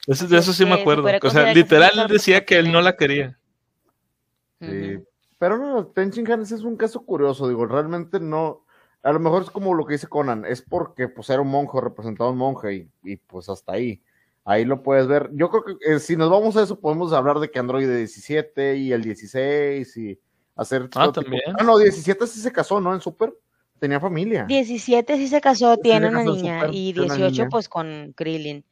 Eso, 0.07 0.27
de 0.27 0.39
eso 0.39 0.53
sí 0.53 0.65
me 0.67 0.75
se 0.75 0.81
acuerdo. 0.83 1.09
O 1.23 1.31
sea, 1.31 1.53
literal 1.55 1.91
él 1.99 2.09
decía 2.09 2.45
que 2.45 2.59
él 2.59 2.71
no 2.71 2.83
la 2.83 2.97
quería. 2.97 3.39
Sí. 4.61 4.99
Pero 5.39 5.59
no, 5.59 5.87
Ten 5.87 6.11
Shin 6.11 6.31
Han 6.31 6.43
ese 6.43 6.55
es 6.55 6.63
un 6.63 6.77
caso 6.77 7.05
curioso, 7.05 7.49
digo, 7.49 7.67
realmente 7.67 8.21
no, 8.21 8.65
a 9.03 9.13
lo 9.13 9.21
mejor 9.21 9.43
es 9.43 9.51
como 9.51 9.75
lo 9.75 9.85
que 9.85 9.95
dice 9.95 10.07
Conan, 10.07 10.45
es 10.47 10.63
porque 10.63 11.09
pues 11.09 11.29
era 11.31 11.43
un 11.43 11.49
monje, 11.49 11.79
representaba 11.81 12.31
a 12.31 12.33
un 12.33 12.39
monje 12.39 12.75
y, 12.75 12.91
y, 13.03 13.17
pues 13.17 13.49
hasta 13.49 13.73
ahí. 13.73 14.03
Ahí 14.45 14.65
lo 14.65 14.83
puedes 14.83 15.07
ver. 15.07 15.31
Yo 15.33 15.49
creo 15.51 15.65
que 15.65 15.95
eh, 15.95 15.99
si 15.99 16.17
nos 16.17 16.31
vamos 16.31 16.57
a 16.57 16.63
eso, 16.63 16.79
podemos 16.79 17.13
hablar 17.13 17.39
de 17.39 17.51
que 17.51 17.59
Android 17.59 17.89
17 17.89 18.77
y 18.77 18.93
el 18.93 19.03
16 19.03 19.97
y 19.97 20.21
hacer. 20.55 20.89
Ah, 20.95 21.11
también. 21.11 21.43
Ah, 21.59 21.65
no, 21.65 21.79
17 21.79 22.27
sí 22.27 22.41
se 22.41 22.53
casó, 22.53 22.81
¿no? 22.81 22.93
En 22.95 23.01
Super. 23.01 23.35
Tenía 23.79 23.99
familia. 23.99 24.45
17 24.45 25.17
sí 25.17 25.29
se 25.29 25.41
casó, 25.41 25.77
tiene 25.79 26.09
una 26.09 26.23
niña. 26.23 26.67
y 26.71 26.93
tiene 26.93 27.07
una 27.07 27.17
18 27.17 27.31
niña. 27.31 27.49
pues 27.51 27.69
con 27.69 28.13
Krillin. 28.15 28.65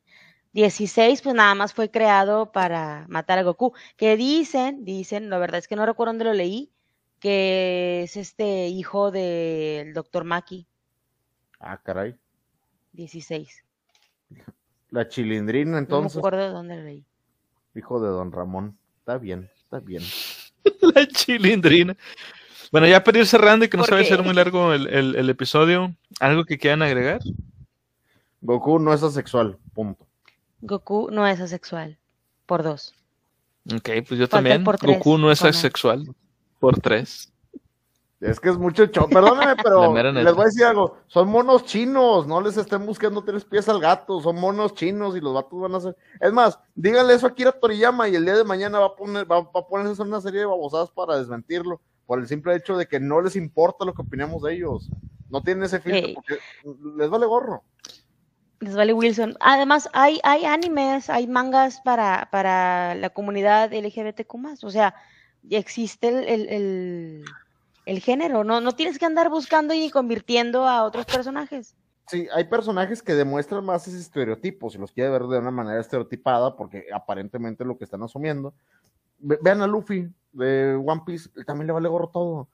16 0.52 1.22
pues 1.22 1.34
nada 1.34 1.54
más 1.54 1.72
fue 1.72 1.90
creado 1.90 2.52
para 2.52 3.06
matar 3.08 3.38
a 3.38 3.42
Goku. 3.42 3.72
Que 3.96 4.16
dicen, 4.16 4.84
dicen, 4.84 5.30
la 5.30 5.38
verdad 5.38 5.58
es 5.58 5.68
que 5.68 5.76
no 5.76 5.86
recuerdo 5.86 6.10
dónde 6.12 6.26
lo 6.26 6.34
leí, 6.34 6.70
que 7.18 8.02
es 8.02 8.16
este 8.16 8.68
hijo 8.68 9.10
del 9.10 9.94
Dr. 9.94 10.24
Maki. 10.24 10.66
Ah, 11.58 11.80
caray. 11.82 12.14
16. 12.92 13.64
La 14.93 15.09
chilindrina, 15.09 15.70
No 15.72 15.76
me 15.76 15.78
entonces, 15.80 16.18
acuerdo 16.18 16.38
de 16.43 16.49
dónde 16.51 16.80
leí. 16.82 17.05
hijo 17.74 18.01
de 18.01 18.09
Don 18.11 18.30
Ramón. 18.30 18.76
Está 19.01 19.18
bien, 19.18 19.51
está 19.64 19.80
bien. 19.80 20.03
La 20.95 21.07
chilindrina. 21.09 21.97
Bueno, 22.70 22.86
ya 22.86 23.03
para 23.03 23.18
ir 23.18 23.26
cerrando 23.26 23.64
y 23.64 23.68
que 23.68 23.76
no 23.76 23.82
¿Por 23.82 23.88
se 23.88 23.95
vaya 23.95 24.07
a 24.07 24.09
qué? 24.09 24.14
ser 24.16 24.24
muy 24.24 24.34
largo 24.34 24.72
el, 24.72 24.86
el- 24.88 25.16
el 25.16 25.28
episodio, 25.30 25.95
¿algo 26.20 26.45
que 26.45 26.57
quieran 26.59 26.82
agregar? 26.82 27.20
Goku 28.40 28.78
no 28.78 28.93
es 28.93 29.03
asexual, 29.03 29.59
punto. 29.74 30.07
Goku 30.61 31.11
no 31.11 31.26
es 31.26 31.40
asexual. 31.40 31.99
Por 32.47 32.62
dos. 32.62 32.95
Ok, 33.74 33.88
pues 34.07 34.11
yo 34.20 34.26
Falta 34.26 34.36
también. 34.36 34.64
por 34.64 34.76
tres, 34.78 34.97
Goku 34.99 35.18
no 35.18 35.30
es 35.32 35.43
asexual. 35.43 36.07
Por 36.61 36.80
tres. 36.80 37.31
Es 38.22 38.38
que 38.38 38.50
es 38.50 38.56
mucho 38.56 38.86
show. 38.86 39.08
Perdóname, 39.08 39.56
pero 39.64 39.80
les 40.22 40.32
voy 40.34 40.42
a 40.42 40.46
decir 40.46 40.64
algo. 40.64 40.96
Son 41.08 41.28
monos 41.28 41.64
chinos. 41.64 42.26
No 42.26 42.40
les 42.40 42.56
estén 42.56 42.86
buscando 42.86 43.22
tres 43.24 43.44
pies 43.44 43.68
al 43.68 43.80
gato. 43.80 44.20
Son 44.20 44.36
monos 44.36 44.74
chinos 44.74 45.16
y 45.16 45.20
los 45.20 45.34
vatos 45.34 45.60
van 45.60 45.74
a 45.74 45.78
hacer. 45.78 45.96
Es 46.20 46.32
más, 46.32 46.58
díganle 46.76 47.14
eso 47.14 47.26
a 47.26 47.30
Akira 47.30 47.50
Toriyama 47.50 48.08
y 48.08 48.14
el 48.14 48.24
día 48.24 48.36
de 48.36 48.44
mañana 48.44 48.78
va 48.78 48.86
a 48.86 48.94
poner, 48.96 49.30
va, 49.30 49.40
va 49.40 49.60
a 49.60 49.66
ponerse 49.66 50.00
una 50.02 50.20
serie 50.20 50.40
de 50.40 50.46
babosadas 50.46 50.90
para 50.92 51.18
desmentirlo. 51.18 51.80
Por 52.06 52.20
el 52.20 52.28
simple 52.28 52.54
hecho 52.54 52.76
de 52.76 52.86
que 52.86 53.00
no 53.00 53.20
les 53.20 53.34
importa 53.34 53.84
lo 53.84 53.92
que 53.92 54.02
opinamos 54.02 54.42
de 54.42 54.54
ellos. 54.54 54.88
No 55.28 55.42
tienen 55.42 55.64
ese 55.64 55.80
filtro 55.80 56.14
porque 56.14 56.38
les 56.96 57.10
vale 57.10 57.26
gorro. 57.26 57.64
Les 58.60 58.76
vale 58.76 58.92
Wilson. 58.92 59.36
Además, 59.40 59.90
hay, 59.92 60.20
hay 60.22 60.44
animes, 60.44 61.10
hay 61.10 61.26
mangas 61.26 61.80
para, 61.80 62.28
para 62.30 62.94
la 62.94 63.10
comunidad 63.10 63.72
LGBTQ. 63.72 64.62
O 64.62 64.70
sea, 64.70 64.94
ya 65.42 65.58
existe 65.58 66.08
el, 66.08 66.28
el, 66.28 66.48
el- 66.48 67.24
el 67.86 68.00
género. 68.00 68.44
No, 68.44 68.60
no 68.60 68.72
tienes 68.72 68.98
que 68.98 69.06
andar 69.06 69.28
buscando 69.30 69.74
y 69.74 69.90
convirtiendo 69.90 70.66
a 70.66 70.84
otros 70.84 71.04
personajes. 71.06 71.74
Sí, 72.08 72.26
hay 72.34 72.44
personajes 72.44 73.02
que 73.02 73.14
demuestran 73.14 73.64
más 73.64 73.86
ese 73.88 73.98
estereotipo, 73.98 74.68
si 74.70 74.78
los 74.78 74.92
quiere 74.92 75.10
ver 75.10 75.22
de 75.22 75.38
una 75.38 75.50
manera 75.50 75.80
estereotipada, 75.80 76.56
porque 76.56 76.86
aparentemente 76.92 77.62
es 77.62 77.66
lo 77.66 77.78
que 77.78 77.84
están 77.84 78.02
asumiendo. 78.02 78.52
Ve- 79.18 79.38
vean 79.40 79.62
a 79.62 79.66
Luffy 79.66 80.08
de 80.32 80.74
One 80.74 81.02
Piece, 81.06 81.30
él 81.36 81.46
también 81.46 81.68
le 81.68 81.72
vale 81.72 81.88
gorro 81.88 82.08
todo. 82.08 82.48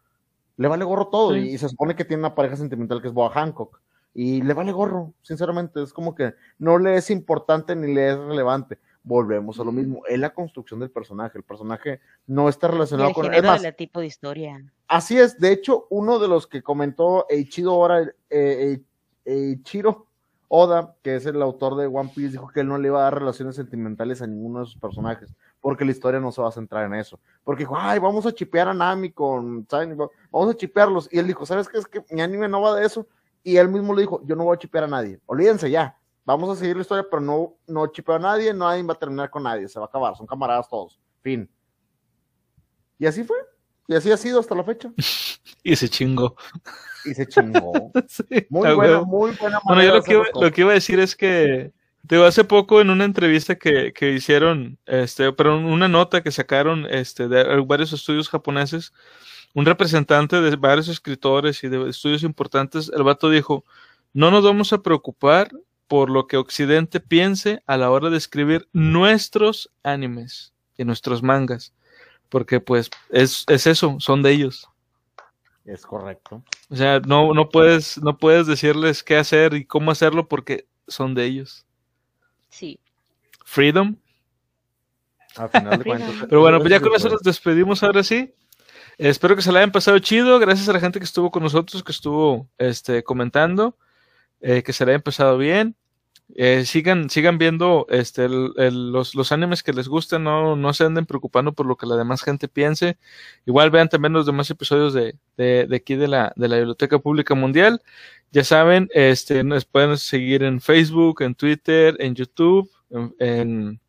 Le 0.57 0.69
vale 0.69 0.85
gorro 0.85 1.09
todo, 1.09 1.33
Sí. 1.33 1.41
y, 1.41 1.55
y 1.55 1.59
se 1.59 1.69
supone 1.69 1.97
que 1.97 2.05
tiene 2.05 2.21
una 2.23 2.35
pareja 2.35 2.57
sentimental 2.57 3.01
que 3.01 3.09
es 3.09 3.15
Boa 3.15 3.31
Hancock. 3.31 3.81
Y 4.15 4.43
le 4.43 4.53
vale 4.55 4.73
gorro, 4.73 5.13
sinceramente, 5.23 5.83
es 5.83 5.93
como 5.93 6.15
que 6.15 6.35
no 6.59 6.79
le 6.79 6.97
es 6.97 7.11
importante 7.11 7.75
ni 7.77 7.93
le 7.95 8.11
es 8.11 8.19
relevante. 8.19 8.79
Volvemos 9.09 9.59
a 9.59 9.65
lo 9.65 9.73
mismo, 9.73 10.03
es 10.07 10.19
la 10.19 10.35
construcción 10.35 10.81
del 10.81 10.91
personaje. 10.91 11.39
El 11.39 11.45
personaje 11.45 11.99
no 12.27 12.51
está 12.51 12.69
relacionado 12.69 13.09
el 13.09 13.15
con. 13.15 13.25
Es 13.25 13.31
género 13.31 13.49
más, 13.49 13.63
del 13.63 13.75
tipo 13.75 14.01
de 14.01 14.07
historia. 14.07 14.63
Así 14.87 15.19
es, 15.19 15.39
de 15.39 15.51
hecho, 15.51 15.87
uno 15.89 16.19
de 16.19 16.29
los 16.29 16.47
que 16.47 16.63
comentó 16.63 17.25
Eiichiro 17.31 17.75
Oda, 17.75 18.03
eh, 18.03 18.13
eh, 18.29 18.83
Eiichiro 19.25 20.09
Oda, 20.49 20.95
que 21.03 21.17
es 21.17 21.25
el 21.25 21.41
autor 21.41 21.77
de 21.77 21.87
One 21.87 22.11
Piece, 22.15 22.33
dijo 22.33 22.49
que 22.49 22.61
él 22.61 22.69
no 22.69 22.77
le 22.77 22.89
iba 22.89 23.01
a 23.01 23.05
dar 23.05 23.19
relaciones 23.19 23.57
sentimentales 23.57 24.21
a 24.21 24.27
ninguno 24.27 24.61
de 24.61 24.67
sus 24.67 24.77
personajes, 24.77 25.35
porque 25.63 25.87
la 25.87 25.93
historia 25.93 26.21
no 26.21 26.31
se 26.31 26.43
va 26.43 26.49
a 26.49 26.53
centrar 26.53 26.85
en 26.85 26.93
eso. 26.93 27.19
Porque 27.45 27.63
dijo, 27.63 27.77
ay, 27.79 27.99
vamos 27.99 28.27
a 28.27 28.33
chipear 28.33 28.69
a 28.69 28.75
Nami 28.75 29.11
con, 29.11 29.67
¿saben? 29.71 29.97
Vamos 30.31 30.55
a 30.55 30.55
chipearlos. 30.55 31.09
Y 31.11 31.19
él 31.19 31.27
dijo, 31.27 31.47
¿sabes 31.47 31.67
qué? 31.67 31.79
Es 31.79 31.87
que 31.87 32.05
mi 32.11 32.21
anime 32.21 32.47
no 32.47 32.61
va 32.61 32.77
de 32.77 32.85
eso. 32.85 33.07
Y 33.43 33.57
él 33.57 33.71
mismo 33.71 33.95
le 33.95 34.03
dijo, 34.03 34.21
yo 34.27 34.37
no 34.37 34.45
voy 34.45 34.55
a 34.55 34.59
chipear 34.59 34.85
a 34.85 34.89
nadie. 34.89 35.19
Olvídense 35.25 35.71
ya. 35.71 35.98
Vamos 36.29 36.51
a 36.51 36.61
seguir 36.61 36.77
la 36.77 36.83
historia, 36.83 37.07
pero 37.11 37.23
no, 37.23 37.57
no 37.67 37.87
chipeo 37.87 38.17
a 38.17 38.19
nadie, 38.19 38.53
nadie 38.53 38.83
va 38.83 38.93
a 38.93 38.99
terminar 38.99 39.31
con 39.31 39.45
nadie, 39.45 39.67
se 39.67 39.79
va 39.79 39.87
a 39.87 39.89
acabar, 39.89 40.15
son 40.15 40.27
camaradas 40.27 40.69
todos. 40.69 41.01
Fin. 41.23 41.49
Y 42.99 43.07
así 43.07 43.25
fue. 43.25 43.39
Y 43.87 43.95
así 43.95 44.13
ha 44.13 44.17
sido 44.19 44.39
hasta 44.39 44.55
la 44.55 44.63
fecha. 44.63 44.93
Y 45.65 45.75
se 45.75 45.89
chingó. 45.89 46.37
Y 47.07 47.15
se 47.15 47.27
chingó. 47.27 47.73
Sí, 48.09 48.25
Muy 48.51 48.75
buena, 48.75 49.01
muy 49.01 49.31
buena 49.41 49.59
Bueno, 49.65 49.83
yo 49.83 49.95
lo 49.95 50.03
que, 50.03 50.13
iba, 50.13 50.25
lo 50.39 50.53
que 50.53 50.61
iba 50.61 50.71
a 50.71 50.75
decir 50.75 51.01
es 51.01 51.17
que 51.17 51.73
digo, 52.03 52.25
hace 52.25 52.45
poco 52.45 52.83
en 52.83 52.91
una 52.91 53.07
entrevista 53.07 53.57
que, 53.57 53.95
que 53.95 54.13
hicieron, 54.13 54.79
este, 54.85 55.33
pero 55.33 55.57
una 55.57 55.89
nota 55.89 56.23
que 56.23 56.31
sacaron 56.31 56.87
este, 56.91 57.29
de 57.29 57.59
varios 57.63 57.95
estudios 57.95 58.29
japoneses, 58.29 58.93
un 59.55 59.65
representante 59.65 60.43
de 60.43 60.57
varios 60.57 60.89
escritores 60.89 61.65
y 61.65 61.69
de 61.69 61.89
estudios 61.89 62.23
importantes, 62.23 62.91
el 62.95 63.03
vato 63.03 63.31
dijo, 63.31 63.65
no 64.13 64.31
nos 64.31 64.45
vamos 64.45 64.75
a 64.75 64.83
preocupar 64.83 65.51
por 65.89 66.11
lo 66.11 66.27
que 66.27 66.37
Occidente 66.37 67.01
piense 67.01 67.63
a 67.67 67.77
la 67.77 67.91
hora 67.91 68.11
de 68.11 68.19
escribir 68.19 68.69
nuestros 68.73 69.71
animes 69.83 70.53
y 70.77 70.85
nuestros 70.85 71.23
mangas, 71.23 71.73
porque 72.29 72.61
pues 72.61 72.91
es, 73.11 73.45
es 73.49 73.67
eso, 73.67 73.97
son 73.99 74.23
de 74.23 74.33
ellos. 74.33 74.69
Es 75.65 75.85
correcto. 75.85 76.43
O 76.71 76.77
sea, 76.77 77.01
no, 77.01 77.35
no 77.35 77.49
puedes, 77.49 77.99
no 78.03 78.17
puedes 78.17 78.47
decirles 78.47 79.03
qué 79.03 79.17
hacer 79.17 79.55
y 79.55 79.65
cómo 79.65 79.91
hacerlo 79.91 80.29
porque 80.29 80.67
son 80.87 81.15
de 81.15 81.25
ellos. 81.25 81.67
Sí. 82.49 82.79
A 83.41 83.45
Freedom. 83.45 83.97
final 85.53 85.79
de 85.79 85.85
cuentas. 85.85 86.15
Pero 86.29 86.41
bueno, 86.41 86.59
pues 86.59 86.71
ya 86.71 86.81
con 86.81 86.95
eso 86.95 87.09
el- 87.09 87.15
nos 87.15 87.23
despedimos 87.23 87.83
ahora 87.83 88.03
sí. 88.03 88.33
Espero 88.97 89.37
que 89.37 89.43
se 89.43 89.53
la 89.53 89.61
hayan 89.61 89.71
pasado 89.73 89.99
chido. 90.01 90.39
Gracias 90.39 90.69
a 90.69 90.73
la 90.73 90.81
gente 90.81 90.99
que 90.99 91.05
estuvo 91.05 91.31
con 91.31 91.43
nosotros, 91.43 91.83
que 91.85 91.93
estuvo 91.93 92.49
este, 92.59 93.05
comentando. 93.05 93.77
Eh, 94.41 94.63
que 94.63 94.73
se 94.73 94.85
la 94.85 94.93
hayan 94.93 95.03
pasado 95.03 95.39
bien. 95.39 95.77
Eh, 96.35 96.67
sigan, 96.67 97.09
sigan 97.09 97.39
viendo 97.39 97.87
este, 97.89 98.27
el- 98.27 98.53
el- 98.59 98.93
los, 98.93 99.15
los 99.15 99.33
animes 99.33 99.63
que 99.63 99.73
les 99.73 99.89
gusten, 99.89 100.25
no, 100.25 100.57
no 100.57 100.75
se 100.75 100.85
anden 100.85 101.07
preocupando 101.07 101.55
por 101.55 101.65
lo 101.65 101.77
que 101.77 101.87
la 101.87 101.97
demás 101.97 102.23
gente 102.23 102.49
piense. 102.49 102.99
Igual 103.47 103.71
vean 103.71 103.89
también 103.89 104.13
los 104.13 104.27
demás 104.27 104.51
episodios 104.51 104.93
de, 104.93 105.17
de, 105.39 105.67
de 105.67 105.77
aquí 105.77 105.97
de 105.97 106.07
la, 106.07 106.33
de 106.37 106.49
la 106.49 106.57
Biblioteca 106.57 106.99
Pública 106.99 107.35
Mundial. 107.35 107.81
Ya 108.31 108.45
saben, 108.45 108.91
este, 108.93 109.43
nos 109.43 109.65
pueden 109.65 109.97
seguir 109.97 110.43
en 110.43 110.61
Facebook, 110.61 111.23
en 111.23 111.35
Twitter, 111.35 111.97
en 111.99 112.15
YouTube, 112.15 112.71
en, 112.91 113.15
en, 113.21 113.81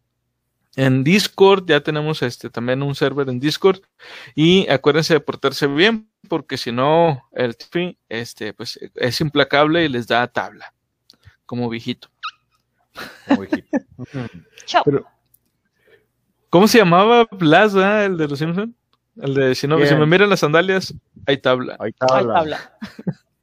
en 0.78 1.04
Discord. 1.04 1.66
Ya 1.68 1.82
tenemos 1.82 2.22
este, 2.22 2.50
también 2.50 2.82
un 2.84 2.96
server 2.96 3.28
en 3.28 3.42
Discord. 3.42 3.82
Y 4.34 4.66
acuérdense 4.70 5.14
de 5.14 5.20
portarse 5.20 5.68
bien, 5.68 6.09
porque 6.30 6.56
si 6.58 6.72
no, 6.72 7.24
el 7.34 7.58
Tiffy 7.58 7.98
este, 8.08 8.54
pues, 8.54 8.80
es 8.96 9.20
implacable 9.20 9.84
y 9.84 9.90
les 9.90 10.08
da 10.08 10.26
tabla, 10.28 10.74
como 11.46 11.68
viejito. 11.68 12.08
como. 13.28 13.42
Chao. 14.66 14.84
Pero- 14.86 15.06
¿Cómo 16.50 16.68
se 16.68 16.80
llamaba 16.80 17.28
Blas, 17.32 17.76
ah, 17.76 18.06
el 18.06 18.18
de 18.18 18.28
los 18.28 18.40
Simpson? 18.40 18.76
El 19.18 19.34
de 19.36 19.54
si 19.54 19.68
no, 19.68 19.84
si 19.86 19.94
me 19.96 20.06
miran 20.06 20.30
las 20.30 20.40
sandalias, 20.40 20.94
hay 21.28 21.38
tabla. 21.38 21.74
Ahí 21.80 21.92
Ay, 22.00 22.08
tabla. 22.08 22.34
tabla. 22.34 22.78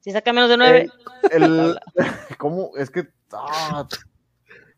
Si 0.00 0.10
saca 0.10 0.32
menos 0.32 0.48
de 0.48 0.56
nueve, 0.56 0.90
El, 1.30 1.78
¿Cómo? 2.38 2.70
Es 2.76 2.90
que. 2.90 3.08
ah, 3.32 3.86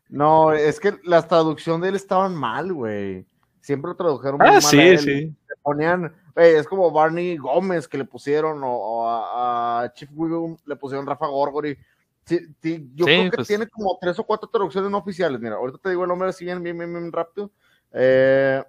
no, 0.09 0.51
es 0.53 0.79
que 0.79 0.99
las 1.03 1.27
traducciones 1.27 1.81
de 1.83 1.89
él 1.89 1.95
estaban 1.95 2.35
mal, 2.35 2.73
güey. 2.73 3.25
Siempre 3.61 3.89
lo 3.89 3.95
tradujeron 3.95 4.37
muy 4.39 4.47
Ah, 4.47 4.51
mal 4.53 4.57
a 4.57 4.61
sí, 4.61 4.79
él. 4.79 4.99
sí. 4.99 5.11
Le 5.25 5.55
ponían. 5.63 6.13
Güey, 6.39 6.55
es 6.55 6.67
como 6.67 6.91
Barney 6.91 7.37
Gómez 7.37 7.87
que 7.87 7.97
le 7.97 8.05
pusieron, 8.05 8.63
o, 8.63 8.71
o 8.71 9.07
a, 9.07 9.83
a 9.83 9.93
Chief 9.93 10.09
Wiggum 10.13 10.57
le 10.65 10.75
pusieron 10.75 11.05
Rafa 11.05 11.27
Gorgori. 11.27 11.77
Sí, 12.25 12.39
sí, 12.61 12.89
yo 12.95 13.05
Sí, 13.05 13.11
creo 13.11 13.31
que 13.31 13.35
pues. 13.37 13.47
tiene 13.47 13.67
como 13.67 13.97
tres 13.99 14.19
o 14.19 14.23
cuatro 14.23 14.47
traducciones 14.49 14.89
no 14.91 14.97
oficiales. 14.99 15.39
Mira, 15.41 15.55
ahorita 15.55 15.79
te 15.79 15.89
digo 15.89 16.03
el 16.03 16.09
nombre 16.09 16.29
así 16.29 16.45
bien, 16.45 16.61
bien, 16.61 16.77
bien, 16.77 16.91
bien 16.93 17.11
rápido. 17.11 17.49
Eh, 17.91 18.63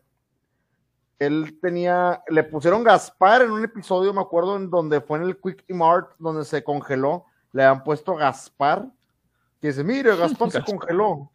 él 1.18 1.58
tenía, 1.60 2.22
le 2.28 2.42
pusieron 2.44 2.82
Gaspar 2.82 3.42
en 3.42 3.50
un 3.50 3.62
episodio, 3.62 4.14
me 4.14 4.22
acuerdo, 4.22 4.56
en 4.56 4.70
donde 4.70 5.00
fue 5.02 5.18
en 5.18 5.24
el 5.24 5.38
Quick 5.38 5.64
Mart, 5.68 6.12
donde 6.18 6.44
se 6.46 6.64
congeló, 6.64 7.26
le 7.52 7.62
han 7.64 7.84
puesto 7.84 8.14
Gaspar, 8.14 8.86
que 9.60 9.68
dice, 9.68 9.84
mire, 9.84 10.16
Gaspar 10.16 10.50
se 10.50 10.58
Gaspar. 10.60 10.78
congeló. 10.78 11.30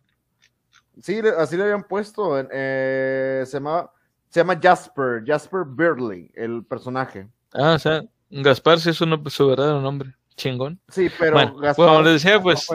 Sí, 1.02 1.20
así 1.38 1.56
le 1.58 1.64
habían 1.64 1.84
puesto, 1.84 2.40
eh, 2.52 3.44
se 3.46 3.54
llama, 3.58 3.92
se 4.36 4.42
llama 4.42 4.60
Jasper, 4.62 5.24
Jasper 5.26 5.62
Beardley, 5.66 6.30
el 6.36 6.66
personaje. 6.66 7.26
Ah, 7.54 7.76
o 7.76 7.80
sea, 7.80 8.04
Gaspar 8.30 8.82
sí 8.82 8.90
es 8.90 9.00
uno, 9.00 9.24
su 9.30 9.48
verdadero 9.48 9.80
nombre. 9.80 10.14
Chingón. 10.36 10.78
Sí, 10.90 11.10
pero 11.18 11.36
Bueno, 11.36 11.56
Gaspar. 11.56 11.88
como 11.88 12.02
les 12.02 12.22
decía, 12.22 12.42
pues. 12.42 12.68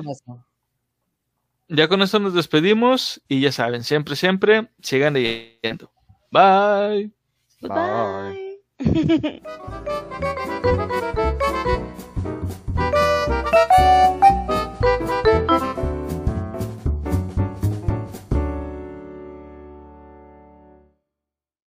Ya 1.68 1.86
con 1.86 2.00
esto 2.00 2.18
nos 2.18 2.32
despedimos 2.32 3.20
y 3.28 3.42
ya 3.42 3.52
saben, 3.52 3.84
siempre, 3.84 4.16
siempre 4.16 4.70
sigan 4.80 5.12
leyendo. 5.12 5.92
Bye. 6.30 7.12
Bye. 7.60 8.62